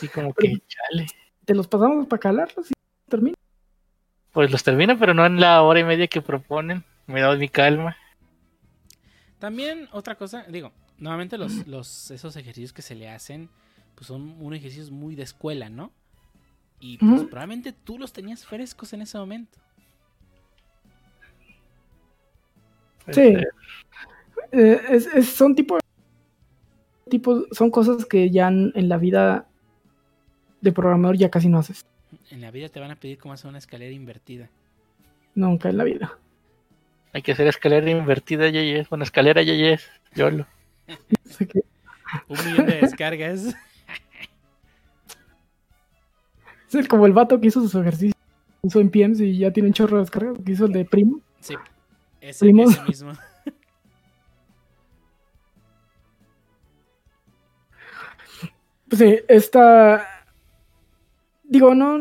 [0.00, 1.06] Y como que, chale.
[1.44, 2.74] Te los pasamos para calarlos y
[3.08, 3.36] termina.
[4.32, 6.84] Pues los termino, pero no en la hora y media que proponen.
[7.06, 7.96] Me da mi calma.
[9.38, 13.48] También otra cosa, digo, normalmente los, los esos ejercicios que se le hacen,
[13.94, 15.92] pues son unos ejercicios muy de escuela, ¿no?
[16.80, 19.58] Y pues probablemente tú los tenías frescos en ese momento.
[23.06, 23.20] Sí.
[23.20, 23.48] Este,
[24.52, 25.78] Eh, es, es- son tipo,
[27.10, 29.46] tipo, son cosas que ya en, en la vida
[30.62, 31.84] de programador ya casi no haces.
[32.30, 34.48] En la vida te van a pedir cómo hacer una escalera invertida.
[35.34, 36.18] Nunca en la vida.
[37.12, 38.88] Hay que hacer escalera invertida, Yeyes.
[38.88, 39.86] Bueno, escalera, Yeyes.
[40.14, 40.46] Yolo.
[42.28, 43.54] Un millón de descargas.
[46.72, 48.14] es como el vato que hizo sus ejercicios.
[48.62, 50.38] Hizo en PMs y ya tiene un chorro de descargas.
[50.44, 51.20] Que hizo el de Primo.
[51.40, 51.54] Sí,
[52.20, 52.64] ese, Primo.
[52.64, 53.12] ese mismo.
[58.88, 60.06] Pues sí, esta.
[61.44, 61.98] Digo, no.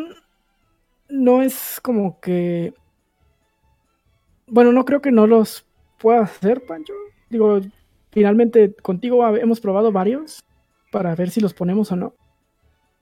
[1.09, 2.73] No es como que.
[4.47, 5.65] Bueno, no creo que no los
[5.97, 6.93] pueda hacer, Pancho.
[7.29, 7.59] Digo,
[8.17, 10.43] finalmente contigo hemos probado varios
[10.91, 12.15] para ver si los ponemos o no.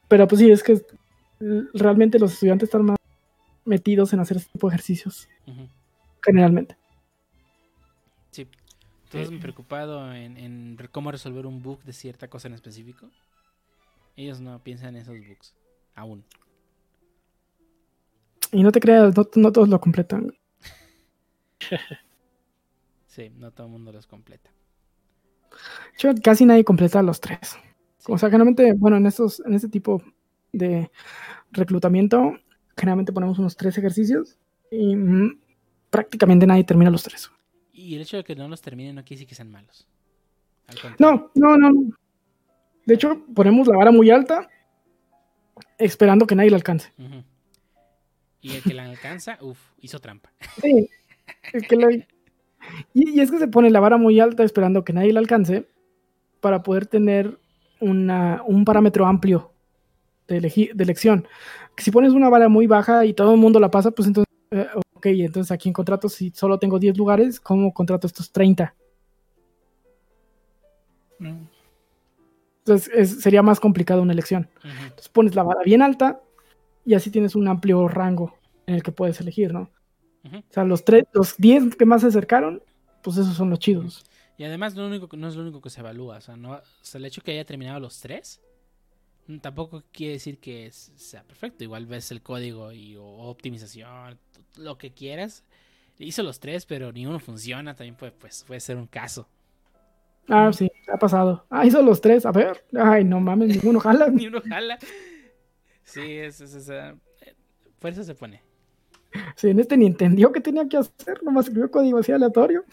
[0.10, 0.82] Pero pues sí, es que
[1.74, 2.98] realmente los estudiantes están más
[3.64, 5.30] metidos en hacer este tipo de ejercicios,
[6.22, 6.76] generalmente.
[8.32, 8.46] Sí.
[9.10, 13.10] ¿Tú has preocupado en, cómo resolver un bug de cierta cosa en específico?
[14.18, 15.56] Ellos no piensan en esos bugs.
[15.96, 16.26] Aún.
[18.52, 20.34] Y no te creas, no, no todos lo completan.
[23.08, 24.52] Sí, no todo el mundo los completa.
[25.98, 27.58] Yo, casi nadie completa los tres.
[27.98, 28.12] Sí.
[28.12, 30.02] O sea, generalmente, bueno, en estos, en este tipo
[30.52, 30.92] de
[31.52, 32.34] reclutamiento,
[32.78, 34.38] generalmente ponemos unos tres ejercicios
[34.72, 35.40] y mm,
[35.90, 37.32] prácticamente nadie termina los tres.
[37.74, 39.88] Y el hecho de que no los terminen no quiere decir que sean malos.
[41.00, 41.72] No, no, no.
[42.86, 44.50] De hecho, ponemos la vara muy alta,
[45.78, 46.92] esperando que nadie la alcance.
[48.42, 50.32] Y el que la alcanza, uff, hizo trampa.
[50.62, 50.90] Sí.
[51.54, 52.08] es que la-
[52.94, 55.68] y, y es que se pone la vara muy alta esperando que nadie la alcance
[56.42, 57.40] para poder tener
[57.82, 59.52] una, un parámetro amplio
[60.28, 61.28] de, de elección.
[61.76, 64.32] Que si pones una vara muy baja y todo el mundo la pasa, pues entonces,
[64.52, 68.76] eh, ok, entonces aquí en contrato, si solo tengo 10 lugares, ¿cómo contrato estos 30?
[71.20, 71.48] Mm.
[72.60, 74.50] Entonces es- sería más complicado una elección.
[74.64, 76.22] Entonces pones la vara bien alta
[76.86, 78.34] y así tienes un amplio rango
[78.66, 79.70] en el que puedes elegir, ¿no?
[80.34, 82.62] O sea, los, tres, los 10 que más se acercaron,
[83.04, 84.04] pues esos son los chidos.
[84.38, 86.18] Y además lo único, que- no es lo único que se evalúa.
[86.18, 88.42] O sea, no, o sea, el hecho que haya terminado los tres
[89.28, 91.64] mm, tampoco quiere decir que es- sea perfecto.
[91.64, 94.18] Igual ves el código y o optimización,
[94.58, 95.44] lo que quieras.
[96.00, 97.76] Hizo los tres, pero ninguno funciona.
[97.76, 99.28] También puede, pues, puede ser un caso.
[100.28, 101.46] Ah, sí, ha pasado.
[101.50, 102.66] Ah, hizo los tres, a ver.
[102.78, 104.08] Ay, no mames, ninguno jala.
[104.10, 104.78] Ni uno jala.
[105.84, 107.36] Sí, es, es, es, ah, eh,
[107.80, 108.42] por eso se pone.
[109.36, 112.66] Sí, en este ni entendió qué tenía que hacer, nomás escribió código así aleatorio.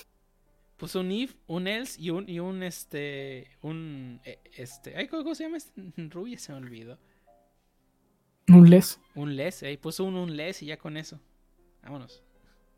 [0.76, 5.34] Puso un if, un else y un, y un este, un, eh, este, ay, ¿cómo,
[5.34, 5.72] se llama este?
[6.10, 6.98] Ruby, se me olvidó.
[8.48, 9.00] Un les.
[9.14, 11.20] Un less, eh, puso un, un less y ya con eso.
[11.82, 12.22] Vámonos.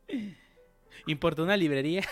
[1.07, 2.03] Importó una librería.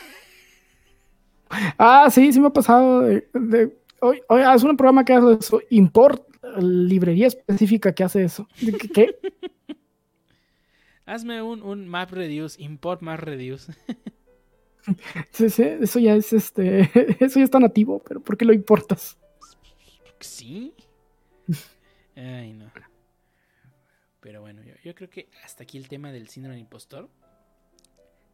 [1.79, 3.03] Ah, sí, sí me ha pasado.
[3.03, 5.61] De, de- oye, oye, haz un programa que hace eso.
[5.71, 6.27] Import,
[6.59, 8.49] librería específica que hace eso.
[8.61, 9.19] ¿De ¿Qué?
[11.07, 13.73] Hazme un, un map reduce, import map reduce.
[15.31, 16.91] Sí, sí, eso ya es este.
[17.25, 19.17] Eso ya está nativo, pero ¿por qué lo importas?
[20.19, 20.75] ¿Sí?
[22.17, 22.71] Ay, no.
[24.21, 27.09] Pero bueno, yo, yo creo que hasta aquí el tema del síndrome del impostor.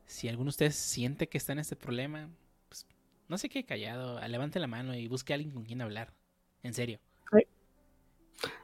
[0.07, 2.31] Si alguno de ustedes siente que está en este problema,
[2.71, 2.87] pues
[3.29, 6.15] no se quede callado, levante la mano y busque a alguien con quien hablar.
[6.63, 6.99] En serio.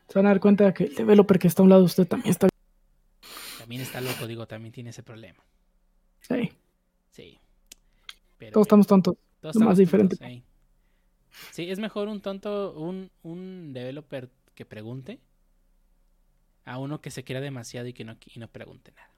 [0.08, 2.06] Se van a dar cuenta que el developer que está a un lado de usted
[2.06, 2.48] también está.
[3.64, 5.42] También está loco, digo, también tiene ese problema.
[6.20, 6.52] Sí,
[7.10, 7.38] Sí.
[8.36, 9.16] Pero todos estamos tontos.
[9.40, 10.16] Todos Lo más estamos diferente.
[10.18, 10.44] tontos, sí.
[11.52, 15.18] Sí, es mejor un tonto, un, un developer que pregunte
[16.66, 19.08] a uno que se crea demasiado y que no, y no pregunte nada.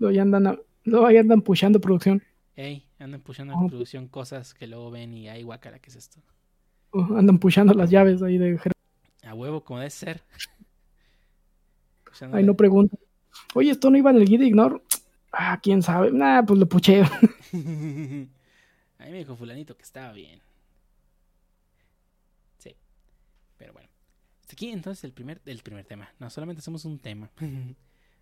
[0.00, 2.24] Luego ya andan, a- luego ahí andan pushando producción.
[2.56, 3.62] Ey, andan pushando Oh.
[3.62, 6.20] en producción cosas que luego ven y ay, guacala, ¿qué es esto?
[6.92, 8.58] Uh, andan pushando las llaves ahí de
[9.22, 10.24] A huevo, como debe ser.
[12.10, 12.98] Pushando Ahí no preguntan.
[13.54, 14.82] Oye, esto no iba en el guía de Ignore.
[15.32, 16.10] Ah, quién sabe.
[16.10, 17.04] Nah, pues lo pucheo.
[18.98, 20.40] Ahí me dijo fulanito que estaba bien.
[22.58, 22.76] Sí.
[23.56, 23.88] Pero bueno.
[24.40, 26.12] Hasta aquí entonces el primer, el primer tema.
[26.18, 27.30] No, solamente hacemos un tema.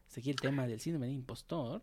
[0.06, 1.82] Hasta aquí el tema del síndrome de impostor.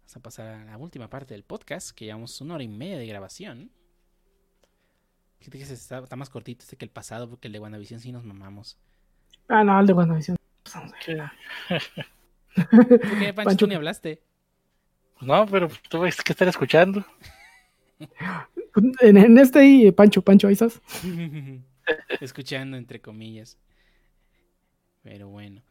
[0.00, 2.98] Vamos a pasar a la última parte del podcast, que llevamos una hora y media
[2.98, 3.70] de grabación.
[5.38, 8.12] Fíjate que está, está más cortito este que el pasado, porque el de WandaVision sí
[8.12, 8.78] nos mamamos.
[9.48, 10.36] Ah, no, el de WandaVision.
[10.64, 11.16] ¿Tú qué,
[13.34, 13.34] Pancho?
[13.34, 13.56] Pancho.
[13.56, 14.22] Tú ni hablaste.
[15.20, 17.04] No, pero tuve que estar escuchando.
[19.00, 20.80] En, en este ahí, Pancho, Pancho, ahí estás.
[22.20, 23.58] Escuchando entre comillas.
[25.02, 25.62] Pero bueno.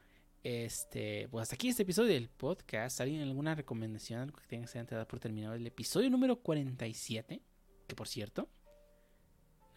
[0.44, 3.02] Este, pues hasta aquí este episodio del podcast.
[3.02, 4.20] ¿Alguien alguna recomendación?
[4.22, 7.42] Algo que tenga que ser dar por terminado el episodio número 47?
[7.88, 8.50] Que por cierto.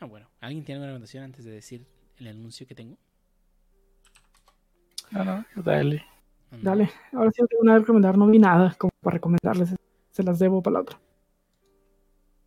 [0.01, 0.31] Ah, bueno.
[0.41, 1.87] ¿Alguien tiene alguna recomendación antes de decir
[2.19, 2.99] el anuncio que tengo?
[5.11, 6.05] No, no, dale.
[6.51, 6.91] Dale.
[7.13, 8.17] Ahora sí no tengo nada que recomendar.
[8.17, 9.75] No vi nada como para recomendarles.
[10.11, 11.01] Se las debo para la otra.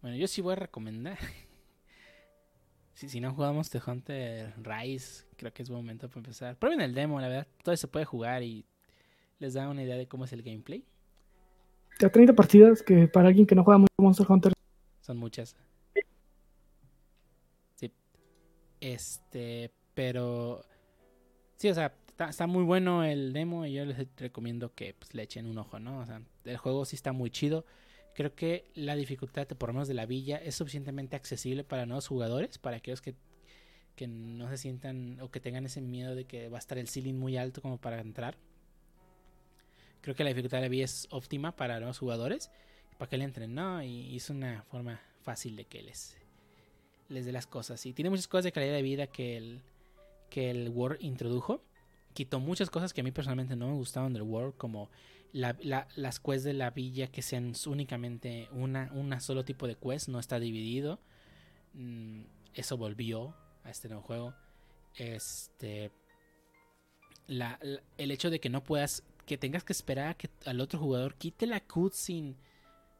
[0.02, 1.18] Bueno, yo sí voy a recomendar.
[2.94, 6.56] si, si no jugamos The Hunter Rise, creo que es buen momento para empezar.
[6.57, 7.48] Prueben el demo, la verdad.
[7.64, 8.65] Todo se puede jugar y
[9.40, 10.86] les da una idea de cómo es el gameplay.
[11.99, 14.53] Ya 30 partidas que para alguien que no juega mucho Monster Hunter.
[15.02, 15.56] Son muchas.
[17.76, 17.91] Sí.
[18.80, 20.64] Este, pero...
[21.57, 21.94] Sí, o sea,
[22.28, 25.80] está, muy bueno el demo y yo les recomiendo que pues, le echen un ojo,
[25.80, 26.00] ¿no?
[26.00, 27.66] O sea, el juego sí está muy chido.
[28.14, 32.08] Creo que la dificultad, por lo menos de la villa, es suficientemente accesible para nuevos
[32.08, 33.16] jugadores, para aquellos que,
[33.96, 36.90] que no se sientan o que tengan ese miedo de que va a estar el
[36.90, 38.38] ceiling muy alto como para entrar.
[40.02, 42.52] Creo que la dificultad de la villa es óptima para nuevos jugadores
[43.00, 43.82] para que le entren, ¿no?
[43.82, 46.18] Y es una forma fácil de que les,
[47.08, 47.86] les dé las cosas.
[47.86, 49.62] Y tiene muchas cosas de calidad de vida que el,
[50.30, 51.62] que el Word introdujo.
[52.14, 54.90] Quitó muchas cosas que a mí personalmente no me gustaban del Word, como
[55.31, 59.76] la, la- las quests de la villa que sean únicamente una, una solo tipo de
[59.76, 60.99] quest, no está dividido.
[61.73, 62.22] Mm,
[62.56, 64.34] eso volvió a este nuevo juego.
[64.95, 65.91] Este.
[67.27, 69.03] el hecho de que no puedas.
[69.26, 72.34] Que tengas que esperar a que al otro jugador quite la cutscene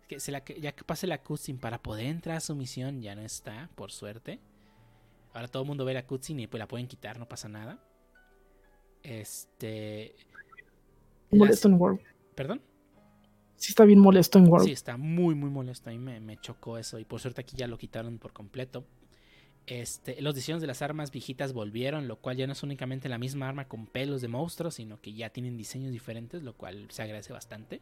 [0.08, 3.16] que se la, ya que pase la cutscene para poder entrar a su misión ya
[3.16, 4.40] no está, por suerte.
[5.34, 7.80] Ahora todo el mundo ve la cutscene y pues la pueden quitar, no pasa nada.
[9.04, 10.16] Este.
[11.32, 12.00] las- Molesto en World.
[12.36, 12.62] ¿Perdón?
[13.56, 14.66] Sí está bien molesto en World.
[14.68, 15.90] Sí, está muy, muy molesto.
[15.90, 16.98] A mí me, me chocó eso.
[17.00, 18.86] Y por suerte aquí ya lo quitaron por completo.
[19.68, 23.18] Este, los diseños de las armas viejitas volvieron, lo cual ya no es únicamente la
[23.20, 27.04] misma arma con pelos de monstruos, sino que ya tienen diseños diferentes, lo cual se
[27.04, 27.82] agradece bastante.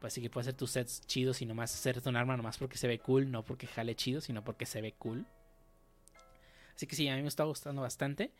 [0.00, 2.78] Pues así que puedes hacer tus sets chidos y nomás hacerte un arma nomás porque
[2.78, 5.26] se ve cool, no porque jale chido, sino porque se ve cool.
[6.74, 8.30] Así que sí, a mí me está gustando bastante.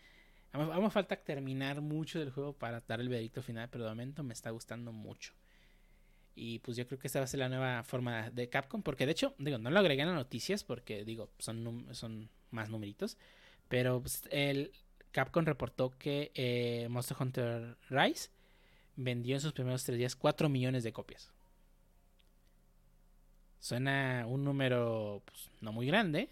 [0.54, 3.90] A mí me falta terminar mucho del juego para dar el veredicto final, pero de
[3.90, 5.32] momento me está gustando mucho.
[6.36, 8.80] Y pues yo creo que esta va a ser la nueva forma de Capcom.
[8.80, 13.18] Porque de hecho, digo, no lo agregué en las noticias porque, digo, son más numeritos.
[13.68, 14.70] Pero pues, el
[15.10, 18.30] Capcom reportó que eh, Monster Hunter Rise
[18.94, 21.32] vendió en sus primeros tres días 4 millones de copias.
[23.58, 26.30] Suena un número pues, no muy grande.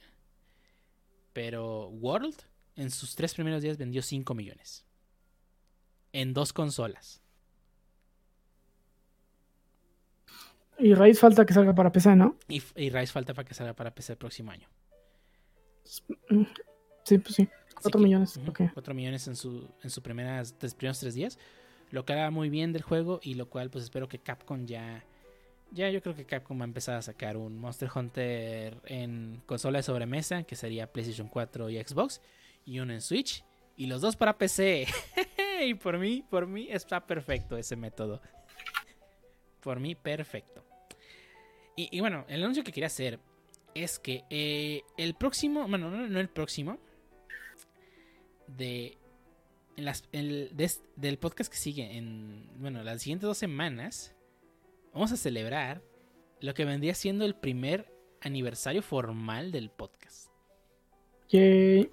[1.32, 2.36] Pero World
[2.76, 4.84] en sus tres primeros días vendió 5 millones.
[6.12, 7.20] En dos consolas.
[10.78, 12.36] Y Raíz falta que salga para PC, ¿no?
[12.48, 14.68] Y, y Rise falta para que salga para PC el próximo año.
[15.84, 17.48] Sí, pues sí.
[17.76, 18.36] Así 4 que, millones.
[18.36, 18.60] ujú, ok.
[18.74, 21.38] 4 millones en su en sus primeras tres, primeros tres días.
[21.90, 25.04] Lo que hará muy bien del juego y lo cual pues espero que Capcom ya
[25.72, 29.78] ya yo creo que Capcom va a empezar a sacar un Monster Hunter en consola
[29.78, 32.20] de sobremesa que sería PlayStation 4 y Xbox
[32.64, 33.44] y uno en Switch
[33.76, 34.86] y los dos para PC.
[35.66, 38.20] y por mí, por mí está perfecto ese método.
[39.60, 40.64] Por mí perfecto.
[41.76, 43.18] Y, bueno, el anuncio que quería hacer
[43.74, 46.78] es que eh, el próximo, bueno, no, no el próximo,
[48.46, 48.98] de,
[49.76, 54.14] en las, el- de del podcast que sigue, en, bueno, las siguientes dos semanas,
[54.92, 55.82] vamos a celebrar
[56.40, 57.90] lo que vendría siendo el primer
[58.20, 60.30] aniversario formal del podcast.
[61.32, 61.90] Yay.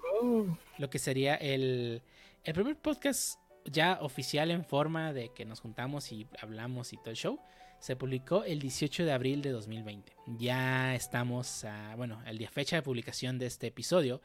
[0.78, 2.02] Lo que sería el,
[2.44, 7.10] el primer podcast ya oficial en forma de que nos juntamos y hablamos y todo
[7.10, 7.40] el show.
[7.78, 10.12] Se publicó el 18 de abril de 2020.
[10.38, 14.20] Ya estamos a, bueno, el día fecha de publicación de este episodio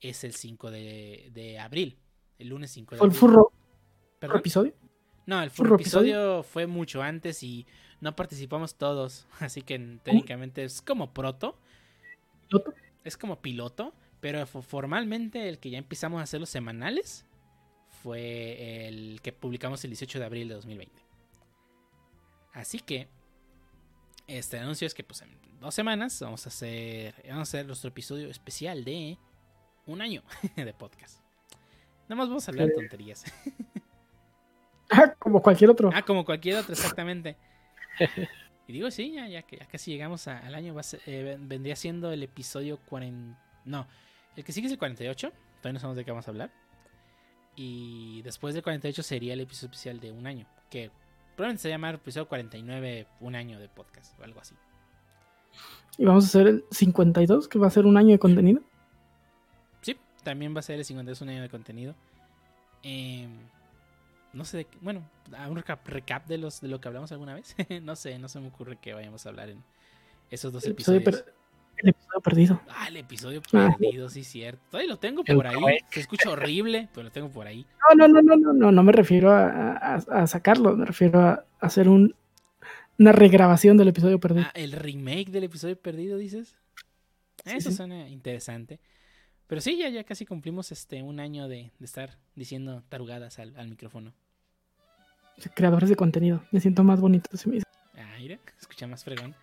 [0.00, 1.96] es el 5 de, de abril.
[2.38, 3.18] El lunes 5 de ¿Fue el abril.
[3.18, 3.52] furro
[4.18, 4.38] ¿Perdón?
[4.40, 4.74] episodio?
[5.26, 7.66] No, el ¿Furro episodio fue mucho antes y
[8.00, 9.26] no participamos todos.
[9.40, 11.56] Así que técnicamente es como proto.
[12.48, 12.74] ¿Piloto?
[13.04, 13.94] Es como piloto.
[14.20, 17.24] Pero fo- formalmente el que ya empezamos a hacer los semanales
[18.02, 21.02] fue el que publicamos el 18 de abril de 2020.
[22.52, 23.08] Así que
[24.26, 27.88] este anuncio es que pues en dos semanas vamos a hacer vamos a hacer nuestro
[27.88, 29.18] episodio especial de
[29.86, 30.22] un año
[30.56, 31.20] de podcast.
[32.08, 33.24] Nada más vamos a hablar de tonterías.
[34.90, 35.90] Ah, como cualquier otro.
[35.92, 37.36] Ah, como cualquier otro, exactamente.
[38.66, 40.74] Y digo, sí, ya, ya, que- ya casi llegamos a- al año.
[40.74, 43.38] va a ser- eh, ven- vendría siendo el episodio 40.
[43.64, 43.86] No,
[44.38, 45.30] el que sigue es el 48.
[45.60, 46.50] Todavía no sabemos de qué vamos a hablar.
[47.56, 50.46] Y después del 48 sería el episodio especial de un año.
[50.70, 50.90] Que
[51.36, 54.54] probablemente se llama episodio 49, un año de podcast o algo así.
[55.96, 58.62] Y vamos a hacer el 52, que va a ser un año de contenido.
[59.82, 61.96] Sí, también va a ser el 52 un año de contenido.
[62.84, 63.40] Em,
[64.32, 65.02] no sé, de qué- bueno,
[65.36, 67.56] a un recap, recap de los de lo que hablamos alguna vez.
[67.82, 69.64] no sé, no se me ocurre que vayamos a hablar en
[70.30, 71.24] esos dos episodio, episodios.
[71.82, 72.60] El episodio perdido.
[72.68, 73.74] Ah, el episodio Ah.
[73.78, 74.62] perdido, sí, cierto.
[74.70, 75.78] Todavía lo tengo El por ahí.
[75.90, 77.66] Se escucha horrible, pero lo tengo por ahí.
[77.96, 81.20] No, no, no, no, no, no, no me refiero a, a- a sacarlo, me refiero
[81.20, 82.14] a hacer un,
[82.98, 84.46] una regrabación del episodio perdido.
[84.48, 86.56] Ah, el remake del episodio perdido, dices.
[87.44, 87.76] Sí, Eso sí.
[87.76, 88.80] suena interesante.
[89.46, 93.56] Pero sí, ya, ya casi cumplimos este un año de, de estar diciendo tarugadas al,
[93.56, 94.12] al micrófono.
[95.54, 96.42] Creadores de contenido.
[96.50, 97.34] Me siento más bonito.
[97.36, 97.66] se me dice.
[97.96, 99.34] Ah, mira, escucha más fregón.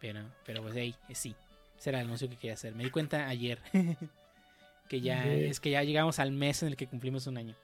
[0.00, 1.34] Pero, pero pues hey, eh, sí.
[1.82, 2.76] Ese era el anuncio que quería hacer.
[2.76, 3.58] Me di cuenta ayer.
[4.88, 7.56] que ya, es que ya llegamos al mes en el que cumplimos un año.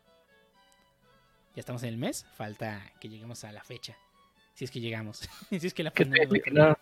[1.55, 3.97] Ya estamos en el mes, falta que lleguemos a la fecha.
[4.55, 5.19] Si es que llegamos.
[5.51, 6.77] si es que la Que, no,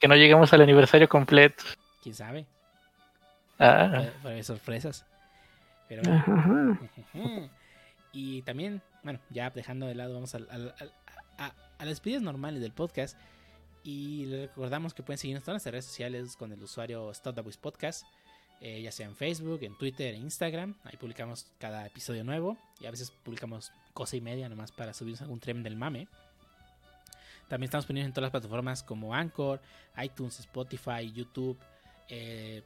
[0.00, 1.62] que no llegamos al aniversario completo.
[2.02, 2.46] quién sabe.
[3.60, 5.06] Ah, haber sorpresas.
[5.88, 6.24] Pero bueno.
[6.26, 7.48] Ajá.
[8.14, 10.38] Y también, bueno, ya dejando de lado, vamos a,
[11.38, 13.16] a las despedidas normales del podcast.
[13.84, 17.34] Y les recordamos que pueden seguirnos en todas las redes sociales con el usuario Stop
[17.34, 18.06] the Voice Podcast,
[18.60, 20.76] eh, ya sea en Facebook, en Twitter, en Instagram.
[20.84, 25.22] Ahí publicamos cada episodio nuevo y a veces publicamos cosa y media nomás para subirnos
[25.22, 26.06] algún tren del mame.
[27.48, 29.60] También estamos poniendo en todas las plataformas como Anchor,
[30.02, 31.58] iTunes, Spotify, YouTube,
[32.08, 32.62] eh,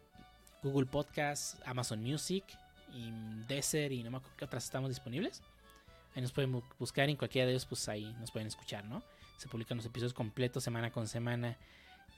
[0.62, 2.44] Google Podcasts, Amazon Music
[2.94, 3.10] y
[3.48, 5.42] Deezer y no me acuerdo qué otras estamos disponibles.
[6.16, 9.02] Ahí nos pueden bu- buscar en cualquiera de ellos, pues ahí nos pueden escuchar, ¿no?
[9.36, 11.56] Se publican los episodios completos semana con semana.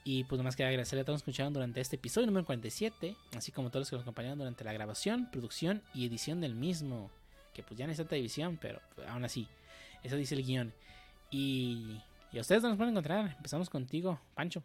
[0.05, 3.15] Y pues nomás quería agradecerle a todos los que escucharon durante este episodio número 47,
[3.35, 6.55] así como a todos los que nos acompañaron durante la grabación, producción y edición del
[6.55, 7.11] mismo.
[7.53, 9.47] Que pues ya no es tanta edición, pero pues, aún así,
[10.01, 10.73] eso dice el guion.
[11.29, 12.01] Y,
[12.31, 13.35] y a ustedes nos pueden encontrar.
[13.35, 14.63] Empezamos contigo, Pancho.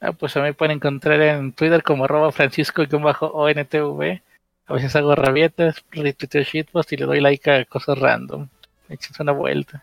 [0.00, 4.22] ah, pues a mí pueden encontrar en Twitter como arroba francisco-ontv.
[4.68, 8.48] A veces hago rabietas, retuiteo shitpost y le doy like a cosas random.
[8.90, 9.82] Échense una vuelta.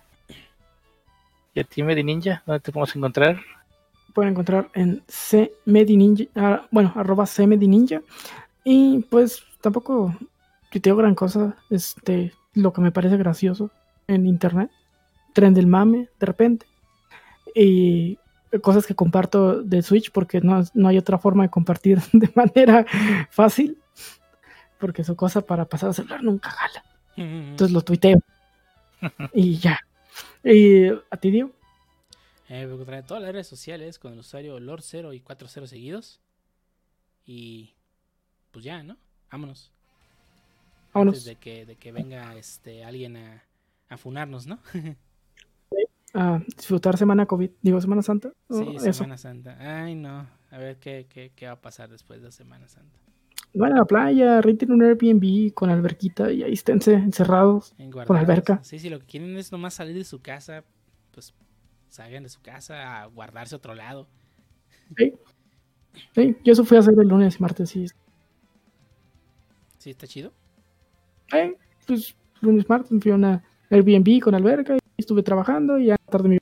[1.56, 2.44] ¿Y a ti, Medi Ninja?
[2.45, 3.41] ¿Dónde te podemos encontrar?
[4.14, 8.02] Pueden encontrar en cmedininja, ah, bueno, arroba cmedininja.
[8.64, 10.16] Y pues tampoco
[10.72, 13.72] tuiteo gran cosa, este, lo que me parece gracioso
[14.07, 14.70] en internet.
[15.34, 16.68] Tren del mame, de repente.
[17.56, 18.20] Y
[18.62, 22.86] cosas que comparto de Switch porque no, no hay otra forma de compartir de manera
[23.32, 23.80] fácil.
[24.80, 26.84] Porque su cosa para pasar a celular nunca jala.
[27.15, 28.19] Entonces lo tuiteo.
[29.34, 29.80] y ya.
[30.43, 31.52] Y a ti, Dio.
[32.47, 36.22] Eh, me encontraré en todas las redes sociales con el usuario Lord0 y 40 seguidos.
[37.26, 37.73] Y
[38.52, 38.97] pues ya, ¿no?
[39.31, 39.72] Vámonos.
[40.93, 41.15] Vámonos.
[41.15, 43.43] Antes de que, de que venga este alguien a,
[43.89, 44.60] a funarnos, ¿no?
[46.14, 48.31] a disfrutar Semana COVID, digo Semana Santa.
[48.49, 48.80] Sí.
[48.80, 49.57] Semana Santa.
[49.60, 50.27] Ay, no.
[50.52, 52.99] A ver qué, qué, qué va a pasar después de Semana Santa.
[53.57, 57.73] Van a la playa, renten un Airbnb con alberquita y ahí esténse encerrados.
[57.77, 58.60] En Con alberca.
[58.64, 60.65] Sí, sí, lo que quieren es nomás salir de su casa,
[61.11, 61.34] pues
[61.88, 64.07] salgan de su casa a guardarse a otro lado.
[64.98, 67.88] Sí, yo eso fui a hacer el lunes y martes y
[69.77, 70.34] Sí, está chido.
[71.32, 71.56] eh,
[71.88, 75.98] pues lunes martes me fui a una Airbnb con alberca y estuve trabajando y ya
[75.98, 76.40] tarde me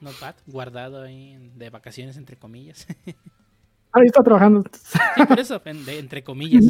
[0.00, 0.34] Not bad.
[0.46, 2.86] Guardado ahí de vacaciones, entre comillas.
[3.94, 4.62] ahí está trabajando.
[5.16, 6.64] Sí, por eso, entre comillas.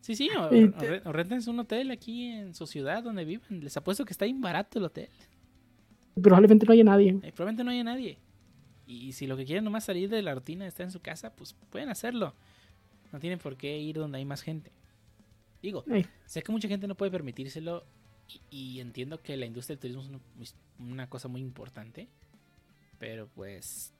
[0.00, 3.62] Sí, sí, o, te- o réntense un hotel aquí en su ciudad donde viven.
[3.64, 5.08] Les apuesto que está bien barato el hotel.
[6.20, 7.10] Probablemente no haya nadie.
[7.22, 8.18] Eh, probablemente no haya nadie.
[8.86, 11.54] Y si lo que quieren nomás salir de la rutina está en su casa, pues
[11.70, 12.34] pueden hacerlo.
[13.12, 14.70] No tienen por qué ir donde hay más gente.
[15.62, 15.84] Digo,
[16.26, 17.84] sé que mucha gente no puede permitírselo
[18.50, 22.08] y, y entiendo que la industria del turismo es una, una cosa muy importante.
[22.98, 23.93] Pero pues,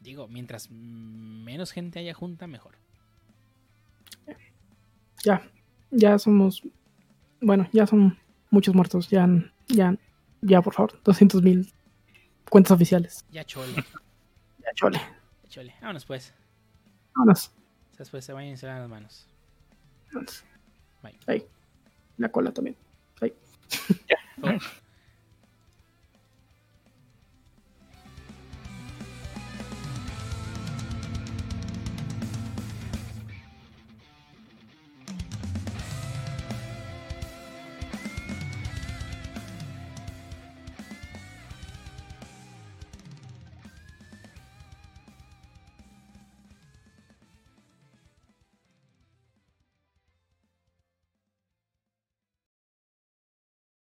[0.00, 2.76] digo, mientras menos gente haya junta, mejor.
[5.24, 5.42] Ya,
[5.90, 6.62] ya somos
[7.40, 8.18] Bueno, ya son
[8.50, 9.08] muchos muertos.
[9.10, 9.28] Ya,
[9.68, 9.96] ya,
[10.42, 11.00] ya, por favor.
[11.04, 11.72] 200 mil
[12.50, 13.24] cuentas oficiales.
[13.30, 13.74] Ya chole,
[14.64, 14.98] Ya, chole.
[14.98, 15.74] ya chole.
[15.80, 16.32] Vámonos pues.
[17.14, 17.52] Vámonos.
[17.98, 19.26] Después se vayan y se lavan las manos.
[20.12, 20.44] vámonos.
[21.02, 21.18] Bye.
[21.26, 21.46] Ahí.
[22.16, 22.76] La cola también.
[23.20, 23.32] Ahí.
[24.40, 24.50] Oh.